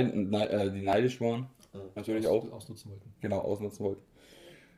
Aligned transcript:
äh, 0.00 0.70
die 0.72 0.82
neidisch 0.82 1.20
waren, 1.20 1.46
Mhm. 1.72 1.78
natürlich 1.94 2.26
Aus- 2.26 2.44
auch. 2.44 2.52
Ausnutzen 2.52 2.90
wollten. 2.90 3.14
genau 3.20 3.38
ausnutzen 3.38 3.84
wollten. 3.86 4.02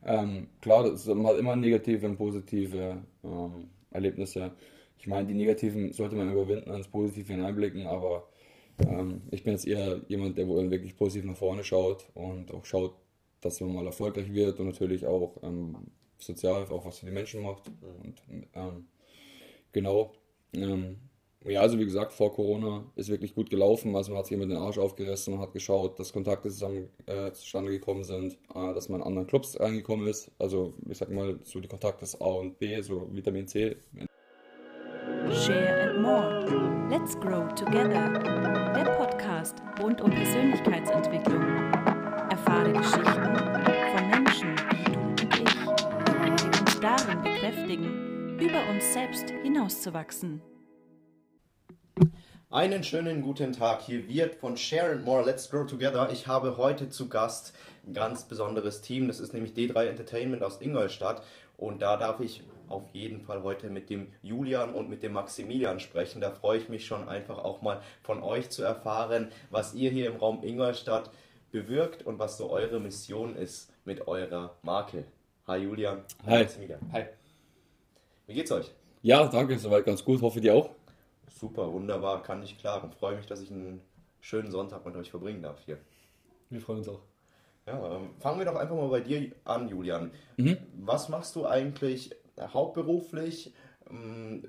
Ähm, 0.07 0.49
klar, 0.61 0.85
das, 0.85 1.07
man 1.07 1.27
hat 1.27 1.39
immer 1.39 1.57
negative 1.57 2.07
und 2.07 2.17
positive 2.17 3.03
ähm, 3.25 3.69
Erlebnisse. 3.91 4.53
Ich 4.99 5.07
meine, 5.07 5.27
die 5.27 5.35
negativen 5.35 5.93
sollte 5.93 6.15
man 6.17 6.31
überwinden, 6.31 6.71
ans 6.71 6.89
Positive 6.89 7.33
hineinblicken, 7.33 7.87
aber 7.87 8.29
ähm, 8.87 9.23
ich 9.31 9.43
bin 9.45 9.53
jetzt 9.55 9.67
eher 9.67 10.01
jemand, 10.09 10.37
der 10.39 10.47
wirklich 10.49 10.97
positiv 10.97 11.25
nach 11.25 11.37
vorne 11.37 11.65
schaut 11.65 12.07
und 12.15 12.53
auch 12.53 12.65
schaut, 12.65 12.95
dass 13.41 13.61
man 13.61 13.75
mal 13.75 13.87
erfolgreich 13.87 14.33
wird 14.33 14.59
und 14.61 14.67
natürlich 14.67 15.07
auch 15.07 15.37
ähm, 15.43 15.77
sozial 16.19 16.65
auch 16.71 16.85
was 16.87 16.99
für 16.99 17.07
die 17.07 17.13
Menschen 17.13 17.43
macht. 17.43 17.65
Und 18.03 18.23
ähm, 18.55 18.87
genau. 19.73 20.13
Ja, 21.47 21.61
also 21.61 21.79
wie 21.79 21.85
gesagt, 21.85 22.13
vor 22.13 22.33
Corona 22.33 22.85
ist 22.97 23.11
wirklich 23.11 23.35
gut 23.35 23.51
gelaufen. 23.51 23.95
Also 23.95 24.11
man 24.11 24.19
hat 24.19 24.27
sich 24.27 24.35
immer 24.35 24.47
den 24.47 24.57
Arsch 24.57 24.79
aufgerissen 24.79 25.35
und 25.35 25.41
hat 25.41 25.53
geschaut, 25.53 25.99
dass 25.99 26.13
Kontakte 26.13 26.49
zusammen 26.49 26.89
äh, 27.05 27.33
zustande 27.33 27.71
gekommen 27.71 28.03
sind, 28.03 28.39
äh, 28.55 28.73
dass 28.73 28.89
man 28.89 29.01
in 29.01 29.07
anderen 29.07 29.27
Clubs 29.27 29.61
reingekommen 29.61 30.07
ist. 30.07 30.31
Also 30.39 30.73
ich 30.89 30.97
sag 30.97 31.11
mal, 31.11 31.39
so 31.45 31.61
die 31.61 31.69
Kontakte 31.69 32.07
A 32.19 32.25
und 32.25 32.59
B, 32.59 32.81
so 32.81 33.09
Vitamin 33.13 33.47
C. 33.47 33.77
Share 35.31 35.91
and 35.91 36.01
More. 36.01 36.89
Let's 36.89 37.15
Grow 37.21 37.47
Together. 37.55 38.09
Der 38.75 38.85
Podcast 38.97 39.57
rund 39.83 40.01
um 40.01 40.11
Persönlichkeitsentwicklung. 40.11 41.43
Erfahre 42.31 42.73
Geschichten 42.73 43.05
von 43.05 44.09
Menschen 44.09 44.57
wie 44.71 44.93
du 44.93 45.01
und 45.01 45.23
ich, 45.23 46.51
die 46.51 46.61
uns 46.61 46.81
darin 46.81 47.23
bekräftigen, 47.23 48.39
über 48.41 48.71
uns 48.71 48.95
selbst 48.95 49.29
hinauszuwachsen. 49.43 50.41
Einen 52.55 52.85
schönen 52.85 53.21
guten 53.21 53.53
Tag. 53.53 53.83
Hier 53.83 54.09
wird 54.09 54.37
von 54.37 54.57
Share 54.57 54.93
and 54.93 55.05
More 55.05 55.25
Let's 55.25 55.51
Grow 55.51 55.67
Together. 55.67 56.11
Ich 56.13 56.29
habe 56.29 56.57
heute 56.57 56.89
zu 56.89 57.09
Gast 57.09 57.53
ein 57.85 57.95
ganz 57.95 58.23
besonderes 58.29 58.81
Team. 58.81 59.09
Das 59.09 59.19
ist 59.19 59.35
nämlich 59.35 59.55
D3 59.55 59.87
Entertainment 59.87 60.45
aus 60.45 60.61
Ingolstadt. 60.61 61.25
Und 61.57 61.83
da 61.83 61.97
darf 61.97 62.21
ich 62.21 62.45
auf 62.69 62.85
jeden 62.93 63.23
Fall 63.23 63.43
heute 63.43 63.71
mit 63.71 63.91
dem 63.91 64.07
Julian 64.23 64.73
und 64.73 64.89
mit 64.89 65.03
dem 65.03 65.15
Maximilian 65.15 65.81
sprechen. 65.81 66.21
Da 66.21 66.31
freue 66.31 66.59
ich 66.59 66.69
mich 66.69 66.87
schon 66.87 67.09
einfach 67.09 67.39
auch 67.39 67.61
mal 67.61 67.81
von 68.05 68.23
euch 68.23 68.51
zu 68.51 68.63
erfahren, 68.63 69.33
was 69.51 69.75
ihr 69.75 69.91
hier 69.91 70.07
im 70.07 70.15
Raum 70.15 70.45
Ingolstadt 70.45 71.11
bewirkt 71.51 72.07
und 72.07 72.21
was 72.21 72.39
so 72.39 72.51
eure 72.51 72.79
Mission 72.79 73.35
ist 73.35 73.73
mit 73.85 74.07
eurer 74.07 74.55
Marke. 74.63 75.07
Hi 75.49 75.59
Julian. 75.59 76.05
Hi. 76.25 76.45
Maximilian. 76.45 76.79
Hi. 76.93 77.07
Wie 78.29 78.35
geht's 78.35 78.53
euch? 78.53 78.71
Ja, 79.03 79.27
danke, 79.27 79.59
soweit 79.59 79.85
ganz 79.85 80.05
gut. 80.05 80.23
Hoffe, 80.23 80.41
dir 80.41 80.55
auch. 80.55 80.71
Super, 81.35 81.73
wunderbar, 81.73 82.23
kann 82.23 82.41
nicht 82.41 82.61
klagen. 82.61 82.93
Freue 82.93 83.17
mich, 83.17 83.27
dass 83.27 83.41
ich 83.41 83.51
einen 83.51 83.81
schönen 84.21 84.53
Sonntag 84.53 84.87
mit 84.87 84.95
euch 84.95 85.11
verbringen 85.11 85.43
darf 85.43 85.61
hier. 85.65 85.79
Wir 86.49 86.61
freuen 86.61 86.79
uns 86.79 86.89
auch. 86.89 87.03
Ja, 87.67 87.97
ähm, 87.97 88.11
fangen 88.19 88.39
wir 88.39 88.47
doch 88.47 88.55
einfach 88.55 88.77
mal 88.77 88.89
bei 88.89 89.01
dir 89.01 89.33
an, 89.45 89.69
Julian. 89.69 90.13
Was 90.79 91.09
machst 91.09 91.35
du 91.35 91.45
eigentlich 91.47 92.15
hauptberuflich? 92.39 93.53
Ähm, 93.91 94.47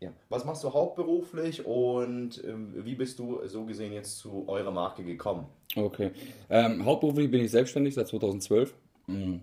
ja, 0.00 0.12
was 0.28 0.44
machst 0.44 0.64
du 0.64 0.72
hauptberuflich 0.72 1.64
und 1.64 2.42
ähm, 2.44 2.72
wie 2.84 2.94
bist 2.94 3.18
du 3.18 3.46
so 3.46 3.64
gesehen 3.64 3.92
jetzt 3.92 4.18
zu 4.18 4.48
eurer 4.48 4.70
Marke 4.72 5.04
gekommen? 5.04 5.46
Okay. 5.76 6.10
Ähm, 6.50 6.84
hauptberuflich 6.84 7.30
bin 7.30 7.44
ich 7.44 7.52
selbstständig 7.52 7.94
seit 7.94 8.08
2012. 8.08 8.74
Mhm. 9.06 9.42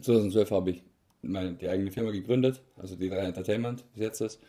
2012 0.00 0.50
habe 0.50 0.70
ich 0.70 0.84
meine, 1.22 1.54
die 1.54 1.68
eigene 1.68 1.90
Firma 1.90 2.10
gegründet, 2.10 2.60
also 2.76 2.96
die 2.96 3.08
3 3.08 3.16
Entertainment 3.18 3.84
bis 3.92 4.02
jetzt 4.02 4.20
ist. 4.20 4.40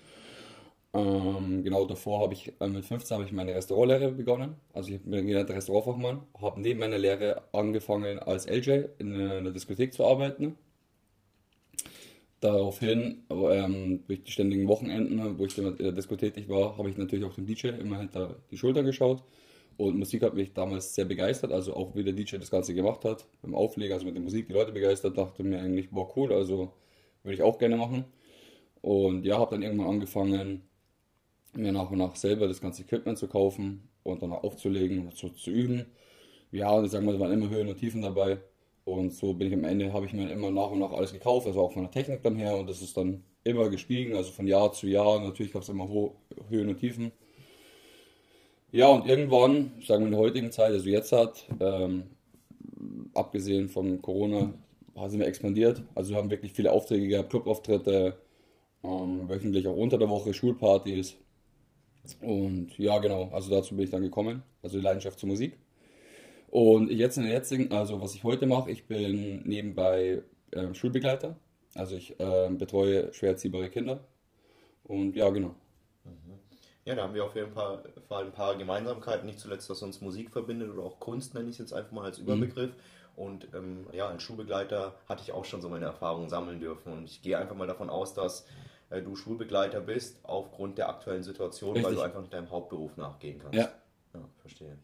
Ähm, 0.96 1.64
genau 1.64 1.86
davor 1.86 2.22
habe 2.22 2.34
ich, 2.34 2.54
äh, 2.62 2.68
mit 2.68 2.86
15 2.86 3.16
habe 3.16 3.26
ich 3.26 3.34
meine 3.34 3.54
Restaurantlehre 3.54 4.12
begonnen. 4.14 4.56
Also 4.74 4.92
ich 4.94 5.02
bin 5.02 5.28
gelernter 5.28 5.56
Restaurantfachmann, 5.56 6.22
habe 6.42 6.62
neben 6.62 6.80
meiner 6.80 6.98
Lehre 6.98 7.44
angefangen 7.52 8.18
als 8.20 8.46
LJ 8.48 8.86
in 9.00 9.14
einer 9.14 9.52
Diskothek 9.52 9.94
zu 9.94 10.06
arbeiten. 10.06 10.58
Daraufhin, 12.40 13.26
ähm, 13.30 14.04
durch 14.08 14.24
die 14.24 14.32
ständigen 14.32 14.68
Wochenenden, 14.68 15.38
wo 15.38 15.46
ich 15.46 15.58
in 15.58 15.76
der 15.76 15.92
Diskothek 15.92 16.36
tätig 16.36 16.50
war, 16.50 16.78
habe 16.78 16.90
ich 16.90 16.98
natürlich 16.98 17.26
auch 17.26 17.34
dem 17.34 17.46
DJ 17.46 17.70
immer 17.70 17.98
hinter 17.98 18.38
die 18.52 18.58
Schulter 18.58 18.84
geschaut. 18.84 19.24
Und 19.78 19.98
Musik 19.98 20.24
hat 20.24 20.36
mich 20.36 20.54
damals 20.54 20.96
sehr 20.96 21.06
begeistert, 21.06 21.52
also 21.52 21.76
auch 21.76 21.96
wie 21.96 22.04
der 22.04 22.14
DJ 22.14 22.38
das 22.38 22.52
Ganze 22.52 22.74
gemacht 22.74 23.04
hat, 23.04 23.26
beim 23.42 23.56
Aufleger, 23.56 23.96
also 23.96 24.06
mit 24.06 24.16
der 24.16 24.22
Musik 24.24 24.48
die 24.48 24.54
Leute 24.54 24.72
begeistert, 24.72 25.18
dachte 25.18 25.44
mir 25.44 25.60
eigentlich, 25.60 25.90
boah 25.90 26.10
cool, 26.16 26.32
also 26.32 26.72
würde 27.24 27.36
ich 27.36 27.42
auch 27.42 27.58
gerne 27.58 27.76
machen. 27.76 28.06
Und 28.82 29.26
ja, 29.26 29.40
habe 29.40 29.56
dann 29.56 29.64
irgendwann 29.64 29.90
angefangen, 29.90 30.62
mir 31.58 31.72
nach 31.72 31.92
und 31.92 31.98
nach 32.00 32.16
selber 32.16 32.48
das 32.48 32.62
ganze 32.62 32.84
Equipment 32.84 33.18
zu 33.18 33.28
kaufen 33.28 33.90
und 34.04 34.22
dann 34.22 34.32
auch 34.32 34.44
aufzulegen 34.44 35.00
und 35.08 35.16
so 35.16 35.30
zu 35.30 35.52
üben. 35.52 35.86
Ja, 36.52 36.72
und 36.72 36.86
ich 36.86 36.92
sag 36.92 37.04
mal, 37.04 37.14
da 37.14 37.20
waren 37.20 37.32
immer 37.32 37.50
Höhen 37.50 37.68
und 37.68 37.78
Tiefen 37.78 38.02
dabei. 38.02 38.40
Und 38.86 39.14
so 39.14 39.34
bin 39.34 39.48
ich 39.48 39.54
am 39.54 39.64
Ende, 39.64 39.92
habe 39.94 40.06
ich 40.06 40.14
mir 40.14 40.32
immer 40.32 40.52
nach 40.52 40.70
und 40.70 40.80
nach 40.80 40.92
alles 40.92 41.12
gekauft, 41.12 41.48
also 41.48 41.62
auch 41.62 41.74
von 41.74 41.84
der 41.84 41.92
Technik 41.92 42.22
dann 42.24 42.36
her. 42.36 42.56
Und 42.56 42.70
das 42.70 42.82
ist 42.82 42.96
dann 42.96 43.24
immer 43.44 43.70
gestiegen, 43.70 44.16
also 44.16 44.32
von 44.32 44.48
Jahr 44.48 44.72
zu 44.74 44.88
Jahr. 44.88 45.20
Natürlich 45.20 45.54
gab 45.54 45.64
es 45.64 45.70
immer 45.70 45.90
Ho 45.90 46.16
Höhen 46.50 46.70
und 46.70 46.78
Tiefen. 46.78 47.12
Ja, 48.72 48.90
und 48.90 49.08
irgendwann, 49.08 49.72
sagen 49.86 50.04
wir 50.04 50.08
in 50.08 50.12
der 50.12 50.20
heutigen 50.20 50.52
Zeit, 50.52 50.72
also 50.72 50.90
jetzt 50.90 51.12
hat, 51.12 51.46
ähm, 51.60 52.04
abgesehen 53.14 53.70
von 53.70 54.02
Corona, 54.02 54.54
sind 55.08 55.20
wir 55.20 55.28
expandiert. 55.28 55.84
Also 55.96 56.12
wir 56.12 56.18
haben 56.18 56.30
wirklich 56.30 56.54
viele 56.54 56.72
Aufträge 56.72 57.08
gehabt, 57.08 57.30
Clubauftritte, 57.30 58.18
ähm, 58.84 59.30
wöchentlich 59.30 59.68
auch 59.68 59.76
unter 59.76 59.98
der 59.98 60.10
Woche, 60.10 60.34
Schulpartys. 60.34 61.16
Und 62.22 62.78
ja, 62.78 62.98
genau, 63.00 63.30
also 63.32 63.50
dazu 63.50 63.76
bin 63.76 63.86
ich 63.86 63.92
dann 63.92 64.02
gekommen, 64.02 64.44
also 64.62 64.78
die 64.78 64.84
Leidenschaft 64.84 65.20
zur 65.20 65.30
Musik. 65.30 65.58
Und 66.48 66.90
jetzt 66.90 67.18
in 67.18 67.24
der 67.24 67.34
jetzigen, 67.34 67.72
also 67.72 68.02
was 68.02 68.16
ich 68.16 68.24
heute 68.24 68.46
mache, 68.46 68.72
ich 68.72 68.88
bin 68.88 69.44
nebenbei 69.44 70.24
ähm, 70.54 70.74
Schulbegleiter. 70.74 71.36
Also 71.74 71.96
ich 71.96 72.16
ähm, 72.20 72.58
betreue 72.58 73.14
schwer 73.14 73.32
erziehbare 73.32 73.70
Kinder. 73.70 74.06
Und 74.84 75.16
ja, 75.16 75.30
genau. 75.30 75.56
Ja, 76.86 76.94
da 76.94 77.04
haben 77.04 77.16
wir 77.16 77.26
auf 77.26 77.36
jeden 77.36 77.52
Fall 77.52 77.84
ein 78.12 78.32
paar 78.32 78.56
Gemeinsamkeiten, 78.56 79.26
nicht 79.26 79.40
zuletzt, 79.40 79.70
was 79.72 79.82
uns 79.82 80.02
Musik 80.02 80.30
verbindet 80.30 80.70
oder 80.72 80.84
auch 80.84 81.00
Kunst 81.00 81.34
nenne 81.34 81.50
ich 81.50 81.56
es 81.56 81.60
jetzt 81.60 81.74
einfach 81.74 81.92
mal 81.92 82.06
als 82.06 82.20
Überbegriff. 82.20 82.72
Und 83.16 83.48
ähm, 83.56 83.88
ja, 83.92 84.08
als 84.08 84.22
Schulbegleiter 84.22 84.96
hatte 85.10 85.24
ich 85.24 85.32
auch 85.32 85.46
schon 85.46 85.62
so 85.62 85.70
meine 85.70 85.86
Erfahrungen 85.86 86.30
sammeln 86.30 86.60
dürfen. 86.60 86.94
Und 86.94 87.06
ich 87.06 87.22
gehe 87.22 87.38
einfach 87.38 87.56
mal 87.56 87.66
davon 87.66 87.90
aus, 87.90 88.14
dass 88.14 88.46
äh, 88.90 89.02
du 89.02 89.16
Schulbegleiter 89.16 89.82
bist, 89.82 90.20
aufgrund 90.24 90.78
der 90.78 90.90
aktuellen 90.90 91.24
Situation, 91.24 91.76
weil 91.76 91.78
Richtig. 91.78 91.98
du 91.98 92.02
einfach 92.02 92.22
nicht 92.22 92.34
deinem 92.34 92.50
Hauptberuf 92.50 92.98
nachgehen 92.98 93.40
kannst. 93.40 93.58
Ja. 93.58 93.72
Ja, 94.14 94.30
verstehe. 94.38 94.78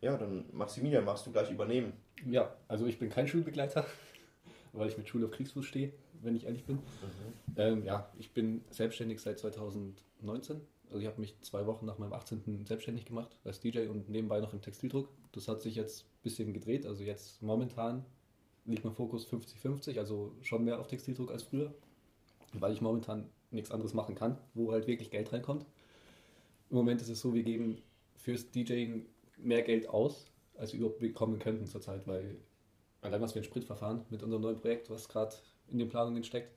Ja, 0.00 0.16
dann 0.16 0.44
Maximilian, 0.52 1.04
magst 1.04 1.26
du 1.26 1.32
gleich 1.32 1.50
übernehmen? 1.50 1.92
Ja, 2.24 2.54
also 2.68 2.86
ich 2.86 2.98
bin 2.98 3.10
kein 3.10 3.26
Schulbegleiter, 3.26 3.84
weil 4.72 4.88
ich 4.88 4.96
mit 4.96 5.08
Schule 5.08 5.26
auf 5.26 5.32
Kriegsfuß 5.32 5.64
stehe, 5.64 5.92
wenn 6.22 6.36
ich 6.36 6.44
ehrlich 6.44 6.64
bin. 6.64 6.78
Ähm, 7.56 7.84
ja, 7.84 8.10
ich 8.18 8.32
bin 8.32 8.64
selbstständig 8.70 9.20
seit 9.20 9.38
2019. 9.38 10.60
Also 10.86 11.00
ich 11.00 11.06
habe 11.06 11.20
mich 11.20 11.38
zwei 11.42 11.66
Wochen 11.66 11.84
nach 11.84 11.98
meinem 11.98 12.12
18. 12.12 12.64
selbstständig 12.64 13.04
gemacht 13.04 13.38
als 13.44 13.60
DJ 13.60 13.88
und 13.88 14.08
nebenbei 14.08 14.40
noch 14.40 14.54
im 14.54 14.62
Textildruck. 14.62 15.08
Das 15.32 15.48
hat 15.48 15.60
sich 15.60 15.74
jetzt 15.74 16.04
ein 16.04 16.22
bisschen 16.22 16.54
gedreht. 16.54 16.86
Also 16.86 17.02
jetzt 17.02 17.42
momentan 17.42 18.06
liegt 18.64 18.84
mein 18.84 18.94
Fokus 18.94 19.26
50-50, 19.26 19.98
also 19.98 20.34
schon 20.42 20.64
mehr 20.64 20.78
auf 20.78 20.86
Textildruck 20.86 21.30
als 21.30 21.42
früher, 21.42 21.74
weil 22.54 22.72
ich 22.72 22.80
momentan 22.80 23.28
nichts 23.50 23.70
anderes 23.70 23.94
machen 23.94 24.14
kann, 24.14 24.38
wo 24.54 24.72
halt 24.72 24.86
wirklich 24.86 25.10
Geld 25.10 25.32
reinkommt. 25.32 25.64
Im 26.70 26.76
Moment 26.76 27.00
ist 27.00 27.08
es 27.08 27.20
so, 27.20 27.34
wir 27.34 27.42
geben 27.42 27.82
fürs 28.16 28.50
DJing 28.50 29.06
mehr 29.38 29.62
Geld 29.62 29.88
aus, 29.88 30.30
als 30.56 30.72
wir 30.72 30.80
überhaupt 30.80 30.98
bekommen 30.98 31.38
könnten 31.38 31.66
zurzeit, 31.66 32.06
weil 32.06 32.36
allein 33.00 33.20
was 33.20 33.34
wir 33.34 33.42
in 33.42 33.46
Spritverfahren 33.46 34.04
mit 34.10 34.22
unserem 34.22 34.42
neuen 34.42 34.56
Projekt, 34.56 34.90
was 34.90 35.08
gerade 35.08 35.34
in 35.68 35.78
den 35.78 35.88
Planungen 35.88 36.24
steckt, 36.24 36.54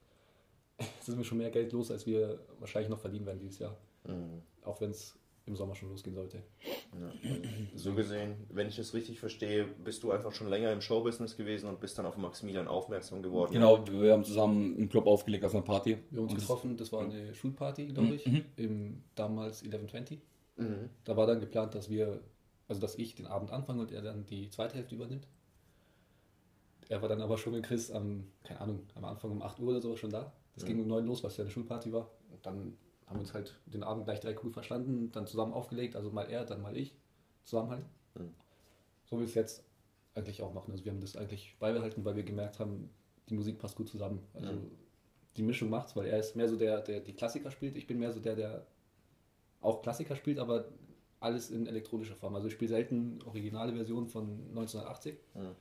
sind 1.02 1.18
wir 1.18 1.24
schon 1.24 1.38
mehr 1.38 1.52
Geld 1.52 1.72
los, 1.72 1.92
als 1.92 2.06
wir 2.06 2.40
wahrscheinlich 2.60 2.90
noch 2.90 3.00
verdienen 3.00 3.26
werden 3.26 3.40
dieses 3.40 3.60
Jahr. 3.60 3.78
Auch 4.64 4.82
wenn 4.82 4.92
es 4.92 5.16
im 5.52 5.56
Sommer 5.58 5.76
schon 5.76 5.90
losgehen 5.90 6.16
sollte. 6.16 6.42
Ja. 7.00 7.12
So 7.76 7.94
gesehen, 7.94 8.36
wenn 8.50 8.68
ich 8.68 8.80
es 8.80 8.94
richtig 8.94 9.20
verstehe, 9.20 9.66
bist 9.66 10.02
du 10.04 10.12
einfach 10.12 10.32
schon 10.34 10.48
länger 10.50 10.72
im 10.74 10.82
Showbusiness 10.82 11.38
gewesen 11.38 11.70
und 11.70 11.80
bist 11.80 11.98
dann 11.98 12.06
auf 12.06 12.18
Maximilian 12.18 12.68
aufmerksam 12.68 13.22
geworden. 13.22 13.52
Genau, 13.54 13.86
wir 13.88 14.14
haben 14.14 14.24
zusammen 14.24 14.76
einen 14.78 14.90
Club 14.90 15.06
aufgelegt 15.08 15.46
auf 15.46 15.54
einer 15.54 15.64
Party. 15.64 15.98
Wir 16.10 16.18
haben 16.18 16.24
uns 16.24 16.32
Und 16.34 16.38
das- 16.38 16.48
getroffen, 16.48 16.78
das 16.78 16.92
war 16.92 17.04
eine 17.04 17.34
Schulparty, 17.36 17.88
glaube 17.88 18.16
ich, 18.16 18.26
Mhm. 18.26 18.46
im 18.56 19.04
damals 19.16 19.62
1120. 19.62 20.20
Mhm. 20.58 20.90
Da 21.06 21.16
war 21.16 21.28
dann 21.28 21.40
geplant, 21.40 21.76
dass 21.76 21.90
wir, 21.90 22.20
also 22.68 22.82
dass 22.82 22.96
ich 22.96 23.16
den 23.16 23.26
Abend 23.28 23.52
anfange 23.52 23.82
und 23.82 23.92
er 23.92 24.02
dann 24.02 24.26
die 24.26 24.50
zweite 24.50 24.76
Hälfte 24.76 24.96
übernimmt. 24.96 25.28
Er 26.90 27.02
war 27.02 27.08
dann 27.10 27.22
aber 27.22 27.38
schon 27.38 27.54
mit 27.54 27.64
Chris 27.64 27.90
am, 27.92 28.26
keine 28.44 28.60
Ahnung, 28.62 28.80
am 28.96 29.06
Anfang 29.06 29.32
um 29.32 29.42
8 29.42 29.60
Uhr 29.60 29.70
oder 29.70 29.82
so 29.82 29.96
schon 29.96 30.10
da. 30.10 30.34
Das 30.56 30.66
ging 30.66 30.80
um 30.82 30.88
9 30.88 31.06
los, 31.06 31.24
was 31.24 31.38
ja 31.38 31.44
eine 31.46 31.52
Schulparty 31.52 31.94
war. 31.94 32.10
Und 32.32 32.46
dann 32.46 32.74
haben 33.12 33.18
wir 33.18 33.22
uns 33.22 33.34
halt 33.34 33.60
den 33.66 33.84
Abend 33.84 34.06
gleich 34.06 34.22
direkt 34.22 34.44
cool 34.44 34.52
verstanden, 34.52 35.12
dann 35.12 35.28
zusammen 35.28 35.54
aufgelegt, 35.54 35.96
also 35.96 36.12
mal 36.12 36.30
er, 36.30 36.46
dann 36.46 36.62
mal 36.62 36.76
ich, 36.78 36.96
zusammen 37.44 37.70
halt. 37.70 37.86
Mhm. 38.16 38.34
So 39.06 39.18
wie 39.18 39.22
wir 39.22 39.28
es 39.28 39.34
jetzt 39.36 39.66
eigentlich 40.16 40.42
auch 40.42 40.54
machen. 40.54 40.72
Also 40.72 40.86
wir 40.86 40.92
haben 40.94 41.02
das 41.02 41.18
eigentlich 41.18 41.56
beibehalten, 41.60 42.06
weil 42.06 42.16
wir 42.16 42.24
gemerkt 42.24 42.60
haben, 42.60 42.90
die 43.30 43.36
Musik 43.36 43.60
passt 43.60 43.76
gut 43.76 43.90
zusammen. 43.90 44.26
Also 44.34 44.54
Mhm. 44.54 44.72
die 45.36 45.44
Mischung 45.44 45.70
macht's, 45.70 45.96
weil 45.96 46.08
er 46.08 46.20
ist 46.20 46.36
mehr 46.36 46.48
so 46.48 46.56
der, 46.56 46.82
der 46.82 47.02
die 47.02 47.14
Klassiker 47.14 47.52
spielt, 47.52 47.76
ich 47.76 47.88
bin 47.88 48.00
mehr 48.00 48.12
so 48.12 48.20
der, 48.20 48.36
der 48.36 48.66
auch 49.60 49.82
Klassiker 49.82 50.16
spielt, 50.16 50.40
aber 50.40 50.70
alles 51.20 51.52
in 51.52 51.68
elektronischer 51.68 52.16
Form. 52.16 52.34
Also 52.36 52.48
ich 52.48 52.54
spiele 52.54 52.70
selten 52.70 53.20
originale 53.26 53.74
Versionen 53.74 54.08
von 54.08 54.48
1980. 54.50 55.18
Mhm. 55.36 55.56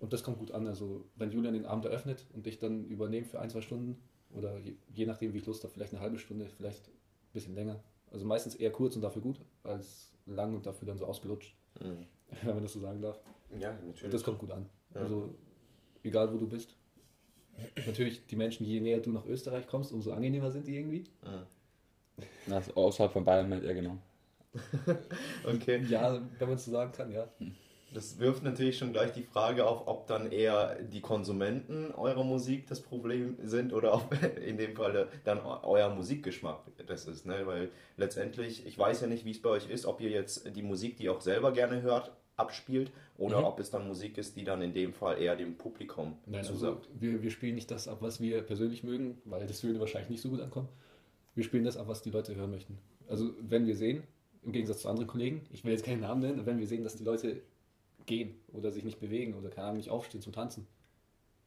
Und 0.00 0.12
das 0.12 0.22
kommt 0.22 0.38
gut 0.38 0.50
an. 0.50 0.66
Also 0.66 1.06
wenn 1.14 1.30
Julian 1.30 1.54
den 1.54 1.64
Abend 1.64 1.86
eröffnet 1.86 2.26
und 2.34 2.46
ich 2.46 2.58
dann 2.58 2.84
übernehme 2.84 3.24
für 3.24 3.40
ein, 3.40 3.48
zwei 3.48 3.62
Stunden 3.62 3.96
oder 4.36 4.58
je, 4.58 4.74
je 4.94 5.06
nachdem, 5.06 5.32
wie 5.32 5.38
ich 5.38 5.46
Lust 5.46 5.62
habe, 5.64 5.72
vielleicht 5.72 5.92
eine 5.92 6.02
halbe 6.02 6.18
Stunde, 6.18 6.48
vielleicht 6.48 6.88
ein 6.88 7.32
bisschen 7.32 7.54
länger. 7.54 7.82
Also 8.10 8.24
meistens 8.24 8.54
eher 8.54 8.70
kurz 8.70 8.94
und 8.96 9.02
dafür 9.02 9.22
gut, 9.22 9.40
als 9.64 10.12
lang 10.26 10.54
und 10.54 10.66
dafür 10.66 10.86
dann 10.86 10.98
so 10.98 11.06
ausgelutscht, 11.06 11.54
Mhm. 11.80 12.06
wenn 12.42 12.54
man 12.54 12.62
das 12.62 12.72
so 12.72 12.80
sagen 12.80 13.00
darf. 13.02 13.20
Ja, 13.58 13.70
Und 13.70 13.88
natürlich. 13.88 14.12
das 14.12 14.22
kommt 14.22 14.38
gut 14.38 14.50
an. 14.50 14.66
Ja. 14.94 15.02
Also 15.02 15.34
egal 16.02 16.32
wo 16.32 16.38
du 16.38 16.48
bist. 16.48 16.76
Natürlich, 17.86 18.26
die 18.26 18.36
Menschen, 18.36 18.66
je 18.66 18.80
näher 18.80 19.00
du 19.00 19.12
nach 19.12 19.24
Österreich 19.26 19.66
kommst, 19.66 19.92
umso 19.92 20.12
angenehmer 20.12 20.50
sind 20.50 20.66
die 20.66 20.76
irgendwie. 20.76 21.04
Mhm. 21.22 22.24
Na, 22.46 22.56
also 22.56 22.74
außerhalb 22.74 23.12
von 23.12 23.24
Bayern 23.24 23.50
halt 23.52 23.64
eher 23.64 23.74
genau. 23.74 23.98
Okay. 25.44 25.82
Ja, 25.88 26.20
wenn 26.38 26.48
man 26.48 26.56
es 26.56 26.64
so 26.64 26.70
sagen 26.70 26.92
kann, 26.92 27.12
ja. 27.12 27.28
Das 27.94 28.18
wirft 28.18 28.42
natürlich 28.42 28.76
schon 28.78 28.92
gleich 28.92 29.12
die 29.12 29.22
Frage 29.22 29.64
auf, 29.66 29.86
ob 29.86 30.06
dann 30.06 30.30
eher 30.30 30.76
die 30.82 31.00
Konsumenten 31.00 31.92
eurer 31.92 32.24
Musik 32.24 32.66
das 32.66 32.80
Problem 32.80 33.36
sind 33.44 33.72
oder 33.72 33.94
ob 33.94 34.12
in 34.46 34.58
dem 34.58 34.74
Fall 34.74 35.08
dann 35.24 35.38
euer 35.40 35.88
Musikgeschmack 35.94 36.60
das 36.86 37.06
ist. 37.06 37.26
Ne? 37.26 37.46
Weil 37.46 37.70
letztendlich, 37.96 38.66
ich 38.66 38.76
weiß 38.78 39.00
ja 39.02 39.06
nicht, 39.06 39.24
wie 39.24 39.30
es 39.30 39.40
bei 39.40 39.50
euch 39.50 39.70
ist, 39.70 39.86
ob 39.86 40.00
ihr 40.00 40.10
jetzt 40.10 40.54
die 40.56 40.62
Musik, 40.62 40.96
die 40.96 41.04
ihr 41.04 41.12
auch 41.12 41.20
selber 41.20 41.52
gerne 41.52 41.80
hört, 41.82 42.12
abspielt 42.36 42.90
oder 43.16 43.38
Mhm. 43.38 43.44
ob 43.44 43.60
es 43.60 43.70
dann 43.70 43.86
Musik 43.88 44.18
ist, 44.18 44.36
die 44.36 44.44
dann 44.44 44.60
in 44.60 44.74
dem 44.74 44.92
Fall 44.92 45.22
eher 45.22 45.36
dem 45.36 45.56
Publikum 45.56 46.18
Nein, 46.26 46.40
also 46.40 46.52
zusagt. 46.52 46.88
wir, 46.98 47.22
wir 47.22 47.30
spielen 47.30 47.54
nicht 47.54 47.70
das 47.70 47.88
ab, 47.88 47.98
was 48.00 48.20
wir 48.20 48.42
persönlich 48.42 48.82
mögen, 48.84 49.16
weil 49.24 49.46
das 49.46 49.64
würde 49.64 49.80
wahrscheinlich 49.80 50.10
nicht 50.10 50.20
so 50.20 50.28
gut 50.28 50.40
ankommen. 50.42 50.68
Wir 51.34 51.44
spielen 51.44 51.64
das 51.64 51.78
ab, 51.78 51.88
was 51.88 52.02
die 52.02 52.10
Leute 52.10 52.34
hören 52.34 52.50
möchten. 52.50 52.78
Also 53.08 53.30
wenn 53.40 53.66
wir 53.66 53.74
sehen, 53.76 54.02
im 54.42 54.52
Gegensatz 54.52 54.82
zu 54.82 54.88
anderen 54.88 55.06
Kollegen, 55.08 55.46
ich 55.50 55.64
will 55.64 55.72
jetzt 55.72 55.84
keinen 55.84 56.00
Namen 56.00 56.20
nennen, 56.20 56.44
wenn 56.44 56.58
wir 56.58 56.66
sehen, 56.66 56.84
dass 56.84 56.96
die 56.96 57.04
Leute 57.04 57.40
gehen 58.06 58.34
oder 58.52 58.72
sich 58.72 58.84
nicht 58.84 59.00
bewegen 59.00 59.34
oder 59.34 59.50
keine 59.50 59.68
Ahnung, 59.68 59.78
nicht 59.78 59.90
aufstehen 59.90 60.22
zum 60.22 60.32
Tanzen, 60.32 60.66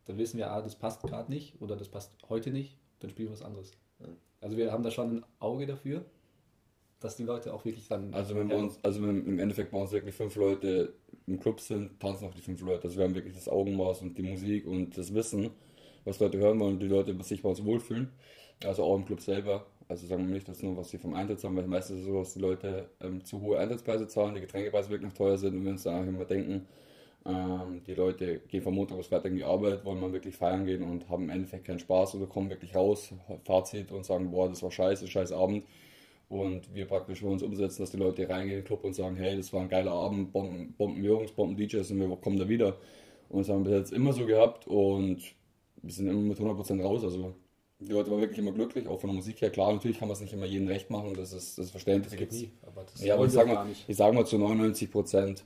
dann 0.05 0.17
wissen 0.17 0.37
wir, 0.37 0.51
ah, 0.51 0.61
das 0.61 0.75
passt 0.75 1.01
gerade 1.01 1.31
nicht 1.31 1.61
oder 1.61 1.75
das 1.75 1.89
passt 1.89 2.13
heute 2.29 2.51
nicht, 2.51 2.77
dann 2.99 3.09
spielen 3.09 3.29
wir 3.29 3.33
was 3.33 3.41
anderes. 3.41 3.71
Mhm. 3.99 4.17
Also 4.41 4.57
wir 4.57 4.71
haben 4.71 4.83
da 4.83 4.91
schon 4.91 5.17
ein 5.17 5.25
Auge 5.39 5.65
dafür, 5.65 6.05
dass 6.99 7.15
die 7.15 7.23
Leute 7.23 7.53
auch 7.53 7.63
wirklich 7.65 7.87
dann... 7.87 8.13
Also 8.13 8.35
wenn 8.35 8.49
bei 8.49 8.57
uns, 8.57 8.77
also 8.83 9.01
wenn 9.01 9.25
im 9.25 9.39
Endeffekt 9.39 9.71
bei 9.71 9.79
uns 9.79 9.91
wirklich 9.91 10.15
fünf 10.15 10.35
Leute 10.35 10.93
im 11.27 11.39
Club 11.39 11.59
sind, 11.61 11.99
tanzen 11.99 12.27
auch 12.27 12.33
die 12.33 12.41
fünf 12.41 12.61
Leute. 12.61 12.83
Also 12.83 12.97
wir 12.97 13.05
haben 13.05 13.15
wirklich 13.15 13.35
das 13.35 13.47
Augenmaß 13.47 14.01
und 14.01 14.17
die 14.17 14.23
Musik 14.23 14.67
und 14.67 14.97
das 14.97 15.13
Wissen, 15.13 15.51
was 16.03 16.19
Leute 16.19 16.37
hören 16.37 16.59
wollen 16.59 16.73
und 16.73 16.79
die 16.79 16.87
Leute 16.87 17.15
sich 17.23 17.41
bei 17.41 17.49
uns 17.49 17.63
wohlfühlen. 17.63 18.09
Also 18.65 18.83
auch 18.83 18.95
im 18.95 19.05
Club 19.05 19.21
selber. 19.21 19.65
Also 19.89 20.05
sagen 20.05 20.27
wir 20.27 20.33
nicht, 20.35 20.47
dass 20.47 20.61
nur 20.61 20.77
was 20.77 20.91
sie 20.91 20.99
vom 20.99 21.15
Eintritt 21.15 21.43
haben, 21.43 21.57
weil 21.57 21.65
meistens 21.65 21.97
ist 21.97 22.01
es 22.03 22.07
so, 22.07 22.19
dass 22.19 22.33
die 22.33 22.39
Leute 22.39 22.89
ähm, 23.01 23.25
zu 23.25 23.41
hohe 23.41 23.57
Eintrittspreise 23.57 24.07
zahlen, 24.07 24.35
die 24.35 24.41
Getränkepreise 24.41 24.89
wirklich 24.91 25.09
noch 25.09 25.17
teuer 25.17 25.37
sind 25.37 25.55
und 25.55 25.63
wir 25.63 25.71
uns 25.71 25.83
dann 25.83 26.03
auch 26.03 26.07
immer 26.07 26.25
denken, 26.25 26.67
ähm, 27.25 27.81
die 27.87 27.95
Leute 27.95 28.39
gehen 28.47 28.61
von 28.61 28.75
Montag 28.75 28.97
bis 28.97 29.07
Freitag 29.07 29.31
in 29.31 29.37
die 29.37 29.43
Arbeit, 29.43 29.83
wollen 29.83 29.99
mal 29.99 30.13
wirklich 30.13 30.35
feiern 30.35 30.65
gehen 30.65 30.83
und 30.83 31.09
haben 31.09 31.23
im 31.23 31.29
Endeffekt 31.31 31.65
keinen 31.65 31.79
Spaß 31.79 32.15
oder 32.15 32.27
kommen 32.27 32.51
wirklich 32.51 32.75
raus, 32.75 33.13
Fazit 33.45 33.91
und 33.91 34.05
sagen, 34.05 34.29
boah, 34.29 34.47
das 34.47 34.61
war 34.61 34.69
scheiße, 34.69 35.07
scheiß 35.07 35.31
Abend. 35.31 35.65
Und 36.29 36.73
wir 36.75 36.85
praktisch 36.85 37.21
für 37.21 37.27
uns 37.27 37.41
umsetzen, 37.41 37.81
dass 37.81 37.89
die 37.89 37.97
Leute 37.97 38.29
reingehen 38.29 38.59
in 38.59 38.63
den 38.63 38.65
Club 38.65 38.83
und 38.83 38.93
sagen, 38.93 39.15
hey, 39.15 39.35
das 39.37 39.51
war 39.51 39.61
ein 39.61 39.69
geiler 39.69 39.91
Abend, 39.91 40.31
Bomben, 40.31 40.73
Bomben 40.77 41.03
Jungs, 41.03 41.31
Bomben 41.31 41.57
DJs 41.57 41.89
und 41.91 41.99
wir 41.99 42.15
kommen 42.17 42.37
da 42.37 42.47
wieder. 42.47 42.77
Und 43.29 43.39
das 43.39 43.49
haben 43.49 43.65
wir 43.65 43.71
bis 43.71 43.79
jetzt 43.79 43.93
immer 43.93 44.13
so 44.13 44.27
gehabt 44.27 44.67
und 44.67 45.17
wir 45.81 45.91
sind 45.93 46.07
immer 46.07 46.21
mit 46.21 46.39
100% 46.39 46.83
raus. 46.83 47.03
Also 47.03 47.33
die 47.79 47.91
Leute 47.93 48.11
waren 48.11 48.19
wirklich 48.19 48.39
immer 48.39 48.51
glücklich, 48.51 48.87
auch 48.87 48.99
von 48.99 49.09
der 49.09 49.15
Musik 49.15 49.41
her. 49.41 49.49
Klar, 49.49 49.71
natürlich 49.73 49.99
kann 49.99 50.07
man 50.07 50.15
es 50.15 50.21
nicht 50.21 50.33
immer 50.33 50.45
jedem 50.45 50.67
recht 50.67 50.89
machen, 50.89 51.13
das 51.13 51.31
ist, 51.31 51.57
das 51.57 51.65
ist 51.65 51.71
verständlich. 51.71 52.11
das 52.11 52.19
geht 52.19 52.31
nie, 52.31 52.51
aber 52.65 52.83
das 52.83 53.03
Ja, 53.03 53.15
aber 53.15 53.25
ich 53.25 53.31
wir 53.31 53.39
sag, 53.39 53.47
gar 53.47 53.65
mal, 53.65 53.73
ich 53.87 53.97
sag 53.97 54.13
mal 54.13 54.25
zu 54.25 54.35
99% 54.35 55.43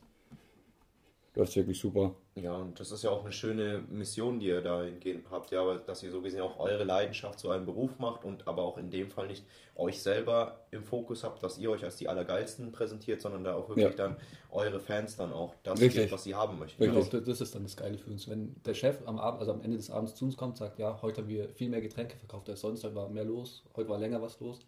läuft 1.35 1.50
es 1.50 1.56
wirklich 1.56 1.80
super. 1.80 2.15
Ja, 2.35 2.56
und 2.56 2.80
das 2.80 2.91
ist 2.91 3.03
ja 3.03 3.12
auch 3.12 3.21
eine 3.24 3.31
schöne 3.31 3.83
Mission, 3.89 4.39
die 4.39 4.47
ihr 4.47 4.62
dahingehend 4.62 5.30
habt, 5.30 5.51
ja, 5.51 5.62
aber 5.62 5.75
dass 5.77 6.01
ihr 6.01 6.09
so 6.09 6.19
gesehen 6.19 6.41
auch 6.41 6.57
eure 6.59 6.83
Leidenschaft 6.83 7.38
zu 7.38 7.51
einem 7.51 7.65
Beruf 7.65 8.00
macht 8.00 8.25
und 8.25 8.47
aber 8.47 8.63
auch 8.63 8.80
in 8.80 8.89
dem 8.89 9.12
Fall 9.12 9.27
nicht 9.27 9.45
euch 9.75 10.01
selber 10.01 10.65
im 10.71 10.83
Fokus 10.83 11.24
habt, 11.24 11.44
dass 11.44 11.59
ihr 11.59 11.69
euch 11.69 11.83
als 11.83 11.97
die 11.97 12.09
Allergeilsten 12.09 12.71
präsentiert, 12.71 13.21
sondern 13.21 13.44
da 13.44 13.53
auch 13.53 13.69
wirklich 13.69 13.85
Ja. 13.85 13.91
dann 13.91 14.18
eure 14.50 14.80
Fans 14.80 15.15
dann 15.15 15.31
auch 15.31 15.53
das 15.62 15.80
Richtig. 15.80 16.12
was 16.12 16.24
sie 16.24 16.33
haben 16.33 16.57
möchten. 16.57 16.81
Richtig. 16.83 17.12
Genau, 17.12 17.24
das 17.24 17.39
ist 17.39 17.53
dann 17.53 17.63
das 17.63 17.77
Geile 17.77 18.00
für 18.00 18.09
uns. 18.09 18.27
Wenn 18.27 18.56
der 18.65 18.74
Chef 18.74 18.97
am 19.06 19.19
Abend, 19.19 19.39
also 19.41 19.51
am 19.51 19.62
Ende 19.62 19.77
des 19.77 19.91
Abends 19.91 20.15
zu 20.15 20.25
uns 20.25 20.36
kommt, 20.36 20.57
sagt, 20.57 20.79
ja, 20.79 21.00
heute 21.03 21.21
haben 21.21 21.29
wir 21.29 21.50
viel 21.50 21.69
mehr 21.69 21.81
Getränke 21.81 22.18
verkauft 22.18 22.50
als 22.50 22.62
sonst, 22.62 22.83
heute 22.83 22.95
war 22.95 23.09
mehr 23.09 23.25
los, 23.25 23.63
heute 23.75 23.89
war 23.89 24.00
länger 24.00 24.19
was 24.24 24.39
los, 24.39 24.59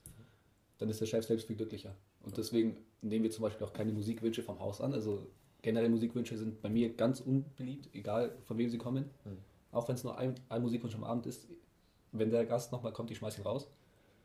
dann 0.77 0.89
ist 0.89 1.01
der 1.01 1.07
Chef 1.07 1.25
selbst 1.25 1.47
viel 1.47 1.55
glücklicher. 1.55 1.95
Und 2.21 2.37
deswegen 2.37 2.77
nehmen 3.01 3.23
wir 3.23 3.31
zum 3.31 3.41
Beispiel 3.41 3.65
auch 3.65 3.73
keine 3.73 3.91
Musikwünsche 3.91 4.43
vom 4.43 4.59
Haus 4.59 4.81
an. 4.81 4.93
Also 4.93 5.25
generell 5.65 5.89
Musikwünsche 5.89 6.37
sind 6.37 6.61
bei 6.61 6.69
mir 6.69 6.93
ganz 6.93 7.19
unbeliebt, 7.19 7.89
egal 7.93 8.37
von 8.43 8.55
wem 8.59 8.69
sie 8.69 8.77
kommen. 8.77 9.09
Mhm. 9.25 9.37
Auch 9.71 9.87
wenn 9.87 9.95
es 9.95 10.03
nur 10.03 10.15
ein, 10.15 10.35
ein 10.47 10.61
Musikwunsch 10.61 10.93
am 10.93 11.03
Abend 11.03 11.25
ist. 11.25 11.47
Wenn 12.11 12.29
der 12.29 12.45
Gast 12.45 12.71
nochmal 12.71 12.93
kommt, 12.93 13.09
ich 13.09 13.17
schmeiß 13.17 13.39
ihn 13.39 13.43
raus. 13.43 13.67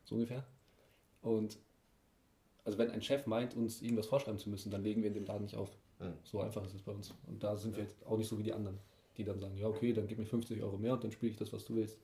So 0.05 0.17
ungefähr. 0.17 0.45
Und 1.23 1.59
also 2.63 2.77
wenn 2.77 2.91
ein 2.91 3.01
Chef 3.01 3.27
meint, 3.27 3.57
uns 3.57 3.81
irgendwas 3.81 4.07
vorschreiben 4.07 4.39
zu 4.39 4.51
müssen, 4.51 4.71
dann 4.71 4.85
legen 4.85 5.01
wir 5.01 5.09
in 5.09 5.15
dem 5.15 5.25
Laden 5.25 5.45
nicht 5.45 5.57
auf. 5.57 5.71
Mhm. 5.99 6.13
So 6.25 6.41
einfach 6.41 6.63
ist 6.63 6.75
es 6.75 6.83
bei 6.83 6.93
uns. 6.93 7.15
Und 7.27 7.43
da 7.43 7.57
sind 7.57 7.75
wir 7.75 7.85
jetzt 7.85 8.07
auch 8.07 8.19
nicht 8.19 8.29
so 8.29 8.39
wie 8.39 8.43
die 8.43 8.53
anderen, 8.53 8.79
die 9.17 9.25
dann 9.25 9.41
sagen, 9.41 9.57
ja 9.57 9.67
okay, 9.67 9.95
dann 9.95 10.07
gib 10.07 10.19
mir 10.19 10.27
50 10.27 10.63
Euro 10.63 10.77
mehr 10.77 10.93
und 10.93 11.03
dann 11.03 11.11
spiele 11.11 11.33
ich 11.33 11.39
das, 11.39 11.55
was 11.55 11.65
du 11.65 11.75
willst. 11.75 11.99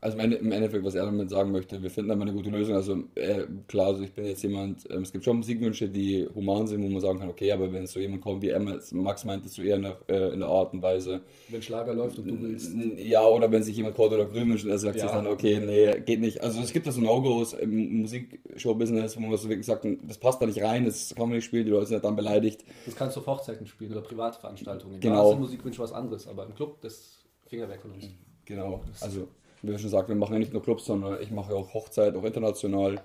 Also 0.00 0.16
im 0.18 0.24
Ende- 0.24 0.36
im 0.38 0.50
Endeffekt, 0.52 0.84
was 0.84 0.94
er 0.96 1.04
damit 1.04 1.30
sagen 1.30 1.52
möchte, 1.52 1.80
wir 1.82 1.90
finden 1.90 2.08
da 2.08 2.16
mal 2.16 2.22
eine 2.28 2.32
gute 2.32 2.50
Lösung. 2.50 2.74
Also 2.74 3.04
äh, 3.14 3.44
klar, 3.68 3.86
also 3.88 4.02
ich 4.02 4.12
bin 4.12 4.24
jetzt 4.26 4.42
jemand, 4.42 4.84
ähm, 4.90 5.02
es 5.02 5.12
gibt 5.12 5.24
schon 5.24 5.36
Musikwünsche, 5.38 5.88
die 5.88 6.28
human 6.34 6.66
sind, 6.66 6.82
wo 6.82 6.88
man 6.88 7.00
sagen 7.00 7.18
kann, 7.20 7.28
okay, 7.28 7.52
aber 7.52 7.72
wenn 7.72 7.86
so 7.86 8.00
jemand 8.00 8.20
kommt 8.22 8.42
wie 8.42 8.48
Emma, 8.50 8.76
Max 8.92 9.24
meint 9.24 9.46
es 9.46 9.54
so 9.54 9.62
eher 9.62 9.76
in 9.76 9.82
der, 9.82 9.96
äh, 10.08 10.32
in 10.32 10.40
der 10.40 10.48
Art 10.48 10.72
und 10.74 10.82
Weise. 10.82 11.20
Wenn 11.48 11.62
Schlager 11.62 11.94
läuft 11.94 12.18
und 12.18 12.26
du 12.28 12.40
willst. 12.42 12.72
Ja, 12.98 13.24
oder 13.26 13.50
wenn 13.52 13.62
sich 13.62 13.76
jemand 13.76 13.94
Kord 13.94 14.12
oder 14.12 14.26
Grün 14.26 14.48
wünscht, 14.50 14.66
er 14.66 14.78
sagt 14.78 14.96
Ja. 14.96 15.02
sich 15.02 15.10
dann, 15.12 15.26
okay, 15.28 15.60
nee, 15.64 16.00
geht 16.00 16.20
nicht. 16.20 16.42
Also 16.42 16.60
es 16.60 16.72
gibt 16.72 16.86
da 16.86 16.92
so 16.92 17.00
No-Gos 17.00 17.52
im 17.54 18.00
Musikshow-Business, 18.00 19.16
wo 19.16 19.20
man 19.20 19.36
so 19.36 19.48
wirklich 19.48 19.66
sagt, 19.66 19.86
das 20.02 20.18
passt 20.18 20.42
da 20.42 20.46
nicht 20.46 20.60
rein, 20.62 20.84
das 20.84 21.14
kann 21.14 21.28
man 21.28 21.36
nicht 21.36 21.44
spielen, 21.44 21.64
die 21.64 21.70
Leute 21.70 21.86
sind 21.86 22.04
dann 22.04 22.16
beleidigt. 22.16 22.64
Das 22.86 22.96
kannst 22.96 23.16
du 23.16 23.20
auf 23.20 23.26
Hochzeiten 23.26 23.66
spielen 23.66 23.92
oder 23.92 24.00
Privatveranstaltungen. 24.02 25.00
Genau. 25.00 25.24
Da 25.24 25.28
sind 25.30 25.40
Musikwünsche 25.40 25.80
was 25.80 25.92
anderes, 25.92 26.26
aber 26.26 26.44
im 26.46 26.54
Club, 26.54 26.80
das 26.80 27.24
Finger 27.46 27.68
weg 27.68 27.80
von 27.80 27.92
uns. 27.92 28.08
Genau. 28.44 28.80
Also, 29.00 29.28
wie 29.62 29.68
wir 29.68 29.78
schon 29.78 29.84
gesagt, 29.86 30.08
wir 30.08 30.16
machen 30.16 30.34
ja 30.34 30.38
nicht 30.38 30.52
nur 30.52 30.62
Clubs, 30.62 30.84
sondern 30.84 31.20
ich 31.20 31.30
mache 31.30 31.52
ja 31.52 31.58
auch 31.58 31.74
Hochzeit, 31.74 32.14
auch 32.16 32.24
international. 32.24 33.00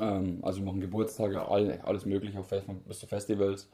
Ähm, 0.00 0.38
also 0.42 0.60
wir 0.60 0.66
machen 0.66 0.80
Geburtstage, 0.80 1.46
all, 1.46 1.80
alles 1.84 2.06
mögliche, 2.06 2.38
auch 2.38 2.46
bis 2.86 3.00
zu 3.00 3.06
Festivals. 3.06 3.68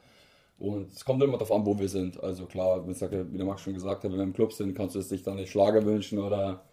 Und 0.59 0.91
es 0.93 1.03
kommt 1.05 1.23
immer 1.23 1.33
darauf 1.33 1.51
an, 1.51 1.65
wo 1.65 1.77
wir 1.79 1.89
sind. 1.89 2.21
Also 2.23 2.45
klar, 2.45 2.87
wie 2.87 3.37
der 3.37 3.45
Max 3.45 3.61
schon 3.61 3.73
gesagt 3.73 4.03
hat, 4.03 4.11
wenn 4.11 4.17
wir 4.17 4.23
im 4.23 4.33
Club 4.33 4.53
sind, 4.53 4.75
kannst 4.75 4.95
du 4.95 4.99
es 4.99 5.09
dich 5.09 5.23
dann 5.23 5.35
nicht 5.35 5.51
Schlager 5.51 5.83
wünschen 5.85 6.19
oder 6.19 6.63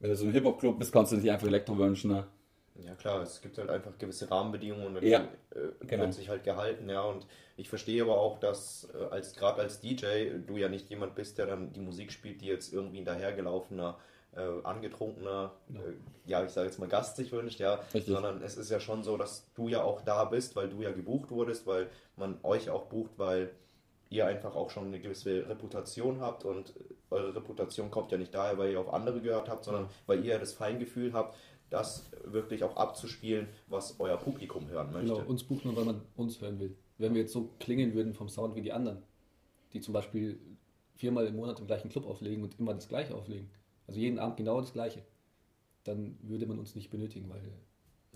wenn 0.00 0.10
du 0.10 0.16
so 0.16 0.26
ein 0.26 0.32
Hip-Hop-Club 0.32 0.78
bist, 0.78 0.92
kannst 0.92 1.12
du 1.12 1.16
dich 1.16 1.30
einfach 1.30 1.46
Elektro 1.46 1.76
wünschen. 1.78 2.12
Ne? 2.12 2.26
Ja 2.76 2.94
klar, 2.94 3.22
es 3.22 3.40
gibt 3.42 3.58
halt 3.58 3.68
einfach 3.68 3.98
gewisse 3.98 4.30
Rahmenbedingungen 4.30 4.96
und 4.96 5.02
Ja, 5.02 5.28
die 5.52 5.58
äh, 5.58 5.72
genau. 5.86 6.04
wird 6.04 6.14
sich 6.14 6.28
halt 6.28 6.44
gehalten, 6.44 6.88
ja. 6.88 7.02
Und 7.02 7.26
ich 7.56 7.68
verstehe 7.68 8.02
aber 8.02 8.18
auch, 8.18 8.38
dass 8.40 8.88
äh, 8.94 9.04
als 9.10 9.34
gerade 9.34 9.60
als 9.60 9.80
DJ 9.80 10.30
du 10.46 10.56
ja 10.56 10.68
nicht 10.68 10.88
jemand 10.88 11.14
bist, 11.14 11.36
der 11.38 11.46
dann 11.46 11.72
die 11.72 11.80
Musik 11.80 12.12
spielt, 12.12 12.40
die 12.40 12.46
jetzt 12.46 12.72
irgendwie 12.72 12.98
ein 13.00 13.04
dahergelaufener, 13.04 13.98
äh, 14.36 14.62
angetrunkener, 14.64 15.52
Genau. 15.68 15.80
äh, 15.80 15.92
ja 16.26 16.44
ich 16.44 16.50
sage 16.50 16.68
jetzt 16.68 16.78
mal 16.78 16.88
Gast 16.88 17.16
sich 17.16 17.32
wünscht, 17.32 17.58
ja, 17.60 17.74
Richtig. 17.94 18.06
sondern 18.14 18.42
es 18.42 18.56
ist 18.56 18.70
ja 18.70 18.80
schon 18.80 19.02
so, 19.02 19.16
dass 19.16 19.50
du 19.54 19.68
ja 19.68 19.82
auch 19.82 20.02
da 20.02 20.24
bist, 20.24 20.54
weil 20.56 20.68
du 20.68 20.82
ja 20.82 20.92
gebucht 20.92 21.30
wurdest, 21.30 21.66
weil 21.66 21.88
man 22.16 22.38
euch 22.42 22.70
auch 22.70 22.86
bucht, 22.86 23.12
weil 23.16 23.50
ihr 24.08 24.26
einfach 24.26 24.54
auch 24.56 24.70
schon 24.70 24.86
eine 24.86 25.00
gewisse 25.00 25.48
Reputation 25.48 26.20
habt 26.20 26.44
und 26.44 26.74
eure 27.10 27.34
Reputation 27.34 27.90
kommt 27.90 28.10
ja 28.12 28.18
nicht 28.18 28.34
daher, 28.34 28.58
weil 28.58 28.72
ihr 28.72 28.80
auf 28.80 28.92
andere 28.92 29.20
gehört 29.20 29.48
habt, 29.48 29.64
sondern 29.64 29.88
weil 30.06 30.24
ihr 30.24 30.38
das 30.38 30.52
Feingefühl 30.52 31.12
habt, 31.12 31.36
das 31.70 32.10
wirklich 32.24 32.64
auch 32.64 32.76
abzuspielen, 32.76 33.48
was 33.68 34.00
euer 34.00 34.16
Publikum 34.16 34.68
hören 34.68 34.92
möchte. 34.92 35.12
Genau, 35.14 35.24
uns 35.28 35.44
bucht 35.44 35.64
man, 35.64 35.76
weil 35.76 35.84
man 35.84 36.02
uns 36.16 36.40
hören 36.40 36.58
will. 36.58 36.76
Wenn 36.98 37.14
wir 37.14 37.22
jetzt 37.22 37.32
so 37.32 37.50
klingen 37.60 37.94
würden 37.94 38.12
vom 38.12 38.28
Sound 38.28 38.56
wie 38.56 38.62
die 38.62 38.72
anderen, 38.72 39.02
die 39.72 39.80
zum 39.80 39.94
Beispiel 39.94 40.40
viermal 40.96 41.26
im 41.26 41.36
Monat 41.36 41.60
im 41.60 41.66
gleichen 41.68 41.88
Club 41.88 42.06
auflegen 42.06 42.42
und 42.42 42.58
immer 42.58 42.74
das 42.74 42.88
gleiche 42.88 43.14
auflegen, 43.14 43.48
also 43.90 44.00
jeden 44.00 44.18
Abend 44.20 44.36
genau 44.36 44.60
das 44.60 44.72
gleiche, 44.72 45.02
dann 45.84 46.16
würde 46.22 46.46
man 46.46 46.58
uns 46.60 46.76
nicht 46.76 46.90
benötigen, 46.90 47.28
weil 47.28 47.40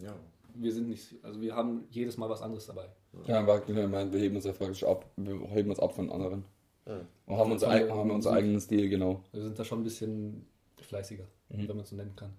Ja. 0.04 0.14
wir 0.54 0.72
sind 0.72 0.88
nicht, 0.88 1.16
also 1.24 1.40
wir 1.40 1.54
haben 1.56 1.84
jedes 1.90 2.16
Mal 2.16 2.30
was 2.30 2.42
anderes 2.42 2.66
dabei. 2.66 2.88
Ja, 3.26 3.40
aber 3.40 3.60
ich 3.68 3.74
meine, 3.74 4.12
wir 4.12 4.20
heben 4.20 4.36
uns 4.36 4.44
ja 4.44 4.52
praktisch 4.52 4.84
ab, 4.84 5.10
wir 5.16 5.34
heben 5.48 5.70
uns 5.70 5.80
ab 5.80 5.92
von 5.94 6.10
anderen. 6.10 6.44
Ja. 6.86 7.00
Und 7.26 7.36
haben, 7.36 7.50
unser, 7.52 7.70
haben 7.90 8.10
unseren 8.10 8.34
eigenen 8.36 8.60
Stil, 8.60 8.88
genau. 8.88 9.22
Wir 9.32 9.42
sind 9.42 9.58
da 9.58 9.64
schon 9.64 9.80
ein 9.80 9.84
bisschen 9.84 10.46
fleißiger, 10.80 11.24
Mhm. 11.48 11.68
wenn 11.68 11.76
man 11.76 11.80
es 11.80 11.90
so 11.90 11.96
nennen 11.96 12.14
kann. 12.14 12.32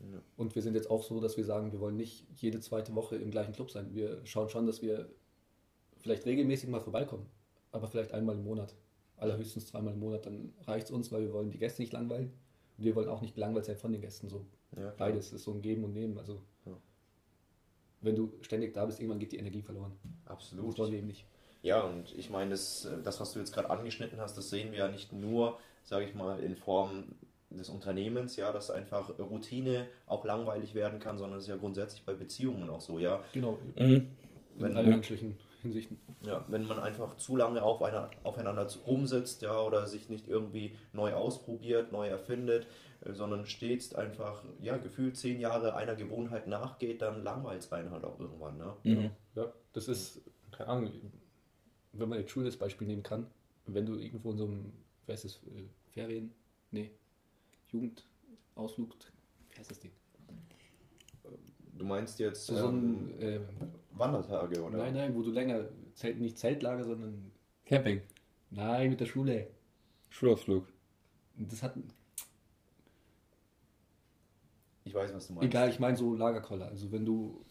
Ja. 0.00 0.18
Und 0.36 0.54
wir 0.54 0.60
sind 0.62 0.74
jetzt 0.74 0.90
auch 0.90 1.02
so, 1.02 1.18
dass 1.20 1.36
wir 1.38 1.44
sagen, 1.44 1.72
wir 1.72 1.80
wollen 1.80 1.96
nicht 1.96 2.26
jede 2.36 2.60
zweite 2.60 2.94
Woche 2.94 3.16
im 3.16 3.30
gleichen 3.30 3.52
Club 3.52 3.70
sein. 3.70 3.94
Wir 3.94 4.20
schauen 4.24 4.48
schon, 4.50 4.66
dass 4.66 4.82
wir 4.82 5.08
vielleicht 5.98 6.26
regelmäßig 6.26 6.68
mal 6.68 6.80
vorbeikommen, 6.80 7.26
aber 7.72 7.86
vielleicht 7.86 8.12
einmal 8.12 8.34
im 8.36 8.44
Monat. 8.44 8.74
Allerhöchstens 9.18 9.66
zweimal 9.66 9.92
im 9.94 10.00
Monat, 10.00 10.24
dann 10.26 10.52
reicht 10.66 10.86
es 10.86 10.90
uns, 10.90 11.12
weil 11.12 11.22
wir 11.22 11.32
wollen 11.32 11.50
die 11.50 11.58
Gäste 11.58 11.82
nicht 11.82 11.92
langweilen. 11.92 12.32
Und 12.80 12.86
wir 12.86 12.96
wollen 12.96 13.08
auch 13.08 13.20
nicht 13.20 13.34
gelangweilt 13.34 13.66
sein 13.66 13.76
von 13.76 13.92
den 13.92 14.00
Gästen. 14.00 14.28
So 14.28 14.44
Ja, 14.76 14.92
beides 14.96 15.32
ist 15.32 15.44
so 15.44 15.52
ein 15.52 15.62
Geben 15.62 15.84
und 15.84 15.92
Nehmen. 15.92 16.18
Also 16.18 16.42
wenn 18.02 18.16
du 18.16 18.32
ständig 18.40 18.72
da 18.72 18.86
bist, 18.86 18.98
irgendwann 18.98 19.18
geht 19.18 19.32
die 19.32 19.38
Energie 19.38 19.62
verloren. 19.62 19.92
Absolut. 20.24 20.70
Das 20.70 20.78
wollen 20.78 20.92
wir 20.92 20.98
eben 20.98 21.08
nicht. 21.08 21.26
Ja, 21.62 21.82
und 21.82 22.16
ich 22.16 22.30
meine, 22.30 22.52
das, 22.52 22.88
das, 23.04 23.20
was 23.20 23.32
du 23.32 23.38
jetzt 23.38 23.52
gerade 23.52 23.68
angeschnitten 23.68 24.18
hast, 24.20 24.36
das 24.36 24.48
sehen 24.48 24.72
wir 24.72 24.78
ja 24.78 24.88
nicht 24.88 25.12
nur, 25.12 25.58
sage 25.84 26.06
ich 26.06 26.14
mal, 26.14 26.40
in 26.40 26.56
Form 26.56 27.04
des 27.50 27.68
Unternehmens, 27.68 28.36
ja, 28.36 28.52
dass 28.52 28.70
einfach 28.70 29.18
Routine 29.18 29.86
auch 30.06 30.24
langweilig 30.24 30.74
werden 30.74 31.00
kann, 31.00 31.18
sondern 31.18 31.38
es 31.38 31.44
ist 31.44 31.50
ja 31.50 31.56
grundsätzlich 31.56 32.04
bei 32.04 32.14
Beziehungen 32.14 32.70
auch 32.70 32.80
so, 32.80 32.98
ja. 32.98 33.22
Genau. 33.32 33.58
Mhm. 33.76 34.06
In 34.58 34.76
allen 34.76 34.88
menschlichen 34.88 35.36
Hinsichten. 35.62 35.98
Ja, 36.24 36.44
wenn 36.48 36.66
man 36.66 36.78
einfach 36.78 37.16
zu 37.16 37.36
lange 37.36 37.62
auf 37.62 37.82
einer, 37.82 38.10
aufeinander 38.24 38.68
zu- 38.68 38.80
rumsitzt, 38.80 39.42
ja, 39.42 39.60
oder 39.60 39.86
sich 39.86 40.08
nicht 40.08 40.28
irgendwie 40.28 40.76
neu 40.92 41.14
ausprobiert, 41.14 41.92
neu 41.92 42.08
erfindet, 42.08 42.66
äh, 43.02 43.12
sondern 43.12 43.46
stets 43.46 43.94
einfach, 43.94 44.44
ja, 44.60 44.76
gefühlt 44.76 45.16
zehn 45.16 45.40
Jahre 45.40 45.74
einer 45.74 45.96
Gewohnheit 45.96 46.46
nachgeht, 46.46 47.02
dann 47.02 47.22
langweilt 47.22 47.62
es 47.62 47.72
einen 47.72 47.90
halt 47.90 48.04
auch 48.04 48.18
irgendwann, 48.18 48.58
ne? 48.58 48.76
Mhm. 48.84 49.10
Ja, 49.34 49.52
das 49.72 49.88
ist, 49.88 50.22
keine 50.52 50.70
Ahnung, 50.70 50.92
wenn 51.92 52.08
man 52.08 52.18
jetzt 52.18 52.30
Schule 52.30 52.46
als 52.46 52.56
Beispiel 52.56 52.86
nehmen 52.86 53.02
kann, 53.02 53.26
wenn 53.66 53.86
du 53.86 53.96
irgendwo 53.96 54.30
in 54.32 54.38
so 54.38 54.44
einem, 54.44 54.72
wie 55.06 55.12
heißt 55.12 55.24
das, 55.24 55.36
äh, 55.54 55.64
Ferien, 55.92 56.32
nee, 56.70 56.90
Jugendausflug, 57.68 58.94
wie 59.50 59.58
heißt 59.58 59.70
das 59.70 59.80
Ding? 59.80 59.92
Du 61.80 61.86
meinst 61.86 62.18
jetzt 62.18 62.44
So, 62.44 62.54
so 62.56 62.68
ähm, 62.68 63.14
ein, 63.18 63.22
äh, 63.22 63.40
Wandertage, 63.92 64.62
oder? 64.62 64.76
nein, 64.76 64.92
nein, 64.92 65.14
wo 65.14 65.22
du 65.22 65.30
länger, 65.30 65.64
Zelt, 65.94 66.20
nicht 66.20 66.38
Zeltlager, 66.38 66.84
sondern, 66.84 67.32
Camping. 67.64 68.02
nein, 68.50 68.90
mit 68.90 69.00
der 69.00 69.06
Schule. 69.06 69.46
Schulausflug. 70.10 70.66
Das 71.36 71.62
hat, 71.62 71.74
Ich 74.84 74.92
weiß, 74.92 75.14
was 75.14 75.28
du 75.28 75.32
meinst. 75.32 75.46
egal, 75.46 75.70
ich 75.70 75.78
meine 75.80 75.96
so 75.96 76.14
Lagerkoller, 76.14 76.66
also 76.66 76.92
wenn 76.92 77.06
du 77.06 77.46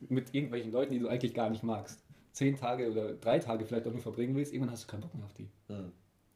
mit 0.00 0.34
irgendwelchen 0.34 0.72
Leuten, 0.72 0.92
die 0.94 0.98
du 0.98 1.06
eigentlich 1.06 1.32
gar 1.32 1.48
nicht 1.48 1.62
magst, 1.62 2.02
zehn 2.32 2.56
Tage 2.56 2.90
oder 2.90 3.12
drei 3.14 3.38
Tage 3.38 3.64
vielleicht 3.64 3.86
auch 3.86 3.92
nur 3.92 4.02
verbringen 4.02 4.34
willst, 4.34 4.52
irgendwann 4.52 4.72
hast 4.72 4.84
du 4.84 4.88
keinen 4.88 5.02
Bock 5.02 5.14
mehr 5.14 5.24
auf 5.24 5.34
die. 5.34 5.48
Mhm. 5.68 5.92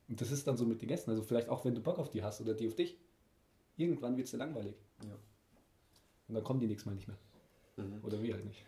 Und 0.09 0.21
das 0.21 0.31
ist 0.31 0.47
dann 0.47 0.57
so 0.57 0.65
mit 0.65 0.81
den 0.81 0.87
Gästen. 0.89 1.11
Also 1.11 1.25
vielleicht 1.25 1.49
auch, 1.49 1.65
wenn 1.65 1.75
du 1.75 1.81
Bock 1.81 1.99
auf 1.99 2.09
die 2.09 2.23
hast 2.23 2.41
oder 2.41 2.55
die 2.55 2.69
auf 2.69 2.77
dich. 2.77 2.97
Irgendwann 3.77 4.17
wird 4.17 4.27
es 4.27 4.31
dir 4.31 4.37
langweilig. 4.37 4.77
Ja. 5.03 5.17
Und 6.29 6.35
dann 6.35 6.45
kommen 6.45 6.61
die 6.61 6.67
nächstes 6.67 6.87
Mal 6.87 6.95
nicht 6.95 7.09
mehr. 7.09 7.17
Mhm. 7.77 8.05
Oder 8.05 8.23
wir 8.23 8.35
halt 8.35 8.45
nicht. 8.45 8.65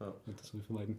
Ja. 0.00 0.14
Das 0.26 0.52
ich 0.52 0.62
vermeiden. 0.64 0.98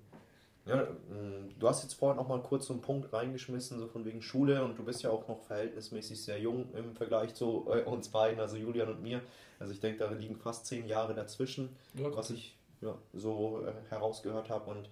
Ja, 0.66 0.82
mh, 0.84 1.54
du 1.60 1.68
hast 1.68 1.84
jetzt 1.84 1.94
vorhin 1.94 2.18
noch 2.18 2.28
mal 2.28 2.42
kurz 2.42 2.66
so 2.66 2.74
einen 2.74 2.82
Punkt 2.82 3.14
reingeschmissen, 3.14 3.80
so 3.80 3.88
von 3.88 4.04
wegen 4.04 4.22
Schule 4.22 4.64
und 4.64 4.78
du 4.80 4.84
bist 4.84 5.04
ja 5.04 5.12
auch 5.12 5.28
noch 5.28 5.42
verhältnismäßig 5.44 6.24
sehr 6.24 6.40
jung 6.40 6.74
im 6.74 6.96
Vergleich 6.96 7.36
zu 7.36 7.68
äh, 7.70 7.84
uns 7.84 8.10
beiden, 8.10 8.40
also 8.40 8.58
Julian 8.58 8.90
und 8.90 9.04
mir. 9.04 9.22
Also 9.60 9.74
ich 9.74 9.80
denke, 9.80 10.00
da 10.00 10.10
liegen 10.12 10.36
fast 10.36 10.66
zehn 10.66 10.88
Jahre 10.88 11.14
dazwischen, 11.14 11.70
Ja, 11.94 12.16
was 12.16 12.32
ich 12.32 12.58
ja, 12.82 12.98
so 13.14 13.64
äh, 13.64 13.74
herausgehört 13.90 14.50
habe. 14.50 14.72
Und 14.72 14.90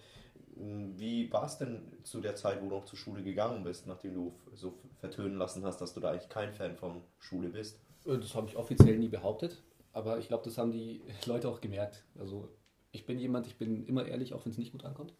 mh, 0.57 0.99
wie 0.99 1.33
war 1.33 1.45
es 1.45 1.57
denn 1.57 1.81
zu 2.03 2.21
der 2.21 2.35
Zeit, 2.35 2.61
wo 2.61 2.69
du 2.69 2.75
noch 2.75 2.85
zur 2.85 2.99
Schule 2.99 3.23
gegangen 3.23 3.63
bist, 3.63 3.87
nachdem 3.87 4.13
du 4.13 4.33
so 4.53 4.75
vertönen 4.99 5.39
lassen 5.39 5.65
hast, 5.65 5.81
dass 5.81 5.95
du 5.95 5.99
da 5.99 6.11
eigentlich 6.11 6.29
kein 6.29 6.53
Fan 6.53 6.75
von 6.75 7.01
Schule 7.17 7.49
bist? 7.49 7.79
Äh, 8.05 8.19
Das 8.19 8.35
habe 8.35 8.47
ich 8.47 8.57
offiziell 8.57 8.99
nie 8.99 9.07
behauptet. 9.09 9.59
Aber 9.93 10.17
ich 10.17 10.27
glaube, 10.27 10.43
das 10.43 10.57
haben 10.57 10.71
die 10.71 11.01
Leute 11.25 11.47
auch 11.47 11.61
gemerkt. 11.61 12.03
Also 12.19 12.49
ich 12.91 13.05
bin 13.05 13.19
jemand, 13.19 13.47
ich 13.47 13.55
bin 13.55 13.85
immer 13.85 14.05
ehrlich, 14.05 14.33
auch 14.33 14.45
wenn 14.45 14.51
es 14.51 14.57
nicht 14.57 14.71
gut 14.71 14.83
ankommt. 14.83 15.13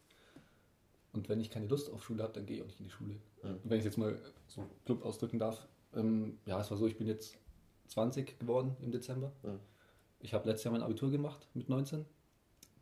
Und 1.12 1.28
wenn 1.28 1.40
ich 1.40 1.50
keine 1.50 1.66
Lust 1.66 1.90
auf 1.92 2.04
Schule 2.04 2.22
habe, 2.22 2.32
dann 2.32 2.44
gehe 2.44 2.56
ich 2.56 2.62
auch 2.62 2.66
nicht 2.66 2.80
in 2.80 2.86
die 2.86 2.90
Schule. 2.90 3.14
Mhm. 3.42 3.60
Wenn 3.64 3.78
ich 3.78 3.84
jetzt 3.84 3.98
mal 3.98 4.18
so 4.48 4.66
plump 4.84 5.04
ausdrücken 5.04 5.38
darf. 5.38 5.66
Ähm, 5.94 6.38
ja, 6.44 6.60
es 6.60 6.70
war 6.70 6.76
so, 6.76 6.86
ich 6.86 6.98
bin 6.98 7.06
jetzt 7.06 7.36
20 7.88 8.38
geworden 8.38 8.76
im 8.82 8.90
Dezember. 8.90 9.32
Mhm. 9.42 9.60
Ich 10.20 10.34
habe 10.34 10.48
letztes 10.48 10.64
Jahr 10.64 10.72
mein 10.72 10.82
Abitur 10.82 11.10
gemacht 11.10 11.46
mit 11.54 11.68
19. 11.68 12.04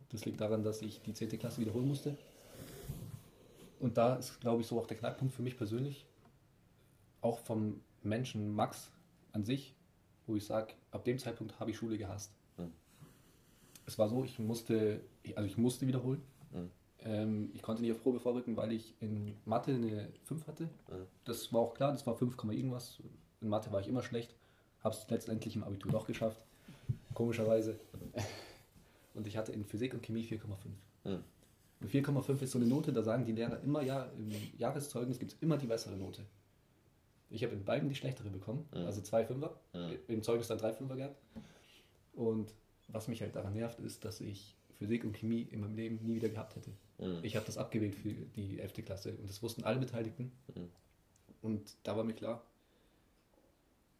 Das 0.09 0.25
liegt 0.25 0.41
daran, 0.41 0.63
dass 0.63 0.81
ich 0.81 1.01
die 1.01 1.13
10. 1.13 1.29
Klasse 1.39 1.61
wiederholen 1.61 1.87
musste. 1.87 2.17
Und 3.79 3.97
da 3.97 4.15
ist, 4.15 4.39
glaube 4.39 4.61
ich, 4.61 4.67
so 4.67 4.79
auch 4.79 4.87
der 4.87 4.97
Knackpunkt 4.97 5.33
für 5.33 5.41
mich 5.41 5.57
persönlich, 5.57 6.05
auch 7.21 7.39
vom 7.39 7.81
Menschen 8.01 8.53
Max 8.53 8.89
an 9.33 9.43
sich, 9.43 9.75
wo 10.27 10.35
ich 10.35 10.45
sage, 10.45 10.73
ab 10.91 11.03
dem 11.03 11.17
Zeitpunkt 11.19 11.59
habe 11.59 11.71
ich 11.71 11.77
Schule 11.77 11.97
gehasst. 11.97 12.31
Mhm. 12.57 12.71
Es 13.85 13.97
war 13.97 14.09
so, 14.09 14.23
ich 14.23 14.39
musste, 14.39 15.01
also 15.35 15.47
ich 15.47 15.57
musste 15.57 15.87
wiederholen. 15.87 16.21
Mhm. 16.51 16.69
Ähm, 17.05 17.51
ich 17.53 17.61
konnte 17.61 17.81
nicht 17.81 17.91
auf 17.91 18.01
Probe 18.01 18.19
vorrücken, 18.19 18.55
weil 18.55 18.71
ich 18.71 18.93
in 19.01 19.35
Mathe 19.45 19.73
eine 19.73 20.09
5 20.25 20.47
hatte. 20.47 20.63
Mhm. 20.63 21.07
Das 21.25 21.51
war 21.51 21.61
auch 21.61 21.73
klar, 21.73 21.91
das 21.91 22.05
war 22.07 22.15
5, 22.15 22.37
irgendwas. 22.51 22.99
In 23.41 23.49
Mathe 23.49 23.71
war 23.71 23.81
ich 23.81 23.87
immer 23.87 24.03
schlecht. 24.03 24.33
Habe 24.83 24.95
es 24.95 25.09
letztendlich 25.09 25.55
im 25.55 25.63
Abitur 25.63 25.91
doch 25.91 26.07
geschafft. 26.07 26.41
Komischerweise. 27.13 27.79
Und 29.13 29.27
ich 29.27 29.37
hatte 29.37 29.51
in 29.51 29.63
Physik 29.65 29.93
und 29.93 30.03
Chemie 30.03 30.23
4,5. 30.23 30.39
Mhm. 31.03 31.23
Und 31.81 31.91
4,5 31.91 32.41
ist 32.41 32.51
so 32.51 32.59
eine 32.59 32.67
Note, 32.67 32.93
da 32.93 33.03
sagen 33.03 33.25
die 33.25 33.33
Lehrer 33.33 33.61
immer, 33.61 33.81
ja, 33.81 34.09
im 34.17 34.31
Jahreszeugnis 34.57 35.19
gibt 35.19 35.33
es 35.33 35.37
immer 35.41 35.57
die 35.57 35.67
bessere 35.67 35.97
Note. 35.97 36.23
Ich 37.33 37.43
habe 37.43 37.53
in 37.53 37.65
beiden 37.65 37.89
die 37.89 37.95
schlechtere 37.95 38.29
bekommen, 38.29 38.67
Mhm. 38.71 38.85
also 38.85 39.01
zwei 39.01 39.25
Fünfer. 39.25 39.59
Mhm. 39.73 39.97
Im 40.07 40.21
Zeugnis 40.23 40.47
dann 40.47 40.57
drei 40.59 40.71
Fünfer 40.73 40.95
gehabt. 40.95 41.21
Und 42.13 42.53
was 42.89 43.07
mich 43.07 43.21
halt 43.21 43.35
daran 43.35 43.53
nervt, 43.53 43.79
ist, 43.79 44.05
dass 44.05 44.21
ich 44.21 44.55
Physik 44.77 45.03
und 45.03 45.15
Chemie 45.17 45.41
in 45.51 45.61
meinem 45.61 45.75
Leben 45.75 45.99
nie 46.05 46.15
wieder 46.15 46.29
gehabt 46.29 46.55
hätte. 46.55 46.71
Mhm. 46.99 47.19
Ich 47.23 47.35
habe 47.35 47.45
das 47.45 47.57
abgewählt 47.57 47.95
für 47.95 48.09
die 48.13 48.59
11. 48.59 48.83
Klasse 48.85 49.15
und 49.17 49.29
das 49.29 49.41
wussten 49.41 49.63
alle 49.63 49.79
Beteiligten. 49.79 50.31
Und 51.41 51.75
da 51.83 51.97
war 51.97 52.03
mir 52.03 52.13
klar, 52.13 52.43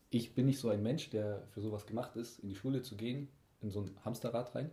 ich 0.09 0.35
bin 0.35 0.45
nicht 0.45 0.59
so 0.59 0.69
ein 0.69 0.83
Mensch, 0.83 1.09
der 1.09 1.47
für 1.51 1.61
sowas 1.61 1.85
gemacht 1.87 2.15
ist, 2.15 2.39
in 2.39 2.49
die 2.49 2.55
Schule 2.55 2.81
zu 2.83 2.95
gehen, 2.95 3.27
in 3.61 3.71
so 3.71 3.81
ein 3.81 3.91
Hamsterrad 4.05 4.53
rein, 4.55 4.69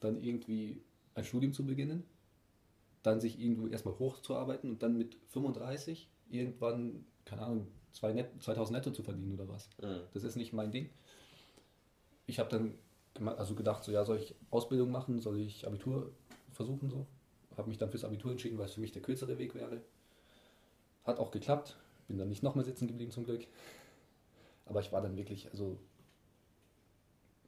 dann 0.00 0.20
irgendwie 0.22 0.82
ein 1.14 1.24
Studium 1.24 1.52
zu 1.52 1.64
beginnen, 1.64 2.02
dann 3.02 3.20
sich 3.20 3.38
irgendwo 3.38 3.68
erstmal 3.68 3.96
hochzuarbeiten 3.98 4.68
und 4.70 4.82
dann 4.82 4.98
mit 4.98 5.16
35 5.28 6.08
irgendwann, 6.28 7.04
keine 7.24 7.42
Ahnung, 7.42 7.68
zwei 7.94 8.12
Net 8.12 8.30
2000 8.42 8.76
netto 8.76 8.90
zu 8.90 9.02
verdienen 9.02 9.32
oder 9.32 9.48
was. 9.48 9.70
Mhm. 9.82 10.00
Das 10.12 10.22
ist 10.24 10.36
nicht 10.36 10.52
mein 10.52 10.70
Ding. 10.70 10.90
Ich 12.26 12.38
habe 12.38 12.50
dann 12.50 12.78
also 13.36 13.54
gedacht, 13.54 13.82
so 13.84 13.92
ja, 13.92 14.04
soll 14.04 14.18
ich 14.18 14.34
Ausbildung 14.50 14.90
machen, 14.90 15.20
soll 15.20 15.40
ich 15.40 15.66
Abitur 15.66 16.10
versuchen 16.52 16.90
so. 16.90 17.06
Habe 17.56 17.68
mich 17.68 17.78
dann 17.78 17.90
fürs 17.90 18.04
Abitur 18.04 18.32
entschieden, 18.32 18.58
weil 18.58 18.66
es 18.66 18.74
für 18.74 18.80
mich 18.80 18.92
der 18.92 19.02
kürzere 19.02 19.38
Weg 19.38 19.54
wäre. 19.54 19.80
Hat 21.04 21.18
auch 21.18 21.30
geklappt. 21.30 21.76
Bin 22.08 22.18
dann 22.18 22.28
nicht 22.28 22.42
nochmal 22.42 22.64
sitzen 22.64 22.86
geblieben 22.88 23.10
zum 23.12 23.24
Glück. 23.24 23.46
Aber 24.66 24.80
ich 24.80 24.90
war 24.92 25.00
dann 25.00 25.16
wirklich, 25.16 25.50
also 25.50 25.78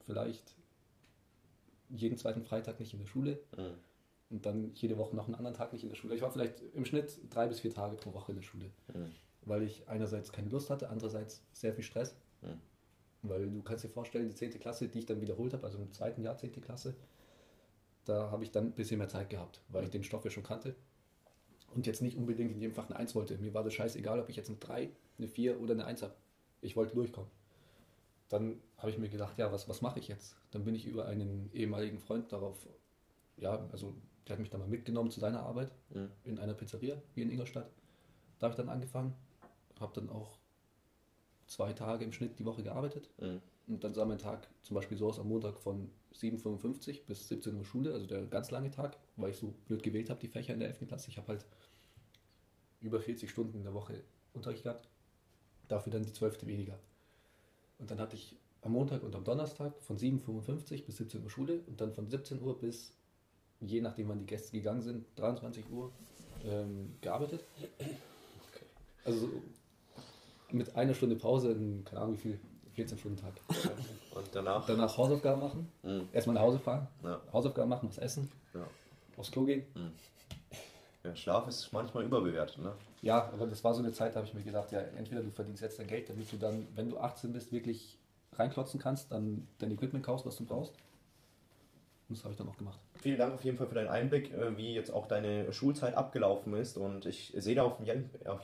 vielleicht 0.05 0.55
jeden 1.89 2.17
zweiten 2.17 2.43
Freitag 2.43 2.79
nicht 2.81 2.93
in 2.93 2.99
der 3.01 3.07
Schule 3.07 3.41
Mhm. 3.57 3.75
und 4.31 4.47
dann 4.47 4.73
jede 4.75 4.99
Woche 4.99 5.15
noch 5.17 5.27
einen 5.27 5.35
anderen 5.35 5.57
Tag 5.57 5.73
nicht 5.73 5.83
in 5.83 5.89
der 5.89 5.97
Schule. 5.97 6.15
Ich 6.15 6.23
war 6.23 6.31
vielleicht 6.31 6.61
im 6.75 6.85
Schnitt 6.85 7.19
drei 7.31 7.47
bis 7.47 7.61
vier 7.61 7.73
Tage 7.73 7.97
pro 7.97 8.13
Woche 8.13 8.33
in 8.33 8.37
der 8.39 8.43
Schule, 8.43 8.71
Mhm. 8.95 9.13
Weil 9.47 9.63
ich 9.63 9.89
einerseits 9.89 10.33
keine 10.33 10.51
Lust 10.51 10.69
hatte, 10.69 10.91
andererseits 10.91 11.43
sehr 11.53 11.73
viel 11.73 11.85
Stress. 11.85 12.15
Mhm. 12.43 12.61
Weil 13.23 13.51
du 13.51 13.63
kannst 13.63 13.83
dir 13.85 13.89
vorstellen, 13.89 14.29
die 14.29 14.35
10. 14.35 14.59
Klasse, 14.61 14.89
die 14.89 14.99
ich 14.99 15.07
dann 15.07 15.21
wiederholt 15.21 15.53
habe, 15.55 15.65
also 15.65 15.79
im 15.79 15.93
zweiten 15.93 16.23
Jahr 16.23 16.37
10. 16.37 16.61
Klasse, 16.61 16.95
da 18.05 18.31
habe 18.31 18.45
ich 18.45 18.51
dann 18.53 18.67
ein 18.67 18.73
bisschen 18.73 18.99
mehr 18.99 19.09
Zeit 19.09 19.31
gehabt, 19.31 19.63
weil 19.69 19.85
ich 19.85 19.91
den 19.91 20.05
Stoff 20.05 20.25
ja 20.25 20.31
schon 20.31 20.45
kannte 20.45 20.77
und 21.75 21.87
jetzt 21.87 22.03
nicht 22.03 22.17
unbedingt 22.17 22.53
in 22.53 22.61
jedem 22.61 22.75
Fach 22.75 22.87
eine 22.87 22.97
1 22.97 23.15
wollte. 23.15 23.37
Mir 23.39 23.55
war 23.55 23.65
das 23.65 23.75
scheißegal, 23.75 24.21
ob 24.21 24.29
ich 24.29 24.37
jetzt 24.37 24.49
eine 24.49 24.59
3, 24.59 24.91
eine 25.19 25.29
4 25.29 25.61
oder 25.61 25.75
eine 25.75 25.87
1 25.87 26.03
habe. 26.03 26.15
Ich 26.61 26.77
wollte 26.77 26.95
durchkommen. 26.95 27.31
Dann 28.29 28.61
habe 28.79 28.91
ich 28.91 28.99
mir 28.99 29.09
gedacht, 29.09 29.39
ja, 29.39 29.53
was, 29.53 29.69
was 29.69 29.83
mache 29.83 29.99
ich 29.99 30.09
jetzt? 30.09 30.37
Dann 30.51 30.65
bin 30.65 30.75
ich 30.75 30.87
über 30.87 31.07
einen 31.07 31.51
ehemaligen 31.53 31.99
Freund 31.99 32.33
darauf, 32.33 32.67
ja, 33.37 33.67
also 33.71 33.95
der 34.27 34.35
hat 34.35 34.41
mich 34.41 34.51
dann 34.51 34.61
mal 34.61 34.69
mitgenommen 34.69 35.11
zu 35.11 35.21
seiner 35.21 35.41
Arbeit 35.43 35.71
Mhm. 35.91 36.11
in 36.25 36.39
einer 36.39 36.55
Pizzeria 36.55 37.01
hier 37.15 37.25
in 37.25 37.31
Ingolstadt. 37.31 37.71
Da 38.39 38.47
habe 38.47 38.53
ich 38.53 38.57
dann 38.57 38.69
angefangen, 38.69 39.15
habe 39.81 39.93
dann 39.95 40.11
auch 40.11 40.39
zwei 41.47 41.73
Tage 41.73 42.05
im 42.05 42.13
Schnitt 42.13 42.39
die 42.39 42.45
Woche 42.45 42.63
gearbeitet. 42.63 43.11
Mhm. 43.19 43.41
Und 43.69 43.83
dann 43.83 43.95
sah 43.95 44.05
mein 44.05 44.19
Tag 44.19 44.49
zum 44.63 44.75
Beispiel 44.75 44.97
so 44.97 45.09
aus 45.09 45.19
am 45.19 45.29
Montag 45.29 45.59
von 45.59 45.91
7.55 46.15 47.05
bis 47.07 47.29
17 47.29 47.57
Uhr 47.57 47.65
Schule, 47.65 47.93
also 47.93 48.07
der 48.07 48.25
ganz 48.27 48.51
lange 48.51 48.71
Tag, 48.71 48.97
weil 49.17 49.31
ich 49.31 49.37
so 49.37 49.55
blöd 49.67 49.83
gewählt 49.83 50.09
habe, 50.09 50.21
die 50.21 50.29
Fächer 50.29 50.55
in 50.55 50.61
der 50.61 50.69
11. 50.69 50.87
Klasse. 50.87 51.11
Ich 51.11 51.19
habe 51.19 51.29
halt 51.29 51.45
über 52.81 53.01
40 53.01 53.29
Stunden 53.29 53.59
in 53.59 53.65
der 53.65 53.75
Woche 53.75 54.03
Unterricht 54.33 54.63
gehabt, 54.63 54.89
dafür 55.69 55.93
dann 55.93 56.05
die 56.05 56.13
12. 56.13 56.47
weniger. 56.47 56.79
Und 57.79 57.91
dann 57.91 58.01
hatte 58.01 58.17
ich 58.17 58.37
am 58.63 58.73
Montag 58.73 59.03
und 59.03 59.15
am 59.15 59.25
Donnerstag 59.25 59.81
von 59.83 59.99
7.55 59.99 60.85
bis 60.85 60.97
17 60.99 61.23
Uhr 61.23 61.31
Schule 61.31 61.61
und 61.67 61.81
dann 61.81 61.93
von 61.93 62.09
17 62.09 62.41
Uhr 62.41 62.59
bis, 62.59 62.93
je 63.61 63.81
nachdem 63.81 64.09
wann 64.09 64.21
die 64.21 64.27
Gäste 64.27 64.53
gegangen 64.53 64.83
sind, 64.83 65.07
23 65.17 65.71
Uhr 65.71 65.93
ähm, 66.45 66.97
gearbeitet. 67.01 67.45
Also 69.05 69.21
so 69.21 69.43
mit 70.53 70.75
einer 70.77 70.95
Stunde 70.95 71.17
Pause 71.17 71.53
in, 71.53 71.85
keine 71.85 72.01
Ahnung 72.03 72.15
wie 72.15 72.21
viel, 72.21 72.41
14 72.75 72.99
Stunden 72.99 73.17
Tag. 73.19 73.33
Und 74.15 74.25
danach? 74.33 74.65
Danach 74.67 74.97
Hausaufgaben 74.97 75.41
machen, 75.41 75.69
Mhm. 75.83 76.09
erstmal 76.13 76.35
nach 76.35 76.43
Hause 76.43 76.59
fahren, 76.59 76.87
Ja. 77.03 77.21
Hausaufgaben 77.33 77.69
machen, 77.69 77.89
was 77.89 77.99
essen, 77.99 78.31
Ja. 78.55 78.67
aufs 79.17 79.31
Klo 79.31 79.45
gehen. 79.45 79.65
ja, 81.05 81.15
Schlaf 81.17 81.47
ist 81.49 81.73
manchmal 81.73 82.05
überbewertet, 82.05 82.59
ne? 82.59 82.73
Ja, 83.03 83.31
aber 83.33 83.47
das 83.47 83.63
war 83.63 83.73
so 83.75 83.81
eine 83.83 83.93
Zeit, 83.93 84.13
da 84.15 84.17
habe 84.17 84.27
ich 84.27 84.35
mir 84.35 84.43
gedacht, 84.43 84.73
ja, 84.73 84.81
entweder 84.81 85.23
du 85.23 85.31
verdienst 85.31 85.63
jetzt 85.63 85.79
dein 85.79 85.87
Geld, 85.87 86.09
damit 86.09 86.31
du 86.33 86.37
dann, 86.37 86.67
wenn 86.75 86.91
du 86.91 86.99
18 86.99 87.33
bist, 87.33 87.53
wirklich 87.53 87.99
reinklotzen 88.33 88.81
kannst, 88.81 89.13
dann 89.13 89.47
dein 89.59 89.71
Equipment 89.71 90.05
kaufst, 90.05 90.27
was 90.27 90.37
du 90.37 90.45
brauchst. 90.45 90.73
Und 92.09 92.17
das 92.19 92.25
habe 92.25 92.33
ich 92.33 92.39
dann 92.39 92.49
auch 92.49 92.57
gemacht. 92.57 92.79
Vielen 93.01 93.19
Dank 93.19 93.35
auf 93.35 93.45
jeden 93.45 93.57
Fall 93.57 93.67
für 93.67 93.75
deinen 93.75 93.89
Einblick, 93.89 94.33
äh, 94.33 94.57
wie 94.57 94.75
jetzt 94.75 94.91
auch 94.93 95.07
deine 95.09 95.53
Schulzeit 95.53 95.95
abgelaufen 95.95 96.55
ist. 96.55 96.77
Und 96.77 97.05
ich 97.07 97.33
sehe 97.37 97.55
da 97.55 97.65
auf 97.65 97.81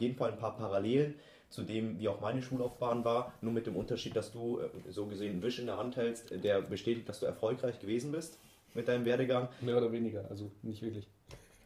jeden 0.00 0.16
Fall 0.16 0.32
ein 0.32 0.38
paar 0.38 0.56
Parallelen 0.56 1.14
zu 1.52 1.62
dem, 1.62 1.98
wie 2.00 2.08
auch 2.08 2.20
meine 2.20 2.42
Schullaufbahn 2.42 3.04
war. 3.04 3.32
Nur 3.42 3.52
mit 3.52 3.66
dem 3.66 3.76
Unterschied, 3.76 4.16
dass 4.16 4.32
du 4.32 4.58
äh, 4.58 4.90
so 4.90 5.06
gesehen 5.06 5.32
einen 5.34 5.42
Wisch 5.42 5.58
in 5.58 5.66
der 5.66 5.76
Hand 5.76 5.96
hältst, 5.96 6.30
der 6.42 6.62
bestätigt, 6.62 7.08
dass 7.08 7.20
du 7.20 7.26
erfolgreich 7.26 7.78
gewesen 7.78 8.10
bist 8.10 8.38
mit 8.74 8.88
deinem 8.88 9.04
Werdegang. 9.04 9.48
Mehr 9.60 9.76
oder 9.76 9.92
weniger, 9.92 10.24
also 10.30 10.50
nicht 10.62 10.82
wirklich. 10.82 11.06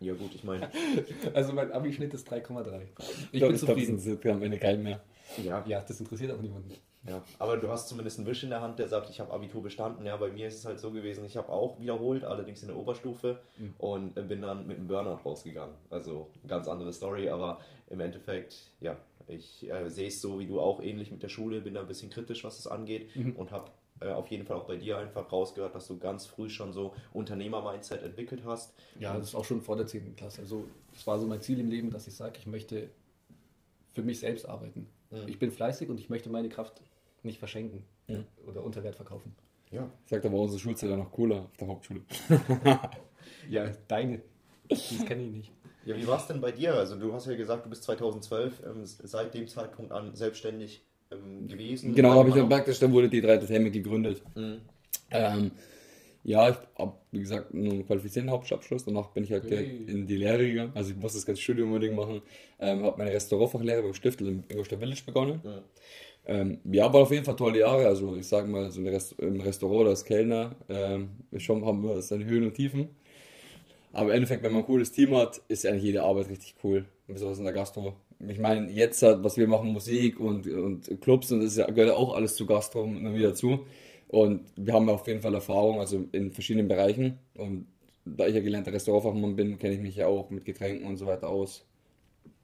Ja 0.00 0.12
gut, 0.12 0.35
ich 0.35 0.45
meine, 0.45 0.69
Also 1.35 1.52
mein 1.55 1.73
Abi-Schnitt 1.73 2.12
ist 2.12 2.31
3,3. 2.31 2.83
Ich 2.83 3.33
Ich 3.33 3.38
glaube, 3.38 3.47
bin 3.47 3.52
das 3.52 3.61
zufrieden. 3.61 3.90
interessiert 3.93 4.26
am 4.26 4.43
Ende 4.43 4.59
keinen 4.59 4.83
mehr. 4.83 5.00
ja, 5.43 5.64
Ja, 5.66 5.81
das 5.81 5.99
interessiert 6.00 6.33
auch 6.33 6.40
niemanden. 6.43 6.71
Ja, 7.09 7.23
aber 7.38 7.57
du 7.57 7.69
hast 7.69 7.88
zumindest 7.88 8.19
einen 8.19 8.26
Wisch 8.26 8.43
in 8.43 8.50
der 8.50 8.61
Hand, 8.61 8.81
der 8.81 8.88
sagt, 8.88 9.09
ich 9.11 9.21
habe 9.21 9.33
Abitur 9.33 9.62
bestanden. 9.62 10.05
Ja, 10.05 10.16
bei 10.16 10.28
mir 10.28 10.49
ist 10.49 10.57
es 10.57 10.64
halt 10.64 10.81
so 10.81 10.90
gewesen, 10.90 11.25
ich 11.25 11.37
habe 11.37 11.49
auch 11.50 11.78
wiederholt, 11.78 12.25
allerdings 12.25 12.62
in 12.62 12.69
der 12.69 12.76
Oberstufe 12.76 13.38
Mhm. 13.59 13.75
und 13.78 14.16
äh, 14.19 14.23
bin 14.23 14.43
dann 14.43 14.66
mit 14.66 14.76
einem 14.76 14.88
Burnout 14.88 15.21
rausgegangen. 15.25 15.76
Also 15.88 16.28
ganz 16.49 16.66
andere 16.66 16.93
Story, 16.93 17.28
aber 17.28 17.61
im 17.90 18.00
Endeffekt, 18.00 18.57
ja, 18.81 18.97
ich 19.28 19.68
äh, 19.71 19.88
sehe 19.90 20.09
es 20.09 20.21
so 20.21 20.38
wie 20.38 20.47
du 20.47 20.61
auch 20.61 20.80
ähnlich 20.83 21.11
mit 21.11 21.23
der 21.23 21.28
Schule, 21.28 21.61
bin 21.61 21.75
da 21.75 21.80
ein 21.80 21.88
bisschen 21.88 22.11
kritisch, 22.11 22.45
was 22.45 22.59
es 22.59 22.66
angeht 22.66 23.14
Mhm. 23.16 23.33
und 23.37 23.50
habe 23.50 23.71
äh, 24.00 24.09
auf 24.11 24.28
jeden 24.28 24.45
Fall 24.45 24.56
auch 24.59 24.66
bei 24.66 24.76
dir 24.76 24.99
einfach 24.99 25.30
rausgehört, 25.33 25.75
dass 25.75 25.87
du 25.88 25.99
ganz 25.99 26.26
früh 26.26 26.49
schon 26.50 26.73
so 26.73 26.95
Unternehmer-Mindset 27.14 28.02
entwickelt 28.02 28.42
hast. 28.45 28.75
Ja, 29.00 29.14
das 29.16 29.28
ist 29.28 29.35
auch 29.35 29.45
schon 29.45 29.62
vor 29.62 29.76
der 29.76 29.87
10. 29.87 30.16
Klasse. 30.16 30.42
Also 30.42 30.64
das 30.92 31.06
war 31.06 31.18
so 31.18 31.26
mein 31.26 31.40
Ziel 31.40 31.59
im 31.61 31.71
Leben, 31.71 31.90
dass 31.90 32.06
ich 32.06 32.14
sage, 32.14 32.35
ich 32.38 32.47
möchte 32.47 32.90
für 33.95 34.02
mich 34.02 34.18
selbst 34.21 34.47
arbeiten. 34.49 34.87
Mhm. 35.11 35.28
Ich 35.28 35.38
bin 35.38 35.50
fleißig 35.50 35.88
und 35.88 35.99
ich 35.99 36.11
möchte 36.11 36.28
meine 36.28 36.49
Kraft 36.50 36.83
nicht 37.23 37.38
verschenken 37.38 37.85
Ja. 38.06 38.18
oder 38.47 38.62
unter 38.62 38.83
Wert 38.85 38.97
verkaufen. 38.97 39.35
Ja, 39.73 39.90
Sagt 40.04 40.25
aber 40.26 40.37
unsere 40.38 40.61
Schulzeit 40.61 40.90
ja 40.90 40.97
noch 40.97 41.11
cooler 41.11 41.40
auf 41.45 41.56
der 41.56 41.68
Hauptschule. 41.68 42.02
Ja, 43.49 43.71
deine. 43.88 44.23
Das 44.68 45.04
kenne 45.04 45.23
ich 45.25 45.30
nicht. 45.33 45.52
Ja, 45.87 45.97
wie 45.97 46.07
war 46.07 46.19
es 46.19 46.26
denn 46.26 46.40
bei 46.40 46.50
dir? 46.50 46.75
Also 46.75 46.97
du 46.97 47.12
hast 47.12 47.26
ja 47.26 47.37
gesagt, 47.37 47.64
du 47.64 47.71
bist 47.71 47.85
2012 47.85 48.62
ähm, 48.66 48.81
seit 48.85 49.33
dem 49.35 49.47
Zeitpunkt 49.47 49.93
an 49.93 50.14
selbstständig 50.16 50.83
ähm, 51.12 51.47
gewesen. 51.47 51.95
Genau, 51.95 52.14
habe 52.14 52.28
ich 52.28 52.35
dann 52.35 52.49
praktisch, 52.49 52.81
dann 52.81 52.93
wurde 52.93 53.09
die 53.09 53.21
3 53.21 53.35
Entertainment 53.35 53.73
gegründet. 53.73 54.21
Mhm. 54.35 54.61
Ähm, 55.12 55.52
ja, 56.25 56.50
ich 56.50 56.57
habe, 56.76 56.95
wie 57.12 57.21
gesagt, 57.21 57.55
einen 57.55 57.87
qualifizierten 57.87 58.33
Hauptabschluss. 58.33 58.85
Danach 58.85 59.11
bin 59.11 59.23
ich 59.23 59.31
halt 59.31 59.49
direkt 59.49 59.88
in 59.88 60.09
die 60.09 60.16
Lehre 60.16 60.45
gegangen. 60.45 60.73
Also 60.75 60.90
ich 60.90 60.97
musste 60.97 61.19
das 61.19 61.26
ganze 61.26 61.40
Studium 61.40 61.69
unbedingt 61.69 61.95
machen. 61.95 62.21
Ähm, 62.59 62.83
habe 62.83 62.99
meine 62.99 63.12
Restaurantfachlehre 63.12 63.83
beim 63.83 63.95
Stiftel 63.95 64.26
in 64.26 64.45
Ingolstadt 64.49 64.81
Village 64.81 65.02
begonnen. 65.07 65.40
Ja. 65.45 65.62
Ähm, 66.26 66.59
ja, 66.64 66.93
war 66.93 67.02
auf 67.02 67.12
jeden 67.12 67.25
Fall 67.25 67.37
tolle 67.37 67.61
Jahre. 67.61 67.87
Also 67.87 68.16
ich 68.16 68.26
sage 68.26 68.49
mal, 68.49 68.73
so 68.73 68.81
ein 68.81 68.88
Rest 68.88 69.14
im 69.21 69.40
Restaurant 69.40 69.83
oder 69.83 69.90
als 69.90 70.05
Kellner 70.05 70.57
ähm, 70.69 71.11
schon 71.37 71.64
haben 71.64 71.85
wir 71.85 72.02
seine 72.02 72.25
Höhen 72.25 72.43
und 72.43 72.55
Tiefen. 72.55 72.88
Aber 73.97 74.11
im 74.11 74.17
Endeffekt, 74.17 74.43
wenn 74.43 74.53
man 74.53 74.62
ein 74.62 74.67
cooles 74.67 74.93
Team 74.93 75.17
hat, 75.17 75.41
ist 75.49 75.65
eigentlich 75.65 75.85
jede 75.85 76.03
Arbeit 76.03 76.29
richtig 76.29 76.55
cool. 76.62 76.85
Besonders 77.07 77.38
in 77.38 77.45
der 77.45 77.55
Gastro. 77.55 77.95
Ich 78.29 78.38
meine, 78.38 78.71
jetzt, 78.71 79.03
halt, 79.03 79.25
was 79.25 79.38
wir 79.38 79.49
machen, 79.49 79.73
Musik 79.73 80.21
und, 80.21 80.47
und 80.47 81.00
Clubs, 81.00 81.33
und 81.33 81.43
das 81.43 81.57
gehört 81.57 81.79
ja 81.79 81.95
auch 81.95 82.15
alles 82.15 82.37
zu 82.37 82.45
Gastro 82.45 82.85
immer 82.85 83.15
wieder 83.15 83.35
zu. 83.35 83.61
Und 84.09 84.43
wir 84.57 84.75
haben 84.75 84.88
auf 84.91 85.07
jeden 85.07 85.23
Fall 85.23 85.33
Erfahrung, 85.33 85.81
also 85.81 86.05
in 86.12 86.31
verschiedenen 86.31 86.69
Bereichen. 86.69 87.19
Und 87.38 87.69
da 88.05 88.26
ich 88.26 88.35
ja 88.35 88.43
gelernter 88.43 88.73
Restaurantfachmann 88.73 89.35
bin, 89.35 89.59
kenne 89.59 89.75
ich 89.75 89.81
mich 89.81 89.97
ja 89.97 90.09
auch 90.09 90.29
mit 90.29 90.45
Getränken 90.45 90.87
und 90.87 90.99
so 90.99 91.07
weiter 91.07 91.31
aus. 91.31 91.65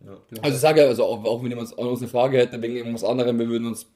Ja. 0.06 0.18
Also 0.40 0.56
ich 0.56 0.60
sage 0.60 0.80
ja, 0.80 0.86
also 0.86 1.04
auch, 1.04 1.22
auch 1.22 1.42
wenn 1.42 1.50
jemand 1.50 1.78
an 1.78 1.86
uns 1.86 2.00
eine 2.00 2.08
Frage 2.08 2.38
hätte 2.38 2.62
wegen 2.62 2.76
irgendwas 2.76 3.04
anderem, 3.04 3.38
wir 3.38 3.48
würden 3.48 3.66
uns 3.68 3.86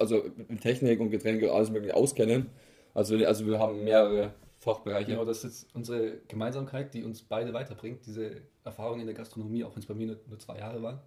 also 0.00 0.24
in 0.48 0.58
Technik 0.58 0.98
und 0.98 1.10
Getränke 1.10 1.48
und 1.48 1.56
alles 1.56 1.70
mögliche 1.70 1.94
auskennen. 1.94 2.46
Also, 2.92 3.16
also 3.24 3.46
wir 3.46 3.60
haben 3.60 3.84
mehrere 3.84 4.34
Fachbereiche. 4.64 5.12
Genau, 5.12 5.24
das 5.24 5.44
ist 5.44 5.68
unsere 5.74 6.18
Gemeinsamkeit, 6.28 6.92
die 6.94 7.04
uns 7.04 7.22
beide 7.22 7.52
weiterbringt. 7.52 8.04
Diese 8.06 8.42
Erfahrung 8.64 9.00
in 9.00 9.06
der 9.06 9.14
Gastronomie, 9.14 9.64
auch 9.64 9.74
wenn 9.74 9.80
es 9.80 9.86
bei 9.86 9.94
mir 9.94 10.06
nur, 10.08 10.16
nur 10.26 10.38
zwei 10.38 10.58
Jahre 10.58 10.82
waren. 10.82 11.00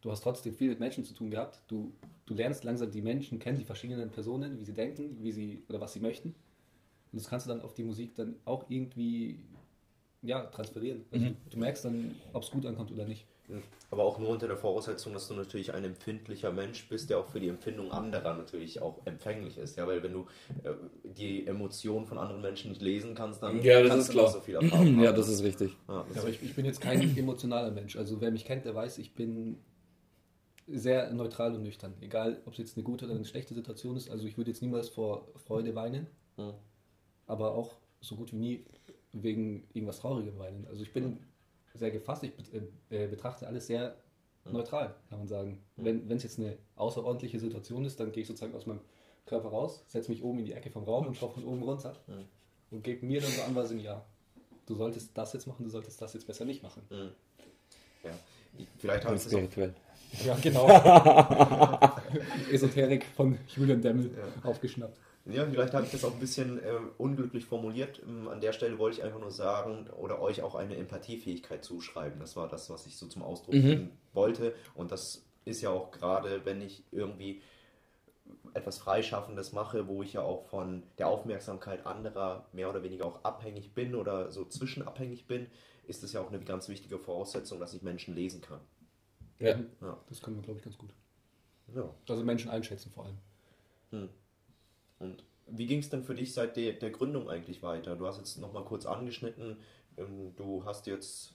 Du 0.00 0.10
hast 0.10 0.22
trotzdem 0.22 0.54
viel 0.54 0.70
mit 0.70 0.80
Menschen 0.80 1.04
zu 1.04 1.14
tun 1.14 1.30
gehabt. 1.30 1.62
Du, 1.68 1.92
du 2.26 2.34
lernst 2.34 2.64
langsam 2.64 2.90
die 2.90 3.02
Menschen 3.02 3.38
kennen, 3.38 3.58
die 3.58 3.64
verschiedenen 3.64 4.10
Personen, 4.10 4.58
wie 4.58 4.64
sie 4.64 4.74
denken, 4.74 5.22
wie 5.22 5.32
sie 5.32 5.62
oder 5.68 5.80
was 5.80 5.92
sie 5.92 6.00
möchten. 6.00 6.30
Und 7.12 7.20
das 7.20 7.28
kannst 7.28 7.46
du 7.46 7.50
dann 7.50 7.60
auf 7.60 7.74
die 7.74 7.84
Musik 7.84 8.14
dann 8.14 8.36
auch 8.44 8.64
irgendwie 8.68 9.44
ja, 10.22 10.44
transferieren. 10.46 11.04
Also 11.10 11.26
Mhm. 11.26 11.36
Du 11.50 11.58
merkst 11.58 11.84
dann, 11.84 12.14
ob 12.32 12.42
es 12.42 12.50
gut 12.50 12.64
ankommt 12.66 12.90
oder 12.90 13.04
nicht. 13.04 13.26
Aber 13.90 14.04
auch 14.04 14.18
nur 14.18 14.30
unter 14.30 14.46
der 14.46 14.56
Voraussetzung, 14.56 15.12
dass 15.12 15.28
du 15.28 15.34
natürlich 15.34 15.74
ein 15.74 15.84
empfindlicher 15.84 16.50
Mensch 16.52 16.88
bist, 16.88 17.10
der 17.10 17.18
auch 17.18 17.26
für 17.26 17.40
die 17.40 17.48
Empfindung 17.48 17.92
anderer 17.92 18.34
natürlich 18.34 18.80
auch 18.80 19.00
empfänglich 19.04 19.58
ist. 19.58 19.76
Ja, 19.76 19.86
weil 19.86 20.02
wenn 20.02 20.12
du 20.12 20.26
äh, 20.64 20.72
die 21.04 21.46
Emotionen 21.46 22.06
von 22.06 22.16
anderen 22.18 22.40
Menschen 22.42 22.70
nicht 22.70 22.80
lesen 22.80 23.14
kannst, 23.14 23.42
dann 23.42 23.62
Ja, 23.62 23.80
das 23.80 23.88
kannst 23.90 24.08
ist 24.08 24.14
du 24.14 24.18
klar. 24.20 24.32
so 24.32 24.40
viel 24.40 24.54
Erfahrung 24.54 24.86
Ja, 25.00 25.08
haben. 25.08 25.16
das 25.16 25.28
ist 25.28 25.42
richtig. 25.42 25.76
Ja, 25.88 26.04
das 26.08 26.16
Ja, 26.16 26.22
aber 26.22 26.30
ich, 26.30 26.42
ich 26.42 26.54
bin 26.54 26.64
jetzt 26.64 26.80
kein 26.80 27.16
emotionaler 27.18 27.70
Mensch. 27.70 27.96
Also 27.96 28.20
wer 28.20 28.30
mich 28.30 28.44
kennt, 28.44 28.64
der 28.64 28.74
weiß, 28.74 28.98
ich 28.98 29.14
bin 29.14 29.58
sehr 30.68 31.12
neutral 31.12 31.54
und 31.54 31.62
nüchtern. 31.62 31.94
Egal, 32.00 32.40
ob 32.46 32.52
es 32.52 32.58
jetzt 32.58 32.76
eine 32.76 32.84
gute 32.84 33.04
oder 33.04 33.14
eine 33.14 33.24
schlechte 33.24 33.52
Situation 33.54 33.96
ist. 33.96 34.10
Also 34.10 34.26
ich 34.26 34.36
würde 34.38 34.50
jetzt 34.52 34.62
niemals 34.62 34.88
vor 34.88 35.28
Freude 35.46 35.74
weinen, 35.74 36.06
Mhm. 36.38 36.54
aber 37.26 37.54
auch 37.54 37.74
so 38.00 38.16
gut 38.16 38.32
wie 38.32 38.36
nie 38.36 38.64
wegen 39.12 39.64
irgendwas 39.74 39.98
Traurigem 40.00 40.38
weinen. 40.38 40.66
Also 40.70 40.82
ich 40.82 40.92
bin 40.92 41.18
sehr 41.74 41.90
gefasst, 41.90 42.22
ich 42.24 42.32
bet- 42.34 42.52
äh, 42.90 43.06
betrachte 43.06 43.46
alles 43.46 43.66
sehr 43.66 43.94
neutral, 44.50 44.94
kann 45.08 45.18
man 45.20 45.28
sagen. 45.28 45.62
Wenn 45.76 46.10
es 46.10 46.24
jetzt 46.24 46.38
eine 46.38 46.58
außerordentliche 46.76 47.38
Situation 47.38 47.84
ist, 47.84 48.00
dann 48.00 48.10
gehe 48.12 48.22
ich 48.22 48.26
sozusagen 48.28 48.54
aus 48.54 48.66
meinem 48.66 48.80
Körper 49.26 49.48
raus, 49.50 49.84
setze 49.86 50.10
mich 50.10 50.22
oben 50.22 50.40
in 50.40 50.46
die 50.46 50.52
Ecke 50.52 50.70
vom 50.70 50.82
Raum 50.84 51.06
und 51.06 51.16
schaue 51.16 51.30
von 51.30 51.44
oben 51.44 51.62
runter 51.62 51.94
Mhm. 52.08 52.24
und 52.72 52.82
gebe 52.82 53.06
mir 53.06 53.20
dann 53.20 53.30
so 53.30 53.42
Anweisungen, 53.42 53.82
ja, 53.84 54.04
du 54.66 54.74
solltest 54.74 55.16
das 55.16 55.32
jetzt 55.32 55.46
machen, 55.46 55.64
du 55.64 55.70
solltest 55.70 56.02
das 56.02 56.12
jetzt 56.14 56.26
besser 56.26 56.44
nicht 56.44 56.62
machen. 56.62 56.82
Mhm. 56.90 57.10
Ja. 58.02 58.10
Vielleicht 58.78 59.04
habe 59.04 59.14
ich 59.16 59.22
auch 59.22 59.26
spirituell. 59.28 59.74
Ja, 60.26 60.36
genau. 60.42 60.66
Esoterik 62.52 63.04
von 63.16 63.38
Julian 63.54 63.80
Demmel 63.80 64.10
Ja. 64.16 64.50
aufgeschnappt. 64.50 64.98
Ja, 65.24 65.46
vielleicht 65.48 65.72
habe 65.72 65.84
ich 65.86 65.92
das 65.92 66.02
auch 66.04 66.14
ein 66.14 66.18
bisschen 66.20 66.58
äh, 66.58 66.72
unglücklich 66.98 67.44
formuliert. 67.44 68.02
Ähm, 68.04 68.26
an 68.28 68.40
der 68.40 68.52
Stelle 68.52 68.78
wollte 68.78 68.98
ich 68.98 69.04
einfach 69.04 69.20
nur 69.20 69.30
sagen 69.30 69.88
oder 69.90 70.20
euch 70.20 70.42
auch 70.42 70.54
eine 70.56 70.76
Empathiefähigkeit 70.76 71.64
zuschreiben. 71.64 72.18
Das 72.18 72.34
war 72.34 72.48
das, 72.48 72.68
was 72.70 72.86
ich 72.86 72.96
so 72.96 73.06
zum 73.06 73.22
Ausdruck 73.22 73.54
Mhm. 73.54 73.62
bringen 73.62 73.98
wollte. 74.12 74.54
Und 74.74 74.90
das 74.90 75.24
ist 75.44 75.60
ja 75.60 75.70
auch 75.70 75.92
gerade, 75.92 76.44
wenn 76.44 76.60
ich 76.60 76.84
irgendwie 76.90 77.40
etwas 78.54 78.78
Freischaffendes 78.78 79.52
mache, 79.52 79.86
wo 79.86 80.02
ich 80.02 80.14
ja 80.14 80.22
auch 80.22 80.46
von 80.46 80.82
der 80.98 81.08
Aufmerksamkeit 81.08 81.86
anderer 81.86 82.46
mehr 82.52 82.68
oder 82.70 82.82
weniger 82.82 83.04
auch 83.06 83.22
abhängig 83.24 83.74
bin 83.74 83.94
oder 83.94 84.30
so 84.32 84.44
zwischenabhängig 84.44 85.26
bin, 85.26 85.46
ist 85.86 86.02
es 86.02 86.12
ja 86.12 86.20
auch 86.20 86.28
eine 86.32 86.40
ganz 86.40 86.68
wichtige 86.68 86.98
Voraussetzung, 86.98 87.60
dass 87.60 87.74
ich 87.74 87.82
Menschen 87.82 88.14
lesen 88.14 88.40
kann. 88.40 88.60
Ja. 89.38 89.58
Ja. 89.80 89.98
Das 90.08 90.20
können 90.20 90.36
wir, 90.36 90.42
glaube 90.42 90.58
ich, 90.58 90.64
ganz 90.64 90.78
gut. 90.78 90.90
ja. 91.74 91.88
Also 92.08 92.24
Menschen 92.24 92.50
einschätzen 92.50 92.90
vor 92.90 93.06
allem. 93.06 94.08
Und 95.02 95.24
wie 95.46 95.66
ging 95.66 95.80
es 95.80 95.90
denn 95.90 96.04
für 96.04 96.14
dich 96.14 96.34
seit 96.34 96.56
der, 96.56 96.74
der 96.74 96.90
Gründung 96.90 97.28
eigentlich 97.30 97.62
weiter? 97.62 97.96
Du 97.96 98.06
hast 98.06 98.18
jetzt 98.18 98.38
nochmal 98.38 98.64
kurz 98.64 98.86
angeschnitten, 98.86 99.58
ähm, 99.98 100.34
du 100.36 100.64
hast 100.64 100.86
jetzt 100.86 101.34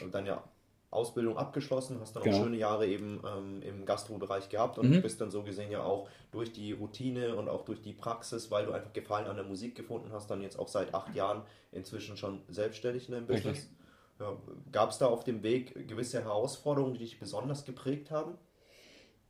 äh, 0.00 0.08
deine 0.08 0.42
Ausbildung 0.90 1.36
abgeschlossen, 1.38 2.00
hast 2.00 2.16
dann 2.16 2.22
auch 2.24 2.32
Genau. 2.32 2.32
schöne 2.32 2.56
Jahre 2.56 2.86
eben 2.86 3.22
ähm, 3.26 3.62
im 3.62 3.86
Gastrobereich 3.86 4.48
gehabt 4.48 4.78
und 4.78 4.88
Mhm. 4.88 5.02
bist 5.02 5.20
dann 5.20 5.30
so 5.30 5.44
gesehen 5.44 5.70
ja 5.70 5.84
auch 5.84 6.08
durch 6.32 6.52
die 6.52 6.72
Routine 6.72 7.36
und 7.36 7.48
auch 7.48 7.64
durch 7.64 7.80
die 7.80 7.92
Praxis, 7.92 8.50
weil 8.50 8.66
du 8.66 8.72
einfach 8.72 8.92
Gefallen 8.92 9.28
an 9.28 9.36
der 9.36 9.44
Musik 9.44 9.76
gefunden 9.76 10.12
hast, 10.12 10.30
dann 10.30 10.42
jetzt 10.42 10.58
auch 10.58 10.68
seit 10.68 10.94
acht 10.94 11.14
Jahren 11.14 11.42
inzwischen 11.72 12.16
schon 12.16 12.42
selbstständig 12.48 13.06
in 13.08 13.14
deinem 13.14 13.26
Richtig. 13.28 13.28
Business. 13.28 13.70
Ja, 14.18 14.36
Gab 14.72 14.90
es 14.90 14.98
da 14.98 15.06
auf 15.06 15.24
dem 15.24 15.42
Weg 15.44 15.88
gewisse 15.88 16.22
Herausforderungen, 16.22 16.94
die 16.94 17.00
dich 17.00 17.20
besonders 17.20 17.64
geprägt 17.64 18.10
haben? 18.10 18.36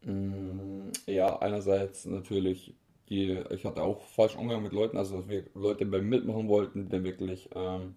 Mm, 0.02 0.90
Ja, 1.06 1.38
einerseits 1.40 2.04
natürlich, 2.06 2.74
die, 3.10 3.38
ich 3.50 3.64
hatte 3.64 3.82
auch 3.82 4.02
falschen 4.06 4.38
Umgang 4.40 4.62
mit 4.62 4.72
Leuten, 4.72 4.96
also 4.96 5.18
dass 5.18 5.28
wir 5.28 5.44
Leute 5.54 5.86
bei 5.86 5.98
mir 6.00 6.18
mitmachen 6.18 6.48
wollten, 6.48 6.88
die 6.88 7.04
wirklich 7.04 7.50
ähm, 7.54 7.96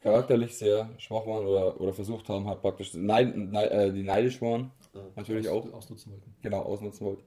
charakterlich 0.00 0.56
sehr 0.56 0.90
schwach 0.98 1.26
waren 1.26 1.46
oder, 1.46 1.80
oder 1.80 1.92
versucht 1.92 2.28
haben, 2.28 2.46
halt 2.46 2.60
praktisch 2.62 2.94
neid, 2.94 3.36
neid, 3.36 3.70
äh, 3.70 3.92
die 3.92 4.02
neidisch 4.02 4.40
waren, 4.42 4.70
natürlich 5.16 5.48
auch, 5.48 5.66
Aus, 5.66 5.72
ausnutzen 5.72 6.12
wollten. 6.12 6.34
genau, 6.42 6.62
ausnutzen 6.62 7.06
wollten. 7.06 7.22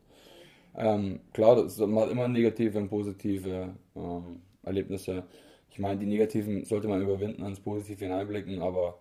Ähm, 0.75 1.19
klar, 1.33 1.55
das, 1.57 1.77
man 1.79 2.03
hat 2.05 2.11
immer 2.11 2.27
negative 2.27 2.77
und 2.79 2.89
positive 2.89 3.75
ähm, 3.95 4.41
Erlebnisse. 4.63 5.25
Ich 5.69 5.79
meine, 5.79 5.99
die 5.99 6.05
negativen 6.05 6.65
sollte 6.65 6.87
man 6.87 7.01
überwinden, 7.01 7.43
ans 7.43 7.59
Positive 7.59 8.03
hineinblicken, 8.05 8.61
aber 8.61 8.99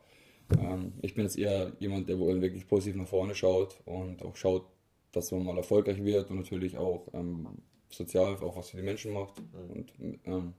ähm, 0.58 0.94
ich 1.02 1.14
bin 1.14 1.24
jetzt 1.24 1.38
eher 1.38 1.72
jemand, 1.78 2.08
der 2.08 2.18
wohl 2.18 2.40
wirklich 2.42 2.66
positiv 2.68 2.96
nach 2.96 3.08
vorne 3.08 3.34
schaut 3.34 3.80
und 3.86 4.22
auch 4.24 4.36
schaut, 4.36 4.66
dass 5.12 5.32
man 5.32 5.44
mal 5.44 5.56
erfolgreich 5.56 6.02
wird 6.04 6.30
und 6.30 6.38
natürlich 6.38 6.76
auch 6.78 7.08
ähm, 7.14 7.48
sozial, 7.90 8.36
auch 8.36 8.56
was 8.56 8.70
für 8.70 8.76
die 8.76 8.82
Menschen 8.82 9.12
macht. 9.12 9.34
Und 9.68 9.92
ähm, 10.24 10.54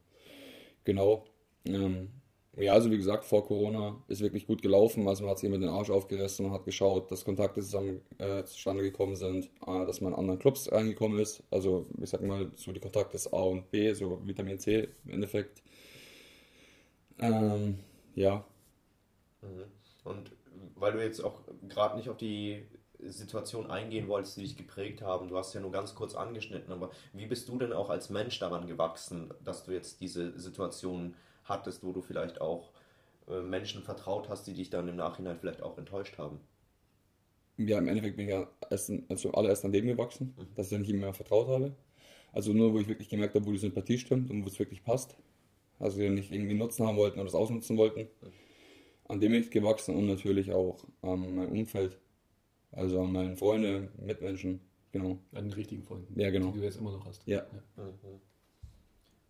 genau. 0.84 1.26
Ähm, 1.66 2.10
ja, 2.58 2.74
also 2.74 2.92
wie 2.92 2.98
gesagt, 2.98 3.24
vor 3.24 3.46
Corona 3.46 4.04
ist 4.10 4.22
wirklich 4.22 4.46
gut 4.46 4.62
gelaufen. 4.62 5.08
Also 5.08 5.24
man 5.24 5.32
hat 5.32 5.40
sich 5.40 5.48
immer 5.48 5.58
den 5.58 5.70
Arsch 5.70 5.90
aufgerissen, 5.90 6.46
man 6.46 6.54
hat 6.54 6.66
geschaut, 6.66 7.10
dass 7.10 7.24
Kontakte 7.24 7.62
zusammen 7.62 8.02
äh, 8.18 8.44
zustande 8.44 8.84
gekommen 8.84 9.16
sind, 9.16 9.46
äh, 9.66 9.86
dass 9.86 10.02
man 10.02 10.14
in 10.14 10.20
anderen 10.20 10.40
Clubs 10.40 10.70
reingekommen 10.72 11.20
ist. 11.20 11.44
Also 11.50 11.86
ich 12.02 12.10
sag 12.10 12.22
mal, 12.22 12.52
so 12.58 12.72
die 12.74 12.82
Kontakte 12.82 13.16
ist 13.16 13.34
A 13.34 13.42
und 13.42 13.72
B, 13.72 13.94
so 13.94 14.20
Vitamin 14.26 14.60
C 14.60 14.90
im 15.06 15.12
Endeffekt. 15.12 15.64
Ähm, 17.20 17.80
ja, 18.16 18.46
Mhm. 19.42 19.66
Und 20.04 20.32
weil 20.76 20.94
du 20.94 21.04
jetzt 21.04 21.24
auch 21.24 21.42
gerade 21.68 21.98
nicht 21.98 22.10
auf 22.10 22.18
die 22.18 22.64
Situation 23.04 23.70
eingehen 23.70 24.08
wolltest, 24.08 24.38
die 24.38 24.42
dich 24.42 24.58
geprägt 24.58 25.02
haben, 25.02 25.28
du 25.28 25.38
hast 25.38 25.54
ja 25.54 25.62
nur 25.62 25.72
ganz 25.72 25.96
kurz 25.96 26.16
angeschnitten, 26.16 26.72
aber 26.72 26.92
wie 27.14 27.26
bist 27.26 27.48
du 27.50 27.58
denn 27.58 27.74
auch 27.74 27.90
als 27.90 28.10
Mensch 28.10 28.40
daran 28.40 28.68
gewachsen, 28.68 29.34
dass 29.44 29.64
du 29.64 29.72
jetzt 29.72 30.02
diese 30.02 30.40
Situation 30.40 31.16
hattest, 31.44 31.84
wo 31.84 31.92
du 31.92 32.02
vielleicht 32.02 32.42
auch 32.42 32.72
äh, 33.28 33.42
Menschen 33.42 33.84
vertraut 33.84 34.30
hast, 34.30 34.46
die 34.48 34.54
dich 34.54 34.70
dann 34.70 34.88
im 34.88 34.96
Nachhinein 34.96 35.38
vielleicht 35.40 35.64
auch 35.64 35.78
enttäuscht 35.78 36.18
haben? 36.18 36.40
ja, 37.68 37.78
im 37.78 37.88
Endeffekt 37.88 38.18
bin 38.18 38.28
ich 38.28 38.32
ja 38.32 38.48
erst, 38.70 38.92
also 39.10 39.32
allererst 39.32 39.66
an 39.66 39.72
dem 39.72 39.88
gewachsen, 39.88 40.36
dass 40.56 40.68
ich 40.68 40.74
ja 40.74 40.80
nicht 40.80 40.94
mehr 40.94 41.14
vertraut 41.14 41.48
habe. 41.48 41.76
Also 42.32 42.54
nur, 42.54 42.74
wo 42.74 42.80
ich 42.80 42.88
wirklich 42.88 43.10
gemerkt 43.10 43.36
habe, 43.36 43.46
wo 43.46 43.52
die 43.52 43.58
Sympathie 43.58 43.98
stimmt 43.98 44.30
und 44.30 44.44
wo 44.44 44.48
es 44.48 44.58
wirklich 44.60 44.84
passt. 44.84 45.18
Also 45.80 46.00
die 46.00 46.10
nicht 46.10 46.32
irgendwie 46.32 46.54
Nutzen 46.54 46.86
haben 46.86 46.98
wollten 46.98 47.20
oder 47.20 47.28
es 47.28 47.36
ausnutzen 47.36 47.78
wollten. 47.78 48.08
An 49.06 49.20
dem 49.20 49.32
bin 49.32 49.42
ich 49.42 49.52
gewachsen 49.52 49.96
und 49.96 50.06
natürlich 50.06 50.52
auch 50.52 50.86
an 51.02 51.36
mein 51.36 51.50
Umfeld. 51.50 51.98
Also 52.72 53.02
an 53.02 53.12
meine 53.12 53.36
Freunde, 53.36 53.90
Mitmenschen. 53.98 54.62
Genau. 54.92 55.20
An 55.34 55.46
den 55.46 55.54
richtigen 55.54 55.84
Freunden. 55.84 56.20
Ja, 56.20 56.30
genau. 56.30 56.52
Die 56.52 56.60
du 56.60 56.66
jetzt 56.66 56.78
immer 56.78 56.92
noch 56.92 57.06
hast. 57.06 57.26
Ja. 57.26 57.46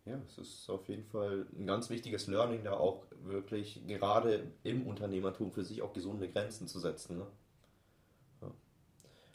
Ja, 0.04 0.20
es 0.26 0.36
ist 0.36 0.68
auf 0.68 0.88
jeden 0.88 1.04
Fall 1.04 1.46
ein 1.56 1.66
ganz 1.66 1.88
wichtiges 1.88 2.26
Learning, 2.26 2.64
da 2.64 2.72
auch 2.72 3.04
wirklich 3.22 3.86
gerade 3.86 4.50
im 4.64 4.84
Unternehmertum 4.88 5.52
für 5.52 5.62
sich 5.62 5.80
auch 5.80 5.92
gesunde 5.92 6.28
Grenzen 6.28 6.66
zu 6.66 6.80
setzen. 6.80 7.18
Ne? 7.18 7.26
Ja. 8.40 8.50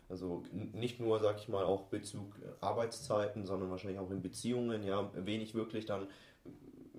Also 0.10 0.44
nicht 0.52 1.00
nur, 1.00 1.20
sag 1.22 1.40
ich 1.40 1.48
mal, 1.48 1.64
auch 1.64 1.84
Bezug 1.84 2.36
Arbeitszeiten, 2.60 3.46
sondern 3.46 3.70
wahrscheinlich 3.70 4.00
auch 4.00 4.12
in 4.12 4.22
Beziehungen, 4.22 4.84
ja, 4.84 5.10
wen 5.16 5.40
ich 5.40 5.56
wirklich 5.56 5.86
dann, 5.86 6.08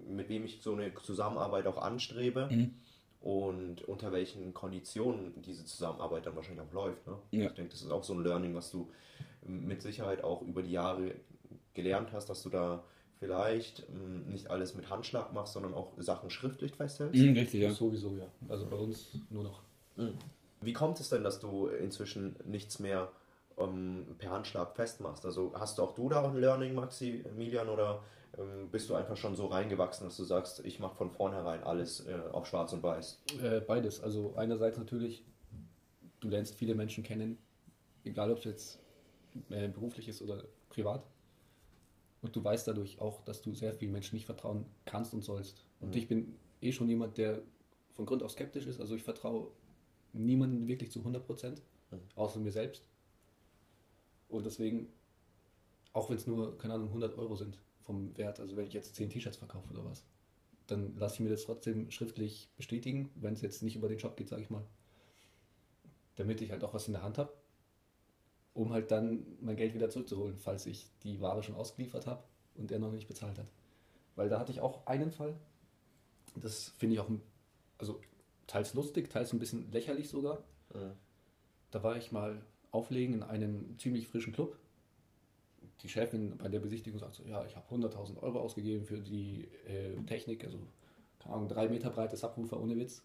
mit 0.06 0.30
wem 0.30 0.46
ich 0.46 0.62
so 0.62 0.72
eine 0.72 0.94
Zusammenarbeit 0.94 1.66
auch 1.66 1.76
anstrebe 1.76 2.48
und 3.20 3.82
unter 3.82 4.12
welchen 4.12 4.54
Konditionen 4.54 5.42
diese 5.42 5.64
Zusammenarbeit 5.64 6.26
dann 6.26 6.36
wahrscheinlich 6.36 6.64
auch 6.66 6.72
läuft. 6.72 7.06
Ne? 7.06 7.18
Ja. 7.32 7.46
Ich 7.46 7.52
denke, 7.52 7.72
das 7.72 7.82
ist 7.82 7.90
auch 7.90 8.04
so 8.04 8.14
ein 8.14 8.22
Learning, 8.22 8.54
was 8.54 8.70
du 8.70 8.90
mit 9.42 9.82
Sicherheit 9.82 10.22
auch 10.22 10.42
über 10.42 10.62
die 10.62 10.72
Jahre 10.72 11.14
gelernt 11.74 12.12
hast, 12.12 12.28
dass 12.28 12.42
du 12.42 12.48
da 12.48 12.84
vielleicht 13.18 13.84
ähm, 13.88 14.30
nicht 14.30 14.50
alles 14.50 14.74
mit 14.74 14.90
Handschlag 14.90 15.32
machst, 15.32 15.54
sondern 15.54 15.74
auch 15.74 15.92
Sachen 15.98 16.30
schriftlich 16.30 16.74
festhältst. 16.74 17.20
Mhm, 17.20 17.34
richtig, 17.34 17.62
ja. 17.62 17.70
Sowieso, 17.70 18.16
ja. 18.16 18.26
Also 18.48 18.66
bei 18.66 18.76
uns 18.76 19.18
nur 19.30 19.44
noch. 19.44 19.62
Wie 20.60 20.72
kommt 20.72 21.00
es 21.00 21.08
denn, 21.08 21.24
dass 21.24 21.40
du 21.40 21.66
inzwischen 21.66 22.36
nichts 22.44 22.78
mehr 22.78 23.10
ähm, 23.56 24.06
per 24.18 24.30
Handschlag 24.30 24.74
festmachst? 24.74 25.24
Also 25.24 25.52
hast 25.54 25.78
du 25.78 25.82
auch 25.82 25.94
du 25.94 26.08
da 26.08 26.24
ein 26.24 26.36
Learning, 26.36 26.74
Maximilian, 26.74 27.68
oder 27.68 28.02
bist 28.70 28.88
du 28.88 28.94
einfach 28.94 29.16
schon 29.16 29.34
so 29.34 29.46
reingewachsen, 29.46 30.06
dass 30.06 30.16
du 30.16 30.24
sagst, 30.24 30.64
ich 30.64 30.78
mache 30.78 30.96
von 30.96 31.10
vornherein 31.10 31.62
alles 31.62 32.06
äh, 32.06 32.18
auf 32.32 32.46
schwarz 32.46 32.72
und 32.72 32.82
weiß? 32.82 33.22
Äh, 33.42 33.60
beides. 33.60 34.02
Also 34.02 34.34
einerseits 34.36 34.78
natürlich, 34.78 35.24
du 36.20 36.28
lernst 36.28 36.54
viele 36.54 36.74
Menschen 36.74 37.02
kennen, 37.02 37.38
egal 38.04 38.30
ob 38.30 38.38
es 38.38 38.44
jetzt 38.44 38.80
äh, 39.50 39.68
beruflich 39.68 40.08
ist 40.08 40.22
oder 40.22 40.44
privat. 40.68 41.04
Und 42.20 42.34
du 42.34 42.42
weißt 42.42 42.66
dadurch 42.66 43.00
auch, 43.00 43.22
dass 43.22 43.42
du 43.42 43.54
sehr 43.54 43.72
vielen 43.72 43.92
Menschen 43.92 44.16
nicht 44.16 44.26
vertrauen 44.26 44.66
kannst 44.84 45.14
und 45.14 45.22
sollst. 45.22 45.64
Und 45.80 45.94
ich 45.94 46.08
bin 46.08 46.36
eh 46.60 46.72
schon 46.72 46.88
jemand, 46.88 47.16
der 47.16 47.42
von 47.94 48.06
Grund 48.06 48.22
auf 48.22 48.32
skeptisch 48.32 48.66
ist. 48.66 48.80
Also 48.80 48.96
ich 48.96 49.02
vertraue 49.02 49.48
niemandem 50.12 50.66
wirklich 50.66 50.90
zu 50.90 50.98
100 51.00 51.24
Prozent, 51.24 51.62
außer 52.16 52.40
mir 52.40 52.50
selbst. 52.50 52.88
Und 54.28 54.46
deswegen, 54.46 54.88
auch 55.92 56.10
wenn 56.10 56.16
es 56.16 56.26
nur, 56.26 56.58
keine 56.58 56.74
Ahnung, 56.74 56.88
100 56.88 57.16
Euro 57.16 57.36
sind 57.36 57.58
vom 57.88 58.14
Wert, 58.18 58.38
also 58.38 58.54
wenn 58.54 58.66
ich 58.66 58.74
jetzt 58.74 58.94
10 58.96 59.08
T-Shirts 59.08 59.38
verkaufe 59.38 59.70
oder 59.70 59.82
was, 59.86 60.04
dann 60.66 60.94
lasse 60.98 61.14
ich 61.14 61.20
mir 61.20 61.30
das 61.30 61.44
trotzdem 61.44 61.90
schriftlich 61.90 62.50
bestätigen, 62.58 63.10
wenn 63.14 63.32
es 63.32 63.40
jetzt 63.40 63.62
nicht 63.62 63.76
über 63.76 63.88
den 63.88 63.98
Shop 63.98 64.14
geht, 64.14 64.28
sage 64.28 64.42
ich 64.42 64.50
mal. 64.50 64.62
Damit 66.16 66.42
ich 66.42 66.50
halt 66.50 66.62
auch 66.64 66.74
was 66.74 66.86
in 66.86 66.92
der 66.92 67.02
Hand 67.02 67.16
habe, 67.16 67.32
um 68.52 68.74
halt 68.74 68.90
dann 68.90 69.24
mein 69.40 69.56
Geld 69.56 69.72
wieder 69.72 69.88
zurückzuholen, 69.88 70.36
falls 70.36 70.66
ich 70.66 70.86
die 71.02 71.22
Ware 71.22 71.42
schon 71.42 71.54
ausgeliefert 71.54 72.06
habe 72.06 72.22
und 72.56 72.70
er 72.70 72.78
noch 72.78 72.92
nicht 72.92 73.08
bezahlt 73.08 73.38
hat. 73.38 73.46
Weil 74.16 74.28
da 74.28 74.38
hatte 74.38 74.52
ich 74.52 74.60
auch 74.60 74.86
einen 74.86 75.10
Fall, 75.10 75.34
das 76.36 76.68
finde 76.76 76.96
ich 76.96 77.00
auch, 77.00 77.08
also 77.78 78.02
teils 78.46 78.74
lustig, 78.74 79.08
teils 79.08 79.32
ein 79.32 79.38
bisschen 79.38 79.72
lächerlich 79.72 80.10
sogar. 80.10 80.44
Da 81.70 81.82
war 81.82 81.96
ich 81.96 82.12
mal 82.12 82.44
auflegen 82.70 83.14
in 83.14 83.22
einem 83.22 83.78
ziemlich 83.78 84.08
frischen 84.08 84.34
Club. 84.34 84.58
Die 85.82 85.88
Chefin 85.88 86.36
bei 86.36 86.48
der 86.48 86.58
Besichtigung 86.58 86.98
sagt 86.98 87.14
so, 87.14 87.24
ja, 87.24 87.44
ich 87.46 87.54
habe 87.56 87.74
100.000 87.74 88.20
Euro 88.22 88.40
ausgegeben 88.40 88.84
für 88.84 88.98
die 88.98 89.48
äh, 89.66 89.94
Technik, 90.06 90.44
also 90.44 90.58
keine 91.20 91.36
Ahnung, 91.36 91.48
drei 91.48 91.68
Meter 91.68 91.90
breite 91.90 92.16
Subwoofer 92.16 92.60
ohne 92.60 92.76
Witz, 92.76 93.04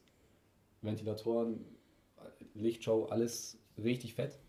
Ventilatoren, 0.81 1.65
Lichtshow, 2.53 3.05
alles 3.05 3.57
richtig 3.77 4.15
fett. 4.15 4.39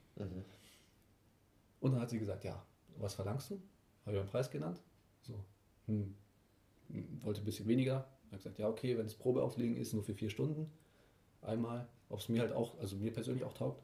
Und 1.81 1.93
dann 1.93 2.01
hat 2.01 2.11
sie 2.11 2.19
gesagt, 2.19 2.45
ja, 2.45 2.65
was 2.97 3.15
verlangst 3.15 3.51
du? 3.51 3.61
Habe 4.07 4.17
ich 4.17 4.21
einen 4.21 4.31
Preis 4.31 4.51
genannt. 4.51 4.81
So, 5.23 5.35
hm, 5.87 6.15
wollte 7.23 7.43
ein 7.43 7.45
bisschen 7.45 7.67
weniger. 7.67 8.09
Hat 8.31 8.39
gesagt, 8.39 8.59
ja, 8.59 8.69
okay, 8.69 8.97
wenn 8.97 9.07
es 9.07 9.15
Probeauflegen 9.15 9.77
ist, 9.77 9.93
nur 9.93 10.03
für 10.03 10.15
vier 10.15 10.31
Stunden 10.31 10.71
einmal, 11.43 11.87
ob 12.09 12.21
es 12.21 12.29
mir 12.29 12.41
halt 12.41 12.53
auch, 12.53 12.79
also 12.79 12.97
mir 12.97 13.13
persönlich 13.13 13.45
auch 13.45 13.53
taugt. 13.53 13.83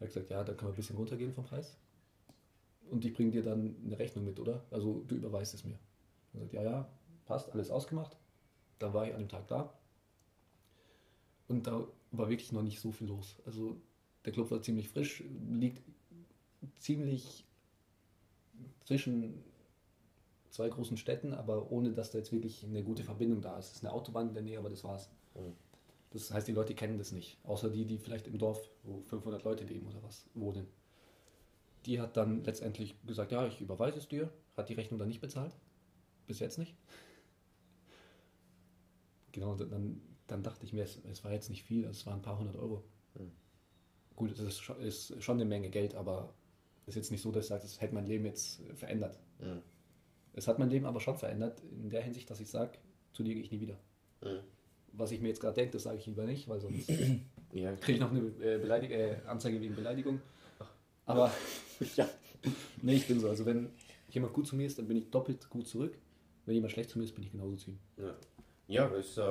Hat 0.00 0.08
gesagt, 0.08 0.30
ja, 0.30 0.44
dann 0.44 0.56
können 0.56 0.70
wir 0.70 0.74
ein 0.74 0.76
bisschen 0.76 0.96
runtergehen 0.96 1.32
vom 1.32 1.44
Preis. 1.44 1.76
Und 2.90 3.04
ich 3.04 3.14
bringe 3.14 3.30
dir 3.30 3.42
dann 3.42 3.76
eine 3.84 3.98
Rechnung 3.98 4.24
mit, 4.24 4.40
oder? 4.40 4.64
Also 4.70 5.04
du 5.06 5.14
überweist 5.14 5.54
es 5.54 5.64
mir. 5.64 5.78
Er 6.34 6.40
sagt, 6.40 6.52
ja, 6.52 6.62
ja, 6.62 6.88
passt, 7.24 7.52
alles 7.52 7.70
ausgemacht. 7.70 8.16
Dann 8.78 8.92
war 8.92 9.06
ich 9.06 9.14
an 9.14 9.20
dem 9.20 9.28
Tag 9.28 9.46
da. 9.48 9.72
Und 11.48 11.66
da 11.66 11.86
war 12.12 12.28
wirklich 12.28 12.52
noch 12.52 12.62
nicht 12.62 12.80
so 12.80 12.90
viel 12.90 13.08
los. 13.08 13.36
Also 13.46 13.76
der 14.24 14.32
Club 14.32 14.50
war 14.50 14.62
ziemlich 14.62 14.88
frisch, 14.88 15.22
liegt 15.50 15.82
ziemlich 16.76 17.44
zwischen 18.84 19.44
zwei 20.50 20.68
großen 20.68 20.96
Städten, 20.96 21.32
aber 21.32 21.70
ohne 21.70 21.92
dass 21.92 22.10
da 22.10 22.18
jetzt 22.18 22.32
wirklich 22.32 22.64
eine 22.64 22.82
gute 22.82 23.04
Verbindung 23.04 23.40
da 23.40 23.58
ist. 23.58 23.66
Es 23.66 23.76
ist 23.76 23.84
eine 23.84 23.92
Autobahn 23.92 24.28
in 24.28 24.34
der 24.34 24.42
Nähe, 24.42 24.58
aber 24.58 24.68
das 24.68 24.84
war's. 24.84 25.10
Das 26.10 26.32
heißt, 26.32 26.48
die 26.48 26.52
Leute 26.52 26.74
kennen 26.74 26.98
das 26.98 27.12
nicht. 27.12 27.38
Außer 27.44 27.70
die, 27.70 27.84
die 27.84 27.98
vielleicht 27.98 28.26
im 28.26 28.36
Dorf, 28.36 28.68
wo 28.82 29.00
500 29.02 29.44
Leute 29.44 29.64
leben 29.64 29.86
oder 29.86 30.02
was, 30.02 30.26
wohnen. 30.34 30.66
Die 31.86 32.00
hat 32.00 32.16
dann 32.16 32.44
letztendlich 32.44 32.94
gesagt, 33.06 33.32
ja, 33.32 33.46
ich 33.46 33.60
überweise 33.60 33.98
es 33.98 34.08
dir. 34.08 34.30
Hat 34.56 34.68
die 34.68 34.74
Rechnung 34.74 34.98
dann 34.98 35.08
nicht 35.08 35.20
bezahlt. 35.20 35.54
Bis 36.26 36.38
jetzt 36.38 36.58
nicht. 36.58 36.74
Genau, 39.32 39.54
dann, 39.54 40.00
dann 40.26 40.42
dachte 40.42 40.64
ich 40.64 40.72
mir, 40.72 40.82
es, 40.82 41.00
es 41.10 41.24
war 41.24 41.32
jetzt 41.32 41.50
nicht 41.50 41.62
viel, 41.62 41.84
es 41.84 42.06
waren 42.06 42.16
ein 42.16 42.22
paar 42.22 42.38
hundert 42.38 42.56
Euro. 42.56 42.84
Gut, 44.16 44.32
das 44.32 44.40
ist 44.40 44.60
schon, 44.60 44.78
ist 44.80 45.22
schon 45.22 45.36
eine 45.36 45.46
Menge 45.46 45.70
Geld, 45.70 45.94
aber 45.94 46.34
ist 46.86 46.96
jetzt 46.96 47.10
nicht 47.10 47.22
so, 47.22 47.30
dass 47.30 47.44
ich 47.44 47.48
sage, 47.48 47.62
das 47.62 47.80
hätte 47.80 47.94
mein 47.94 48.06
Leben 48.06 48.26
jetzt 48.26 48.60
verändert. 48.74 49.18
Mhm. 49.38 49.62
Es 50.34 50.46
hat 50.46 50.58
mein 50.58 50.68
Leben 50.68 50.86
aber 50.86 51.00
schon 51.00 51.16
verändert, 51.16 51.62
in 51.82 51.88
der 51.88 52.02
Hinsicht, 52.02 52.28
dass 52.28 52.40
ich 52.40 52.50
sage, 52.50 52.78
zu 53.12 53.22
dir 53.22 53.34
gehe 53.34 53.42
ich 53.42 53.50
nie 53.50 53.60
wieder. 53.60 53.78
Mhm. 54.20 54.40
Was 54.92 55.12
ich 55.12 55.20
mir 55.20 55.28
jetzt 55.28 55.40
gerade 55.40 55.54
denke, 55.54 55.72
das 55.72 55.84
sage 55.84 55.98
ich 55.98 56.06
lieber 56.06 56.24
nicht, 56.24 56.48
weil 56.48 56.60
sonst 56.60 56.90
Ja, 57.52 57.74
kriege 57.76 57.94
ich 57.94 58.00
noch 58.00 58.10
eine 58.10 58.20
äh, 58.20 58.58
Beleidig 58.58 58.90
äh, 58.90 59.16
Anzeige 59.26 59.60
wegen 59.60 59.74
Beleidigung. 59.74 60.20
Aber 61.06 61.32
ja. 61.96 62.08
nee, 62.82 62.94
ich 62.94 63.06
bin 63.06 63.20
so. 63.20 63.28
Also 63.28 63.46
wenn 63.46 63.70
jemand 64.08 64.32
gut 64.32 64.46
zu 64.46 64.56
mir 64.56 64.66
ist, 64.66 64.78
dann 64.78 64.88
bin 64.88 64.96
ich 64.96 65.10
doppelt 65.10 65.48
gut 65.50 65.66
zurück. 65.66 65.96
Wenn 66.46 66.54
jemand 66.54 66.72
schlecht 66.72 66.90
zu 66.90 66.98
mir 66.98 67.04
ist, 67.04 67.14
bin 67.14 67.24
ich 67.24 67.32
genauso 67.32 67.56
zu 67.56 67.70
ihm. 67.70 67.78
Ja. 67.96 68.14
Ja, 68.70 68.88
das 68.88 69.08
ist 69.08 69.18
äh, 69.18 69.22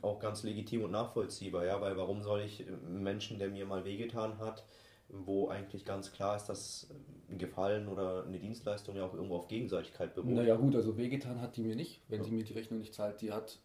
auch 0.00 0.18
ganz 0.20 0.42
legitim 0.42 0.84
und 0.84 0.92
nachvollziehbar, 0.92 1.66
ja, 1.66 1.78
weil 1.82 1.98
warum 1.98 2.22
soll 2.22 2.40
ich 2.40 2.66
äh, 2.66 2.72
Menschen, 2.88 3.38
der 3.38 3.50
mir 3.50 3.66
mal 3.66 3.84
wehgetan 3.84 4.38
hat, 4.38 4.64
wo 5.10 5.48
eigentlich 5.48 5.84
ganz 5.84 6.12
klar 6.12 6.36
ist, 6.36 6.46
dass 6.46 6.88
ein 7.28 7.36
Gefallen 7.36 7.88
oder 7.88 8.24
eine 8.24 8.38
Dienstleistung 8.38 8.96
ja 8.96 9.04
auch 9.04 9.12
irgendwo 9.12 9.36
auf 9.36 9.48
Gegenseitigkeit 9.48 10.14
beruht. 10.14 10.30
Naja 10.30 10.56
gut, 10.56 10.74
also 10.74 10.96
wehgetan 10.96 11.42
hat 11.42 11.58
die 11.58 11.62
mir 11.62 11.76
nicht, 11.76 12.00
wenn 12.08 12.24
sie 12.24 12.30
mir 12.30 12.42
die 12.42 12.54
Rechnung 12.54 12.80
nicht 12.80 12.94
zahlt. 12.94 13.20
Die 13.20 13.32
hat 13.32 13.58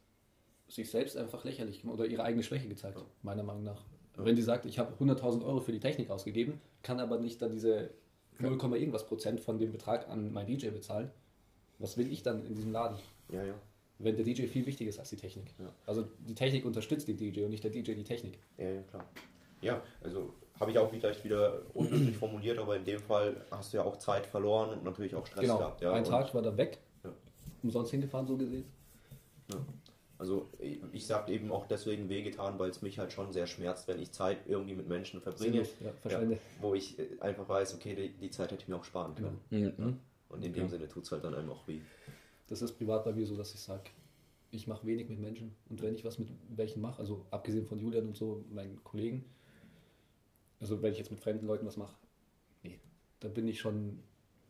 sich 0.68 0.92
selbst 0.92 1.16
einfach 1.16 1.46
lächerlich 1.46 1.82
gemacht 1.82 2.00
oder 2.00 2.08
ihre 2.08 2.24
eigene 2.24 2.44
Schwäche 2.44 2.68
gezeigt, 2.68 3.00
meiner 3.22 3.44
Meinung 3.44 3.64
nach. 3.64 3.86
Wenn 4.18 4.36
die 4.36 4.42
sagt, 4.42 4.66
ich 4.66 4.80
habe 4.80 5.02
100.000 5.02 5.46
Euro 5.46 5.62
für 5.62 5.72
die 5.72 5.80
Technik 5.80 6.10
ausgegeben, 6.10 6.60
kann 6.82 7.00
aber 7.00 7.20
nicht 7.20 7.42
dann 7.42 7.52
diese 7.52 7.92
0, 8.40 8.58
irgendwas 8.76 9.06
Prozent 9.06 9.40
von 9.40 9.58
dem 9.58 9.72
Betrag 9.72 10.10
an 10.10 10.32
meinen 10.32 10.48
DJ 10.48 10.70
bezahlen, 10.70 11.12
was 11.80 11.98
will 11.98 12.12
ich 12.12 12.24
dann 12.24 12.46
in 12.46 12.56
diesem 12.56 12.72
Laden? 12.72 12.98
Ja, 13.30 13.44
ja. 13.44 13.54
Wenn 13.98 14.16
der 14.16 14.26
DJ 14.26 14.44
viel 14.44 14.66
wichtiger 14.66 14.90
ist 14.90 15.00
als 15.00 15.10
die 15.10 15.16
Technik. 15.16 15.54
Ja. 15.58 15.72
Also 15.86 16.06
die 16.28 16.36
Technik 16.36 16.66
unterstützt 16.66 17.08
den 17.08 17.18
DJ 17.18 17.44
und 17.44 17.52
nicht 17.52 17.64
der 17.64 17.72
DJ 17.72 17.94
die 17.94 18.04
Technik. 18.04 18.40
Ja, 18.58 18.70
ja, 18.70 18.82
klar. 18.82 19.06
Ja, 19.62 19.82
also 20.04 20.34
habe 20.60 20.72
ich 20.72 20.78
auch 20.78 20.90
vielleicht 20.90 21.24
wieder 21.24 21.62
unglücklich 21.74 22.18
formuliert, 22.18 22.58
aber 22.60 22.76
in 22.76 22.86
dem 22.86 23.00
Fall 23.00 23.46
hast 23.52 23.74
du 23.74 23.78
ja 23.78 23.84
auch 23.84 23.98
Zeit 23.98 24.26
verloren 24.26 24.70
und 24.70 24.84
natürlich 24.84 25.16
auch 25.16 25.26
Stress 25.26 25.42
genau, 25.42 25.58
gehabt. 25.58 25.82
Ja, 25.82 25.94
ein 25.94 26.04
Tag 26.04 26.34
war 26.34 26.42
da 26.42 26.56
weg, 26.56 26.80
Ja. 27.04 27.12
umsonst 27.64 27.92
hingefahren 27.92 28.28
so 28.28 28.38
gesehen. 28.38 28.66
Ja. 29.52 29.58
Also 30.18 30.50
ich- 30.94 31.06
sage 31.06 31.32
eben 31.34 31.52
auch 31.52 31.68
deswegen 31.68 32.08
wehgetan, 32.10 32.58
weil 32.58 32.70
es 32.70 32.82
mich 32.82 33.00
halt 33.00 33.12
schon 33.12 33.34
sehr 33.34 33.48
schmerzt, 33.48 33.88
wenn 33.88 34.00
ich 34.02 34.12
Zeit 34.12 34.40
irgendwie 34.48 34.74
mit 34.76 34.88
Menschen 34.88 35.22
verbringe, 35.22 35.66
ja, 35.82 35.92
verschwende. 36.02 36.38
wo 36.62 36.74
ich 36.74 36.98
äh, 36.98 37.08
einfach 37.20 37.48
weiß, 37.50 37.76
okay, 37.76 37.96
die, 37.96 38.10
die 38.10 38.30
Zeit 38.30 38.52
hätte 38.52 38.62
ich 38.64 38.68
mir 38.70 38.78
auch 38.78 38.84
sparen 38.86 39.16
können. 39.16 39.40
Genau. 39.50 39.74
Mhm. 39.78 40.00
Und 40.30 40.44
in 40.44 40.54
dem 40.54 40.70
Sinne 40.70 40.88
tut 40.88 41.04
es 41.04 41.12
halt 41.12 41.24
dann 41.24 41.36
einem 41.36 41.50
auch 41.50 41.68
weh. 41.68 41.82
Das 42.48 42.62
ist 42.62 42.74
privat 42.74 43.04
bei 43.04 43.12
mir 43.12 43.26
so, 43.26 43.36
dass 43.36 43.54
ich 43.54 43.60
sage, 43.60 43.90
ich 44.52 44.68
mache 44.68 44.86
wenig 44.88 45.10
mit 45.10 45.20
Menschen. 45.20 45.54
Und 45.70 45.82
wenn 45.82 45.96
ich 45.96 46.06
was 46.06 46.18
mit 46.18 46.30
welchen 46.56 46.82
mache, 46.82 47.00
also 47.00 47.26
abgesehen 47.32 47.66
von 47.66 47.78
Julian 47.80 48.08
und 48.08 48.16
so, 48.16 48.44
meinen 48.52 48.82
Kollegen, 48.84 49.26
also 50.60 50.82
wenn 50.82 50.92
ich 50.94 50.98
jetzt 50.98 51.12
mit 51.12 51.20
fremden 51.20 51.46
Leuten 51.46 51.66
was 51.66 51.78
mache, 51.78 51.96
nee, 52.64 52.80
da 53.20 53.28
bin 53.28 53.48
ich 53.48 53.60
schon 53.60 54.00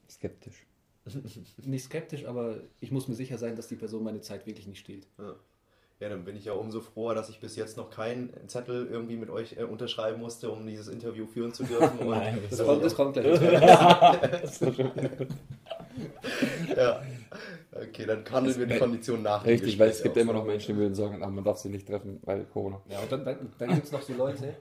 Skeptisch. 0.09 0.65
nicht 1.65 1.83
skeptisch, 1.83 2.25
aber 2.25 2.59
ich 2.79 2.91
muss 2.91 3.07
mir 3.07 3.15
sicher 3.15 3.37
sein, 3.37 3.55
dass 3.55 3.67
die 3.67 3.75
Person 3.75 4.03
meine 4.03 4.21
Zeit 4.21 4.45
wirklich 4.45 4.67
nicht 4.67 4.79
stiehlt. 4.79 5.07
Ja. 5.17 5.35
Ja, 6.01 6.09
dann 6.09 6.25
bin 6.25 6.35
ich 6.35 6.43
ja 6.45 6.51
umso 6.53 6.81
froher, 6.81 7.15
dass 7.15 7.29
ich 7.29 7.39
bis 7.39 7.55
jetzt 7.55 7.77
noch 7.77 7.89
keinen 7.89 8.29
Zettel 8.47 8.85
irgendwie 8.85 9.15
mit 9.15 9.29
euch 9.29 9.55
äh, 9.57 9.63
unterschreiben 9.63 10.19
musste, 10.19 10.51
um 10.51 10.67
dieses 10.67 10.89
Interview 10.89 11.25
führen 11.25 11.53
zu 11.53 11.63
dürfen. 11.63 11.99
Und 12.05 12.09
Nein, 12.09 12.37
Das, 12.49 12.57
dass 12.59 12.67
kommt, 12.67 12.83
das 12.83 12.95
kommt 12.95 13.13
gleich. 13.13 13.39
ja. 16.77 17.01
Okay, 17.71 18.05
dann 18.05 18.23
handeln 18.31 18.57
wir 18.59 18.65
die 18.67 18.77
Kondition 18.77 19.21
nach. 19.21 19.45
Richtig, 19.45 19.77
weil 19.79 19.89
es 19.89 20.01
gibt 20.03 20.15
aus. 20.17 20.21
immer 20.23 20.33
noch 20.33 20.45
Menschen, 20.45 20.75
die 20.75 20.81
würden 20.81 20.95
sagen, 20.95 21.21
ah, 21.23 21.29
man 21.29 21.43
darf 21.43 21.57
sie 21.57 21.69
nicht 21.69 21.87
treffen, 21.87 22.19
weil 22.23 22.45
Corona. 22.45 22.81
Ja, 22.89 22.99
und 22.99 23.11
dann, 23.11 23.25
dann, 23.25 23.51
dann 23.57 23.69
gibt 23.73 23.85
es 23.85 23.91
noch 23.91 24.01
so 24.01 24.13
Leute, 24.13 24.55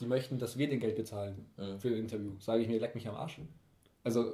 die 0.00 0.06
möchten, 0.06 0.38
dass 0.38 0.56
wir 0.56 0.68
den 0.68 0.80
Geld 0.80 0.96
bezahlen 0.96 1.46
Mhm. 1.56 1.78
für 1.80 1.88
ein 1.88 1.94
Interview. 1.96 2.32
Sage 2.40 2.62
ich 2.62 2.68
mir, 2.68 2.78
leck 2.80 2.94
mich 2.94 3.06
am 3.08 3.16
Arsch. 3.16 3.40
Also, 4.04 4.32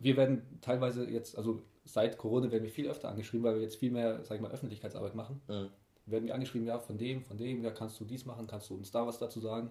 wir 0.00 0.16
werden 0.16 0.42
teilweise 0.60 1.04
jetzt, 1.08 1.36
also 1.38 1.62
seit 1.84 2.18
Corona 2.18 2.50
werden 2.50 2.62
wir 2.64 2.70
viel 2.70 2.88
öfter 2.88 3.08
angeschrieben, 3.08 3.44
weil 3.44 3.54
wir 3.56 3.62
jetzt 3.62 3.76
viel 3.76 3.90
mehr, 3.90 4.24
sag 4.24 4.36
ich 4.36 4.40
mal, 4.40 4.50
Öffentlichkeitsarbeit 4.50 5.14
machen. 5.14 5.40
Mhm. 5.48 5.68
Werden 6.06 6.26
wir 6.26 6.34
angeschrieben, 6.34 6.66
ja, 6.66 6.78
von 6.78 6.98
dem, 6.98 7.22
von 7.24 7.36
dem, 7.36 7.62
ja, 7.62 7.70
kannst 7.70 7.98
du 8.00 8.04
dies 8.04 8.24
machen, 8.24 8.46
kannst 8.46 8.70
du 8.70 8.74
uns 8.74 8.90
da 8.90 9.06
was 9.06 9.18
dazu 9.18 9.40
sagen. 9.40 9.70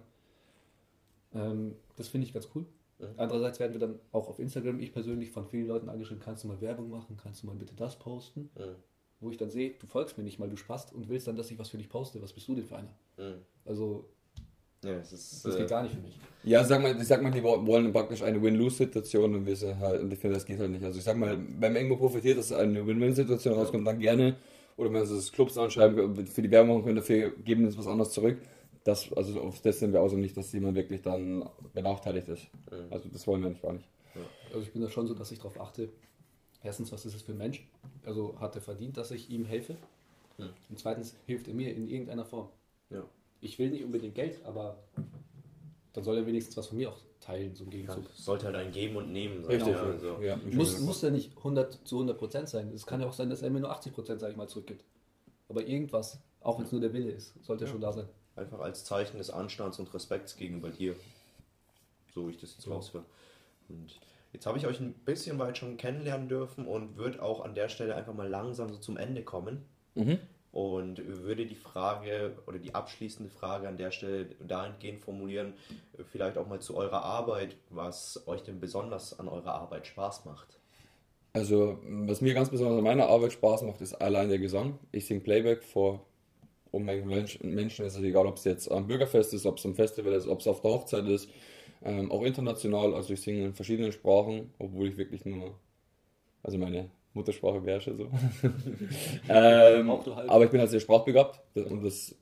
Ähm, 1.34 1.76
das 1.96 2.08
finde 2.08 2.26
ich 2.26 2.32
ganz 2.32 2.48
cool. 2.54 2.66
Mhm. 2.98 3.06
Andererseits 3.16 3.60
werden 3.60 3.72
wir 3.72 3.80
dann 3.80 3.98
auch 4.12 4.28
auf 4.28 4.38
Instagram, 4.38 4.80
ich 4.80 4.92
persönlich, 4.92 5.30
von 5.30 5.46
vielen 5.46 5.66
Leuten 5.66 5.88
angeschrieben, 5.88 6.22
kannst 6.22 6.44
du 6.44 6.48
mal 6.48 6.60
Werbung 6.60 6.90
machen, 6.90 7.16
kannst 7.16 7.42
du 7.42 7.46
mal 7.46 7.56
bitte 7.56 7.74
das 7.74 7.98
posten, 7.98 8.50
Mhm. 8.56 8.76
wo 9.20 9.30
ich 9.30 9.36
dann 9.36 9.50
sehe, 9.50 9.74
du 9.78 9.86
folgst 9.86 10.16
mir 10.18 10.24
nicht 10.24 10.38
mal, 10.38 10.48
du 10.48 10.56
spast 10.56 10.92
und 10.92 11.08
willst 11.08 11.26
dann, 11.26 11.36
dass 11.36 11.50
ich 11.50 11.58
was 11.58 11.68
für 11.70 11.78
dich 11.78 11.88
poste. 11.88 12.20
Was 12.22 12.32
bist 12.32 12.48
du 12.48 12.54
denn 12.54 12.64
für 12.64 12.76
einer? 12.76 12.94
Also, 13.64 14.08
Ja, 14.84 14.92
es 14.94 15.12
ist, 15.12 15.44
das 15.44 15.54
äh, 15.54 15.58
geht 15.58 15.68
gar 15.68 15.82
nicht 15.82 15.94
für 15.94 16.00
mich. 16.00 16.18
Ja, 16.44 16.64
sag 16.64 16.82
mal, 16.82 16.96
ich 17.00 17.06
sag 17.06 17.22
mal, 17.22 17.30
die 17.30 17.42
wo- 17.42 17.64
wollen 17.66 17.92
praktisch 17.92 18.22
eine 18.22 18.42
Win-Lose-Situation 18.42 19.34
und 19.36 19.46
wir 19.46 19.54
sind 19.54 19.78
halt, 19.78 20.00
und 20.02 20.12
ich 20.12 20.18
finde, 20.18 20.34
das 20.34 20.44
geht 20.44 20.58
halt 20.58 20.70
nicht. 20.72 20.84
Also 20.84 20.98
ich 20.98 21.04
sag 21.04 21.16
mal, 21.16 21.38
wenn 21.38 21.72
man 21.72 21.76
irgendwo 21.76 21.96
profitiert, 21.96 22.36
dass 22.38 22.50
eine 22.52 22.84
Win-Win-Situation 22.84 23.54
rauskommt, 23.54 23.86
dann 23.86 24.00
gerne. 24.00 24.36
Oder 24.76 24.92
wenn 24.92 25.06
sie 25.06 25.14
das 25.14 25.30
Clubs 25.30 25.56
anschreiben, 25.56 26.26
für 26.26 26.42
die 26.42 26.50
Werbung 26.50 26.82
können, 26.82 26.96
dafür 26.96 27.30
geben 27.44 27.64
uns 27.64 27.78
was 27.78 27.86
anderes 27.86 28.10
zurück. 28.12 28.38
Das, 28.84 29.12
also 29.12 29.40
auf 29.40 29.60
das 29.60 29.78
sind 29.78 29.92
wir 29.92 30.00
auch 30.00 30.08
so 30.08 30.16
nicht, 30.16 30.36
dass 30.36 30.52
jemand 30.52 30.74
wirklich 30.74 31.02
dann 31.02 31.48
benachteiligt 31.72 32.28
ist. 32.28 32.48
Mhm. 32.70 32.86
Also 32.90 33.08
das 33.08 33.24
wollen 33.28 33.42
wir 33.42 33.50
nicht 33.50 33.62
gar 33.62 33.74
nicht. 33.74 33.88
Also 34.48 34.66
ich 34.66 34.72
bin 34.72 34.82
da 34.82 34.88
schon 34.88 35.06
so, 35.06 35.14
dass 35.14 35.30
ich 35.30 35.38
darauf 35.38 35.60
achte. 35.60 35.88
Erstens, 36.64 36.90
was 36.90 37.06
ist 37.06 37.14
es 37.14 37.22
für 37.22 37.32
ein 37.32 37.38
Mensch? 37.38 37.64
Also 38.04 38.34
hat 38.40 38.56
er 38.56 38.62
verdient, 38.62 38.96
dass 38.96 39.10
ich 39.12 39.30
ihm 39.30 39.44
helfe? 39.44 39.76
Hm. 40.38 40.48
Und 40.68 40.78
zweitens, 40.78 41.14
hilft 41.26 41.46
er 41.48 41.54
mir 41.54 41.72
in 41.74 41.86
irgendeiner 41.88 42.24
Form? 42.24 42.48
Ja. 42.90 43.04
Ich 43.42 43.58
will 43.58 43.70
nicht 43.70 43.84
unbedingt 43.84 44.14
Geld, 44.14 44.42
aber 44.46 44.78
dann 45.92 46.04
soll 46.04 46.16
er 46.16 46.26
wenigstens 46.26 46.56
was 46.56 46.68
von 46.68 46.78
mir 46.78 46.88
auch 46.90 46.98
teilen, 47.20 47.54
so 47.54 47.64
im 47.64 47.70
Ja, 47.72 47.78
Gegenzug. 47.78 48.04
es 48.16 48.24
sollte 48.24 48.46
halt 48.46 48.56
ein 48.56 48.72
Geben 48.72 48.96
und 48.96 49.12
Nehmen 49.12 49.42
sein. 49.42 49.56
Richtig, 49.56 49.74
Ja, 49.74 49.82
also. 49.82 50.22
ja. 50.22 50.36
Muss, 50.52 50.80
muss 50.80 51.02
ja 51.02 51.10
nicht 51.10 51.36
100 51.36 51.86
zu 51.86 51.96
100 51.96 52.16
Prozent 52.18 52.48
sein. 52.48 52.70
Es 52.72 52.86
kann 52.86 53.00
ja 53.00 53.06
auch 53.06 53.12
sein, 53.12 53.28
dass 53.30 53.42
er 53.42 53.50
mir 53.50 53.60
nur 53.60 53.70
80 53.70 53.92
Prozent, 53.92 54.20
sage 54.20 54.30
ich 54.32 54.36
mal, 54.38 54.48
zurückgibt. 54.48 54.84
Aber 55.48 55.66
irgendwas, 55.66 56.18
auch 56.40 56.58
wenn 56.58 56.64
es 56.66 56.72
nur 56.72 56.80
der 56.80 56.92
Wille 56.92 57.10
ist, 57.10 57.34
sollte 57.44 57.64
Ja. 57.64 57.70
schon 57.70 57.80
da 57.80 57.92
sein. 57.92 58.08
Einfach 58.36 58.60
als 58.60 58.84
Zeichen 58.84 59.18
des 59.18 59.28
Anstands 59.30 59.78
und 59.78 59.92
Respekts 59.92 60.36
gegenüber 60.36 60.70
dir. 60.70 60.94
So 62.14 62.26
wie 62.26 62.30
ich 62.30 62.38
das 62.38 62.52
jetzt 62.52 62.62
So. 62.62 62.72
raushöre. 62.72 63.04
Und 63.68 63.98
jetzt 64.32 64.46
habe 64.46 64.56
ich 64.56 64.66
euch 64.66 64.80
ein 64.80 64.94
bisschen 64.94 65.38
weit 65.38 65.58
schon 65.58 65.76
kennenlernen 65.76 66.28
dürfen 66.28 66.66
und 66.66 66.96
würde 66.96 67.22
auch 67.22 67.44
an 67.44 67.54
der 67.54 67.68
Stelle 67.68 67.94
einfach 67.96 68.14
mal 68.14 68.28
langsam 68.28 68.70
so 68.72 68.78
zum 68.78 68.96
Ende 68.96 69.22
kommen. 69.24 69.64
Mhm. 69.94 70.18
Und 70.52 71.00
würde 71.06 71.46
die 71.46 71.54
Frage 71.54 72.36
oder 72.46 72.58
die 72.58 72.74
abschließende 72.74 73.30
Frage 73.30 73.68
an 73.68 73.78
der 73.78 73.90
Stelle 73.90 74.26
dahingehend 74.46 75.00
formulieren, 75.00 75.54
vielleicht 76.10 76.36
auch 76.36 76.46
mal 76.46 76.60
zu 76.60 76.76
eurer 76.76 77.02
Arbeit, 77.02 77.56
was 77.70 78.22
euch 78.26 78.42
denn 78.42 78.60
besonders 78.60 79.18
an 79.18 79.28
eurer 79.28 79.54
Arbeit 79.54 79.86
Spaß 79.86 80.26
macht. 80.26 80.58
Also, 81.32 81.78
was 81.82 82.20
mir 82.20 82.34
ganz 82.34 82.50
besonders 82.50 82.76
an 82.76 82.84
meiner 82.84 83.06
Arbeit 83.06 83.32
Spaß 83.32 83.62
macht, 83.62 83.80
ist 83.80 83.94
allein 83.94 84.28
der 84.28 84.38
Gesang. 84.38 84.78
Ich 84.92 85.06
singe 85.06 85.20
Playback 85.20 85.64
vor 85.64 86.04
Unmengen 86.70 87.06
Menschen. 87.06 87.54
Menschen 87.54 87.86
ist 87.86 87.96
es 87.96 88.02
egal, 88.02 88.26
ob 88.26 88.36
es 88.36 88.44
jetzt 88.44 88.70
am 88.70 88.86
Bürgerfest 88.86 89.32
ist, 89.32 89.46
ob 89.46 89.58
es 89.58 89.64
am 89.64 89.74
Festival 89.74 90.12
ist, 90.12 90.26
ob 90.26 90.40
es 90.40 90.46
auf 90.46 90.60
der 90.60 90.70
Hochzeit 90.70 91.06
ist. 91.06 91.30
Ähm, 91.82 92.12
auch 92.12 92.22
international, 92.22 92.94
also 92.94 93.12
ich 93.14 93.20
singe 93.20 93.44
in 93.44 93.54
verschiedenen 93.54 93.92
Sprachen, 93.92 94.52
obwohl 94.58 94.88
ich 94.88 94.96
wirklich 94.96 95.24
nur, 95.24 95.54
also 96.42 96.58
meine 96.58 96.90
Muttersprache 97.14 97.60
beherrsche 97.60 97.94
so. 97.94 98.04
ähm, 99.28 99.90
halt. 99.90 100.28
aber 100.28 100.44
ich 100.44 100.50
bin 100.50 100.60
halt 100.60 100.70
sehr 100.70 100.80
sprachbegabt 100.80 101.40
und 101.54 101.84
das, 101.84 102.16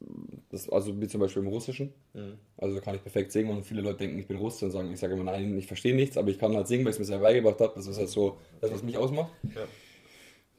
das, 0.50 0.68
also 0.68 1.00
wie 1.00 1.06
zum 1.06 1.20
Beispiel 1.20 1.42
im 1.42 1.48
Russischen. 1.48 1.92
Mhm. 2.12 2.38
Also 2.56 2.74
da 2.76 2.80
kann 2.80 2.96
ich 2.96 3.02
perfekt 3.02 3.30
singen 3.32 3.50
und 3.50 3.64
viele 3.64 3.82
Leute 3.82 3.98
denken, 3.98 4.18
ich 4.18 4.26
bin 4.26 4.36
Russe 4.36 4.64
und 4.64 4.72
sagen, 4.72 4.92
ich 4.92 4.98
sage 4.98 5.14
immer 5.14 5.24
nein, 5.24 5.56
ich 5.56 5.66
verstehe 5.66 5.94
nichts, 5.94 6.16
aber 6.16 6.28
ich 6.28 6.38
kann 6.38 6.54
halt 6.56 6.66
singen, 6.66 6.84
weil 6.84 6.90
ich 6.90 6.96
es 6.96 6.98
mir 7.00 7.04
selber 7.04 7.24
beigebracht 7.24 7.60
habe. 7.60 7.72
Das 7.76 7.86
ist 7.86 7.98
halt 7.98 8.08
so 8.08 8.38
das, 8.60 8.72
was 8.72 8.82
mich 8.82 8.96
ausmacht. 8.96 9.30
Ja. 9.54 9.62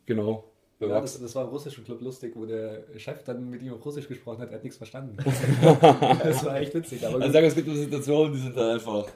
Genau. 0.05 0.51
Ja, 0.79 0.99
das, 0.99 1.19
das 1.19 1.35
war 1.35 1.43
im 1.43 1.49
russischen 1.49 1.83
Club 1.83 2.01
lustig, 2.01 2.33
wo 2.35 2.45
der 2.45 2.83
Chef 2.97 3.23
dann 3.23 3.49
mit 3.49 3.61
ihm 3.61 3.73
auf 3.73 3.85
Russisch 3.85 4.07
gesprochen 4.07 4.41
hat, 4.41 4.49
er 4.49 4.55
hat 4.55 4.63
nichts 4.63 4.77
verstanden. 4.77 5.15
das 5.23 6.43
war 6.43 6.59
echt 6.59 6.73
witzig. 6.73 7.05
Aber 7.05 7.21
also 7.21 7.31
sagen, 7.31 7.45
es 7.45 7.53
gibt 7.53 7.67
so 7.67 7.75
Situationen, 7.75 8.33
die 8.33 8.39
sind 8.39 8.55
halt 8.55 8.79
einfach, 8.79 9.07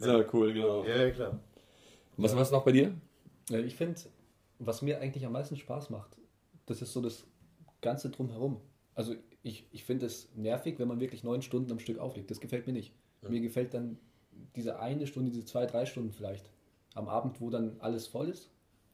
halt 0.00 0.28
cool, 0.32 0.52
genau. 0.52 0.84
Ja, 0.84 0.96
ja, 1.04 1.10
klar. 1.10 1.40
Was 2.16 2.34
war 2.34 2.42
es 2.42 2.52
noch 2.52 2.62
bei 2.64 2.72
dir? 2.72 2.94
Äh, 3.50 3.62
Ich 3.62 3.74
finde, 3.74 3.98
was 4.60 4.82
mir 4.82 5.00
eigentlich 5.00 5.26
am 5.26 5.32
meisten 5.32 5.56
Spaß 5.56 5.90
macht, 5.90 6.16
das 6.66 6.82
ist 6.82 6.92
so 6.92 7.00
das 7.00 7.24
Ganze 7.80 8.10
drumherum. 8.10 8.60
Also 8.94 9.14
ich, 9.42 9.66
ich 9.72 9.84
finde 9.84 10.06
es 10.06 10.28
nervig, 10.36 10.78
wenn 10.78 10.86
man 10.88 11.00
wirklich 11.00 11.24
neun 11.24 11.42
Stunden 11.42 11.72
am 11.72 11.78
Stück 11.78 11.98
auflegt. 11.98 12.30
Das 12.30 12.40
gefällt 12.40 12.66
mir 12.66 12.72
nicht. 12.74 12.92
Mir 13.28 13.40
gefällt 13.40 13.74
dann 13.74 13.98
diese 14.56 14.78
eine 14.78 15.06
Stunde, 15.06 15.30
diese 15.30 15.44
zwei, 15.44 15.66
drei 15.66 15.84
Stunden 15.86 16.12
vielleicht 16.12 16.50
am 16.94 17.08
Abend, 17.08 17.40
wo 17.40 17.50
dann 17.50 17.76
alles 17.80 18.06
voll 18.06 18.28
ist, 18.28 18.50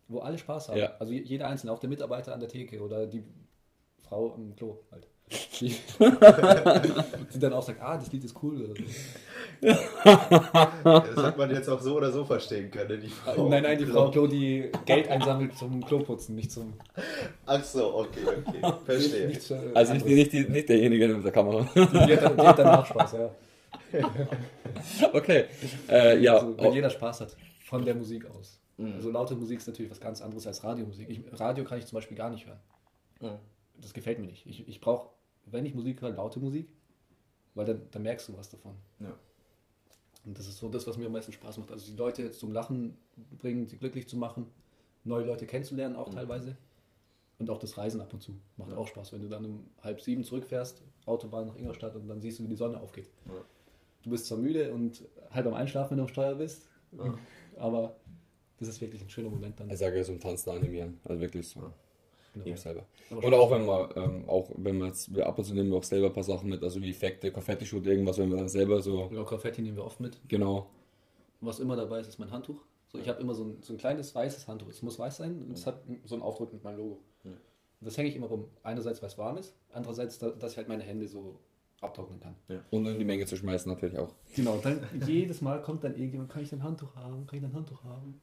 wo 0.08 0.20
alle 0.20 0.38
Spaß 0.38 0.68
haben. 0.68 0.78
Ja. 0.78 0.96
Also 0.98 1.12
je- 1.12 1.22
jeder 1.22 1.48
Einzelne, 1.48 1.72
auch 1.72 1.78
der 1.78 1.88
Mitarbeiter 1.90 2.32
an 2.32 2.40
der 2.40 2.48
Theke 2.48 2.80
oder 2.80 3.06
die 3.06 3.22
Frau 3.98 4.32
am 4.34 4.54
Klo 4.56 4.80
halt. 4.90 5.08
Die, 5.60 5.74
die 7.34 7.38
dann 7.40 7.52
auch 7.52 7.62
sagt, 7.62 7.80
ah, 7.80 7.96
das 7.96 8.12
Lied 8.12 8.22
ist 8.24 8.40
cool. 8.42 8.62
Oder 8.62 8.74
so. 8.76 8.82
Das 9.60 11.16
hat 11.16 11.38
man 11.38 11.50
jetzt 11.50 11.68
auch 11.68 11.80
so 11.80 11.96
oder 11.96 12.10
so 12.12 12.24
verstehen 12.24 12.70
können. 12.70 13.00
Die 13.00 13.08
Frau. 13.08 13.48
Nein, 13.48 13.62
nein, 13.62 13.78
die 13.78 13.86
Frau 13.86 14.10
Klo, 14.10 14.26
die 14.26 14.70
Geld 14.84 15.08
einsammelt 15.08 15.56
zum 15.56 15.84
Kloputzen, 15.84 16.34
nicht 16.34 16.52
zum... 16.52 16.74
Ach 17.46 17.62
so, 17.64 17.96
okay, 17.96 18.20
okay. 18.26 18.74
Verstehe. 18.84 19.28
Nicht, 19.28 19.50
äh, 19.50 19.58
Also 19.74 19.94
nicht, 19.94 20.06
nicht, 20.06 20.32
die, 20.32 20.48
nicht 20.48 20.68
derjenige 20.68 21.08
mit 21.08 21.24
der 21.24 21.32
Kamera. 21.32 21.68
Die 21.74 21.80
hat, 21.80 22.22
dann, 22.22 22.36
die 22.36 22.46
hat 22.46 22.58
danach 22.58 22.86
Spaß, 22.86 23.12
ja. 23.12 23.30
okay. 25.12 25.44
Äh, 25.88 26.18
ja, 26.20 26.34
Also, 26.34 26.58
wenn 26.58 26.66
oh, 26.66 26.74
jeder 26.74 26.90
Spaß 26.90 27.20
hat, 27.22 27.36
von 27.64 27.84
der 27.84 27.94
Musik 27.94 28.26
aus. 28.30 28.60
Mhm. 28.76 28.94
Also 28.94 29.10
laute 29.10 29.34
Musik 29.34 29.58
ist 29.58 29.66
natürlich 29.66 29.90
was 29.90 30.00
ganz 30.00 30.20
anderes 30.20 30.46
als 30.46 30.62
Radiomusik. 30.62 31.08
Ich, 31.08 31.20
Radio 31.32 31.64
kann 31.64 31.78
ich 31.78 31.86
zum 31.86 31.96
Beispiel 31.96 32.16
gar 32.16 32.30
nicht 32.30 32.46
hören. 32.46 32.60
Mhm. 33.20 33.38
Das 33.80 33.92
gefällt 33.92 34.18
mir 34.18 34.26
nicht. 34.26 34.46
Ich, 34.46 34.68
ich 34.68 34.80
brauche, 34.80 35.10
wenn 35.46 35.66
ich 35.66 35.74
Musik 35.74 36.00
höre, 36.00 36.10
laute 36.10 36.40
Musik, 36.40 36.68
weil 37.54 37.66
dann, 37.66 37.82
dann 37.90 38.02
merkst 38.02 38.28
du 38.28 38.36
was 38.36 38.50
davon. 38.50 38.76
Ja. 39.00 39.14
Und 40.26 40.36
das 40.38 40.46
ist 40.48 40.58
so 40.58 40.68
das, 40.68 40.86
was 40.86 40.96
mir 40.98 41.06
am 41.06 41.12
meisten 41.12 41.32
Spaß 41.32 41.58
macht. 41.58 41.70
Also 41.72 41.90
die 41.90 41.96
Leute 41.96 42.30
zum 42.32 42.52
Lachen 42.52 42.96
bringen, 43.38 43.66
sie 43.66 43.76
glücklich 43.76 44.08
zu 44.08 44.16
machen, 44.16 44.46
neue 45.04 45.24
Leute 45.24 45.46
kennenzulernen 45.46 45.94
auch 45.96 46.08
Mhm. 46.10 46.14
teilweise. 46.14 46.56
Und 47.38 47.48
auch 47.50 47.58
das 47.58 47.76
Reisen 47.78 48.00
ab 48.00 48.12
und 48.12 48.22
zu 48.22 48.32
macht 48.56 48.70
Ja. 48.70 48.76
auch 48.76 48.88
Spaß, 48.88 49.12
wenn 49.12 49.20
du 49.22 49.28
dann 49.28 49.44
um 49.44 49.66
halb 49.82 50.00
sieben 50.00 50.24
zurückfährst, 50.24 50.82
Autobahn 51.04 51.46
nach 51.46 51.56
Ingolstadt 51.56 51.94
und 51.94 52.08
dann 52.08 52.20
siehst 52.20 52.38
du, 52.38 52.44
wie 52.44 52.48
die 52.48 52.56
Sonne 52.56 52.80
aufgeht. 52.80 53.08
Ja. 53.26 53.32
Du 54.02 54.10
bist 54.10 54.26
zwar 54.26 54.38
müde 54.38 54.72
und 54.72 55.04
halb 55.30 55.46
am 55.46 55.54
Einschlafen, 55.54 55.90
wenn 55.92 55.98
du 55.98 56.02
am 56.04 56.08
Steuer 56.08 56.34
bist, 56.34 56.68
Ja. 56.92 57.16
aber 57.58 57.96
das 58.58 58.68
ist 58.68 58.80
wirklich 58.80 59.02
ein 59.02 59.10
schöner 59.10 59.28
Moment 59.30 59.60
dann. 59.60 59.70
ich 59.70 59.78
sage 59.78 60.02
so 60.02 60.12
ein 60.12 60.20
Tanz 60.20 60.44
da 60.44 60.52
animieren. 60.54 60.98
Also 61.04 61.20
wirklich 61.20 61.46
so. 61.48 61.72
Genau. 62.44 62.54
Ich 62.54 62.60
selber. 62.60 62.84
Und 63.10 63.34
auch 63.34 63.50
wenn 63.50 63.64
man, 63.66 63.88
ähm, 63.96 64.28
auch 64.28 64.50
wenn 64.56 64.78
man 64.78 64.88
jetzt, 64.88 65.14
wir 65.14 65.26
ab 65.26 65.38
und 65.38 65.44
zu 65.44 65.54
nehmen 65.54 65.70
wir 65.70 65.78
auch 65.78 65.82
selber 65.82 66.06
ein 66.08 66.12
paar 66.12 66.22
Sachen 66.22 66.48
mit, 66.50 66.62
also 66.62 66.80
wie 66.82 66.90
Effekte, 66.90 67.30
Konfetti-Shoot, 67.32 67.86
irgendwas, 67.86 68.18
wenn 68.18 68.30
wir 68.30 68.36
dann 68.36 68.48
selber 68.48 68.80
so, 68.82 69.08
Ja, 69.12 69.22
Konfetti 69.24 69.62
nehmen 69.62 69.76
wir 69.76 69.84
oft 69.84 70.00
mit. 70.00 70.20
genau. 70.28 70.70
Was 71.40 71.60
immer 71.60 71.76
dabei 71.76 72.00
ist, 72.00 72.08
ist 72.08 72.18
mein 72.18 72.30
Handtuch. 72.30 72.60
So, 72.88 72.98
ich 72.98 73.08
habe 73.08 73.20
immer 73.20 73.34
so 73.34 73.44
ein, 73.44 73.56
so 73.60 73.72
ein 73.74 73.78
kleines 73.78 74.14
weißes 74.14 74.48
Handtuch. 74.48 74.68
Es 74.68 74.80
muss 74.82 74.98
weiß 74.98 75.16
sein 75.18 75.42
und 75.42 75.52
es 75.52 75.66
hat 75.66 75.82
so 76.04 76.14
einen 76.14 76.22
Aufdruck 76.22 76.52
mit 76.52 76.62
meinem 76.64 76.78
Logo. 76.78 76.98
Und 77.24 77.84
das 77.86 77.98
hänge 77.98 78.08
ich 78.08 78.16
immer 78.16 78.26
rum. 78.28 78.46
Einerseits, 78.62 79.02
weil 79.02 79.08
es 79.10 79.18
warm 79.18 79.36
ist, 79.36 79.54
andererseits, 79.72 80.18
da- 80.18 80.30
dass 80.30 80.52
ich 80.52 80.56
halt 80.58 80.68
meine 80.68 80.82
Hände 80.82 81.06
so 81.08 81.38
abtrocknen 81.82 82.18
kann. 82.20 82.34
Und 82.70 82.86
in 82.86 82.98
die 82.98 83.04
Menge 83.04 83.26
zu 83.26 83.36
schmeißen 83.36 83.70
natürlich 83.70 83.98
auch. 83.98 84.14
Genau, 84.34 84.56
dann 84.62 84.80
jedes 85.06 85.42
Mal 85.42 85.60
kommt 85.60 85.84
dann 85.84 85.92
irgendjemand, 85.94 86.30
kann 86.30 86.42
ich 86.42 86.48
dein 86.48 86.62
Handtuch 86.62 86.96
haben, 86.96 87.26
kann 87.26 87.36
ich 87.36 87.42
dein 87.42 87.52
Handtuch 87.54 87.84
haben? 87.84 88.18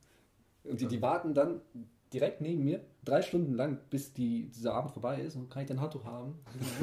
Und 0.64 0.82
die, 0.82 0.88
die 0.88 1.02
warten 1.02 1.34
dann, 1.36 1.62
direkt 2.14 2.42
neben 2.42 2.64
mir, 2.64 2.80
drei 3.04 3.22
Stunden 3.22 3.54
lang, 3.56 3.80
bis 3.90 4.14
die, 4.14 4.50
dieser 4.56 4.74
Abend 4.76 4.92
vorbei 4.92 5.20
ist 5.22 5.36
und 5.36 5.50
kann 5.50 5.64
ich 5.64 5.68
dein 5.68 5.82
Handtuch 5.82 6.04
haben? 6.06 6.36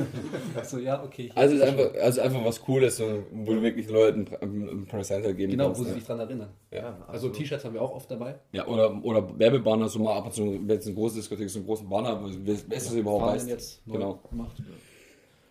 so, 0.65 0.79
ja, 0.79 1.03
okay. 1.03 1.31
Also, 1.35 1.55
ist 1.55 1.63
es 1.63 1.69
ist 1.69 1.79
einfach, 1.79 2.01
also 2.03 2.21
einfach 2.21 2.45
was 2.45 2.61
Cooles, 2.61 2.97
so, 2.97 3.25
wo 3.33 3.53
du 3.55 3.63
wirklich 3.63 3.89
Leuten 3.89 4.27
ein 4.43 4.87
Präsent 4.87 5.25
geben 5.37 5.53
Genau, 5.53 5.67
kannst. 5.67 5.81
wo 5.81 5.85
sie 5.85 5.91
ne? 5.91 5.95
sich 5.97 6.05
dran 6.05 6.19
erinnern. 6.21 6.51
Ja, 6.71 6.89
Also 7.07 7.29
absolut. 7.29 7.37
T-Shirts 7.37 7.65
haben 7.65 7.75
wir 7.75 7.83
auch 7.83 7.95
oft 7.95 8.11
dabei. 8.11 8.39
Ja, 8.53 8.67
oder, 8.67 9.03
oder 9.05 9.39
Werbebanner, 9.39 9.89
so 9.89 10.01
mal 10.01 10.17
ab 10.17 10.27
und 10.27 10.35
zu, 10.35 10.43
wenn 10.67 10.79
es 10.79 10.87
eine 10.87 10.95
große 10.95 11.17
Diskothek 11.17 11.47
ist, 11.47 11.53
so 11.55 11.61
einen 11.61 11.67
großen 11.67 11.89
Banner, 11.89 12.21
wer 12.23 12.55
ist 12.55 12.69
das 12.71 12.93
überhaupt 12.93 13.47
jetzt 13.47 13.87
neu 13.87 13.95
Genau. 13.95 14.21
gemacht. 14.29 14.57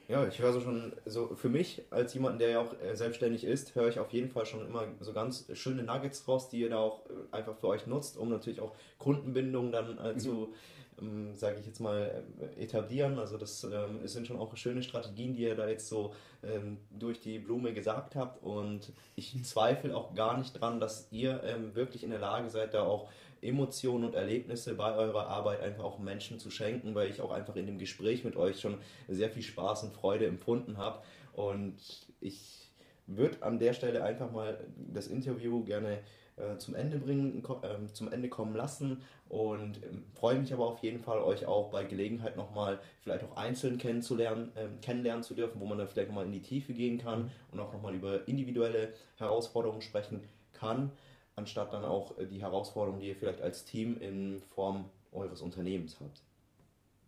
Ja, 0.10 0.28
ich 0.28 0.39
höre 0.39 0.54
so 0.54 0.60
schon, 0.60 0.91
so 1.06 1.36
für 1.36 1.50
mich 1.50 1.84
als 1.91 2.15
jemand, 2.15 2.41
der 2.41 2.50
ja 2.50 2.62
auch 2.62 2.74
äh, 2.82 2.95
selbstständig 2.95 3.43
ist, 3.43 3.76
höre 3.76 3.89
ich 3.89 4.00
auf 4.00 4.12
jeden 4.12 4.32
Fall 4.32 4.48
schon 4.48 4.65
immer 4.65 4.88
so 5.02 5.13
ganz 5.13 5.45
schöne 5.54 5.84
Nuggets 5.84 6.28
raus, 6.28 6.50
die 6.50 6.62
ihr 6.62 6.72
da 6.72 6.80
auch 6.80 7.06
äh, 7.06 7.36
einfach 7.36 7.56
für 7.56 7.67
euch 7.67 7.86
nutzt, 7.86 8.17
um 8.17 8.30
natürlich 8.30 8.60
auch 8.60 8.74
Kundenbindung 8.98 9.72
dann 9.72 10.00
äh, 10.04 10.17
zu, 10.17 10.52
ähm, 11.00 11.36
sage 11.36 11.60
ich 11.60 11.67
jetzt 11.67 11.80
mal, 11.80 12.26
äh, 12.39 12.63
etablieren. 12.63 13.19
Also 13.19 13.38
das 13.38 13.63
ähm, 13.63 14.08
sind 14.08 14.26
schon 14.26 14.39
auch 14.39 14.58
schöne 14.58 14.82
Strategien, 14.82 15.36
die 15.36 15.43
ihr 15.43 15.54
da 15.54 15.69
jetzt 15.69 15.88
so 15.88 16.15
ähm, 16.41 16.80
durch 16.89 17.19
die 17.19 17.38
Blume 17.38 17.72
gesagt 17.76 18.15
habt. 18.15 18.43
Und 18.43 18.91
ich 19.15 19.45
zweifle 19.45 19.95
auch 19.95 20.15
gar 20.15 20.39
nicht 20.39 20.60
dran, 20.60 20.80
dass 20.80 21.08
ihr 21.12 21.43
ähm, 21.43 21.76
wirklich 21.76 22.04
in 22.04 22.10
der 22.10 22.19
Lage 22.19 22.50
seid, 22.50 22.74
da 22.74 22.82
auch 22.82 23.12
Emotionen 23.41 24.06
und 24.06 24.15
Erlebnisse 24.15 24.75
bei 24.75 24.95
eurer 24.95 25.28
Arbeit 25.28 25.62
einfach 25.62 25.84
auch 25.84 25.99
Menschen 25.99 26.39
zu 26.39 26.49
schenken, 26.49 26.95
weil 26.95 27.10
ich 27.10 27.21
auch 27.21 27.32
einfach 27.32 27.56
in 27.56 27.65
dem 27.65 27.78
Gespräch 27.78 28.23
mit 28.23 28.36
euch 28.36 28.60
schon 28.60 28.78
sehr 29.08 29.30
viel 29.30 29.43
Spaß 29.43 29.84
und 29.84 29.93
Freude 29.93 30.25
empfunden 30.25 30.78
habe. 30.78 31.02
Und 31.34 31.78
ich 32.21 32.71
würde 33.08 33.41
an 33.41 33.60
der 33.60 33.73
Stelle 33.73 34.04
einfach 34.04 34.32
mal 34.32 34.60
das 34.93 35.08
Interview 35.08 35.63
gerne 35.63 35.99
äh, 36.39 36.58
zum 36.58 36.75
Ende 36.75 36.99
bringen, 36.99 37.43
ähm, 37.63 37.93
zum 37.93 38.12
Ende 38.12 38.30
kommen 38.30 38.56
lassen 38.56 39.02
und 39.28 39.84
ähm, 39.84 40.06
freue 40.13 40.39
mich 40.39 40.54
aber 40.54 40.67
auf 40.67 40.82
jeden 40.82 40.99
Fall, 40.99 41.19
euch 41.19 41.45
auch 41.45 41.69
bei 41.69 41.84
Gelegenheit 41.84 42.38
nochmal 42.38 42.80
vielleicht 43.02 43.25
auch 43.25 43.36
einzeln 43.36 43.78
kennenzulernen, 43.78 44.52
ähm, 44.56 44.80
kennenlernen 44.82 45.23
zu 45.23 45.34
dürfen, 45.34 45.60
wo 45.60 45.65
man 45.65 45.78
dann 45.78 45.88
vielleicht 45.88 46.08
nochmal 46.08 46.25
in 46.25 46.32
die 46.32 46.41
Tiefe 46.41 46.73
gehen 46.73 46.97
kann 46.97 47.30
und 47.52 47.60
auch 47.60 47.73
nochmal 47.73 47.93
über 47.93 48.28
individuelle 48.28 48.93
Herausforderungen 49.17 49.82
sprechen 49.82 50.21
kann, 50.54 50.91
anstatt 51.39 51.73
dann 51.73 51.84
auch 51.84 52.17
äh, 52.17 52.25
die 52.25 52.41
Herausforderungen, 52.41 53.02
die 53.02 53.08
ihr 53.08 53.15
vielleicht 53.15 53.41
als 53.41 53.65
Team 53.65 53.97
in 53.99 54.41
Form 54.54 54.86
eures 55.12 55.41
Unternehmens 55.41 55.97
habt. 55.99 56.21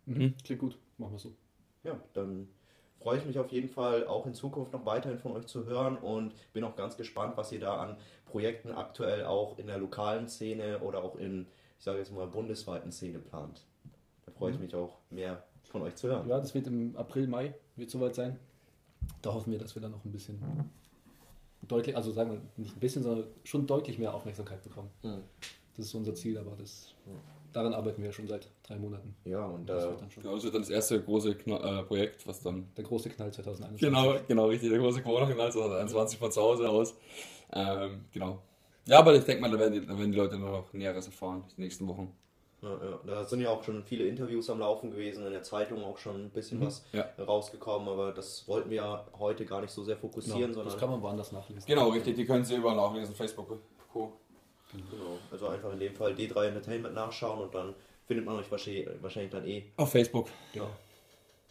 Mhm. 0.06 0.34
Klingt 0.44 0.60
gut, 0.60 0.78
machen 0.98 1.12
wir 1.12 1.18
so. 1.18 1.32
Ja, 1.84 1.98
dann 2.14 2.48
freue 3.00 3.18
ich 3.18 3.24
mich 3.24 3.38
auf 3.38 3.50
jeden 3.50 3.68
Fall 3.68 4.06
auch 4.06 4.26
in 4.26 4.34
Zukunft 4.34 4.72
noch 4.72 4.86
weiterhin 4.86 5.18
von 5.18 5.32
euch 5.32 5.46
zu 5.46 5.66
hören 5.66 5.96
und 5.96 6.32
bin 6.52 6.64
auch 6.64 6.76
ganz 6.76 6.96
gespannt, 6.96 7.36
was 7.36 7.52
ihr 7.52 7.60
da 7.60 7.76
an 7.76 7.96
Projekten 8.26 8.72
aktuell 8.72 9.24
auch 9.24 9.58
in 9.58 9.66
der 9.66 9.78
lokalen 9.78 10.28
Szene 10.28 10.80
oder 10.80 11.02
auch 11.02 11.16
in, 11.16 11.46
ich 11.78 11.84
sage 11.84 11.98
jetzt 11.98 12.12
mal, 12.12 12.26
bundesweiten 12.26 12.92
Szene 12.92 13.18
plant. 13.18 13.62
Da 14.24 14.32
freue 14.32 14.52
ich 14.52 14.58
mich 14.58 14.74
auch 14.74 14.98
mehr 15.10 15.42
von 15.64 15.82
euch 15.82 15.96
zu 15.96 16.08
hören. 16.08 16.28
Ja, 16.28 16.38
das 16.38 16.54
wird 16.54 16.66
im 16.66 16.96
April, 16.96 17.26
Mai, 17.26 17.54
wird 17.76 17.90
soweit 17.90 18.14
sein. 18.14 18.38
Da 19.20 19.34
hoffen 19.34 19.50
wir, 19.52 19.58
dass 19.58 19.74
wir 19.74 19.82
dann 19.82 19.90
noch 19.90 20.04
ein 20.04 20.12
bisschen 20.12 20.40
deutlich, 21.68 21.96
also 21.96 22.10
sagen 22.12 22.32
wir 22.32 22.40
nicht 22.56 22.76
ein 22.76 22.80
bisschen, 22.80 23.02
sondern 23.02 23.26
schon 23.44 23.66
deutlich 23.66 23.98
mehr 23.98 24.14
Aufmerksamkeit 24.14 24.62
bekommen. 24.62 24.90
Mhm. 25.02 25.22
Das 25.76 25.86
ist 25.86 25.94
unser 25.94 26.14
Ziel, 26.14 26.36
aber 26.36 26.54
das, 26.58 26.94
daran 27.52 27.72
arbeiten 27.72 28.02
wir 28.02 28.12
schon 28.12 28.28
seit 28.28 28.48
drei 28.62 28.76
Monaten. 28.76 29.14
Ja, 29.24 29.46
und 29.46 29.66
Das 29.68 29.84
äh, 29.84 29.88
wird 29.88 30.00
dann 30.02 30.10
schon 30.10 30.22
Genau, 30.22 30.34
das 30.34 30.44
wird 30.44 30.54
dann 30.54 30.62
das 30.62 30.70
erste 30.70 31.02
große 31.02 31.34
Kna 31.36 31.80
äh, 31.80 31.82
Projekt, 31.84 32.26
was 32.26 32.40
dann. 32.42 32.68
der 32.76 32.84
große 32.84 33.08
Knall 33.10 33.32
2021. 33.32 33.80
Genau, 33.80 34.16
genau, 34.28 34.46
richtig, 34.46 34.70
der 34.70 34.78
große 34.78 35.02
Corona-Kanal 35.02 35.50
2021 35.52 36.18
von 36.18 36.30
zu 36.32 36.42
Hause 36.42 36.68
aus. 36.68 36.94
Ähm, 37.52 38.04
genau. 38.12 38.42
Ja, 38.86 38.98
aber 38.98 39.14
ich 39.14 39.24
denke 39.24 39.40
mal, 39.40 39.50
da 39.50 39.58
werden, 39.58 39.74
die, 39.74 39.86
da 39.86 39.96
werden 39.96 40.10
die 40.10 40.18
Leute 40.18 40.38
noch 40.38 40.72
Näheres 40.72 41.06
erfahren, 41.06 41.44
die 41.56 41.60
nächsten 41.62 41.86
Wochen. 41.86 42.12
Ja, 42.62 42.68
ja, 42.70 43.00
da 43.04 43.24
sind 43.24 43.40
ja 43.40 43.50
auch 43.50 43.62
schon 43.64 43.82
viele 43.84 44.06
Interviews 44.06 44.48
am 44.48 44.60
Laufen 44.60 44.90
gewesen, 44.90 45.26
in 45.26 45.32
der 45.32 45.42
Zeitung 45.42 45.82
auch 45.84 45.98
schon 45.98 46.26
ein 46.26 46.30
bisschen 46.30 46.64
was 46.64 46.84
Ja. 46.92 47.08
rausgekommen, 47.18 47.88
aber 47.88 48.12
das 48.12 48.46
wollten 48.48 48.70
wir 48.70 48.76
ja 48.76 49.06
heute 49.18 49.44
gar 49.44 49.60
nicht 49.60 49.72
so 49.72 49.82
sehr 49.82 49.96
fokussieren, 49.96 50.40
Genau, 50.42 50.54
sondern 50.54 50.72
das 50.72 50.78
kann 50.80 50.90
man 50.90 51.02
woanders 51.02 51.32
nachlesen. 51.32 51.64
Genau, 51.66 51.88
richtig, 51.88 52.14
die 52.16 52.24
können 52.24 52.44
Sie 52.44 52.54
überall 52.54 52.76
nachlesen, 52.76 53.14
Facebook, 53.14 53.58
Co. 53.92 54.12
genau, 54.72 55.18
also 55.30 55.48
einfach 55.48 55.72
in 55.72 55.80
dem 55.80 55.94
Fall 55.94 56.12
D3 56.12 56.46
Entertainment 56.46 56.94
nachschauen 56.94 57.40
und 57.40 57.54
dann 57.54 57.74
findet 58.06 58.24
man 58.24 58.36
euch 58.36 58.50
wahrscheinlich, 58.50 58.88
wahrscheinlich 59.00 59.32
dann 59.32 59.46
eh 59.46 59.64
Auf 59.76 59.90
Facebook. 59.90 60.28
Ja. 60.54 60.68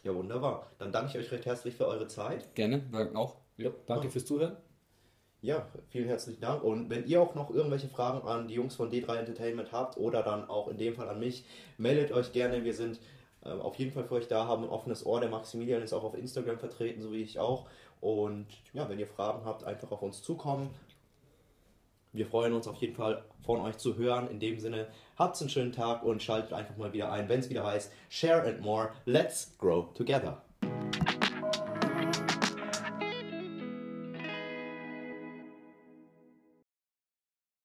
Ja, 0.03 0.15
wunderbar. 0.15 0.71
Dann 0.79 0.91
danke 0.91 1.11
ich 1.11 1.25
euch 1.25 1.31
recht 1.31 1.45
herzlich 1.45 1.75
für 1.75 1.85
eure 1.87 2.07
Zeit. 2.07 2.55
Gerne, 2.55 2.83
danke 2.91 3.15
auch. 3.17 3.35
Ja, 3.57 3.69
danke 3.85 4.09
fürs 4.09 4.25
Zuhören. 4.25 4.57
Ja, 5.43 5.65
vielen 5.89 6.07
herzlichen 6.07 6.39
Dank. 6.39 6.63
Und 6.63 6.91
wenn 6.91 7.07
ihr 7.07 7.19
auch 7.19 7.33
noch 7.33 7.49
irgendwelche 7.49 7.87
Fragen 7.87 8.27
an 8.27 8.47
die 8.47 8.53
Jungs 8.53 8.75
von 8.75 8.91
D3 8.91 9.15
Entertainment 9.15 9.71
habt 9.71 9.97
oder 9.97 10.21
dann 10.21 10.47
auch 10.47 10.67
in 10.67 10.77
dem 10.77 10.93
Fall 10.93 11.09
an 11.09 11.19
mich, 11.19 11.45
meldet 11.79 12.11
euch 12.11 12.31
gerne. 12.31 12.63
Wir 12.63 12.75
sind 12.75 12.99
äh, 13.43 13.49
auf 13.49 13.75
jeden 13.77 13.91
Fall 13.91 14.03
für 14.03 14.15
euch 14.15 14.27
da, 14.27 14.45
haben 14.45 14.63
ein 14.63 14.69
offenes 14.69 15.03
Ohr. 15.03 15.19
Der 15.19 15.29
Maximilian 15.29 15.81
ist 15.81 15.93
auch 15.93 16.03
auf 16.03 16.15
Instagram 16.15 16.59
vertreten, 16.59 17.01
so 17.01 17.11
wie 17.11 17.23
ich 17.23 17.39
auch. 17.39 17.65
Und 18.01 18.45
ja, 18.73 18.87
wenn 18.87 18.99
ihr 18.99 19.07
Fragen 19.07 19.43
habt, 19.43 19.63
einfach 19.63 19.91
auf 19.91 20.03
uns 20.03 20.21
zukommen. 20.21 20.69
Wir 22.13 22.27
freuen 22.27 22.53
uns 22.53 22.67
auf 22.67 22.75
jeden 22.75 22.93
Fall 22.93 23.23
von 23.43 23.61
euch 23.61 23.77
zu 23.77 23.97
hören. 23.97 24.29
In 24.29 24.39
dem 24.39 24.59
Sinne, 24.59 24.89
habt 25.17 25.41
einen 25.41 25.49
schönen 25.49 25.71
Tag 25.71 26.03
und 26.03 26.21
schaltet 26.21 26.53
einfach 26.53 26.77
mal 26.77 26.93
wieder 26.93 27.11
ein, 27.11 27.29
wenn 27.29 27.39
es 27.39 27.49
wieder 27.49 27.65
heißt 27.65 27.91
Share 28.09 28.43
and 28.43 28.61
More. 28.61 28.91
Let's 29.05 29.57
grow 29.57 29.91
together. 29.95 30.43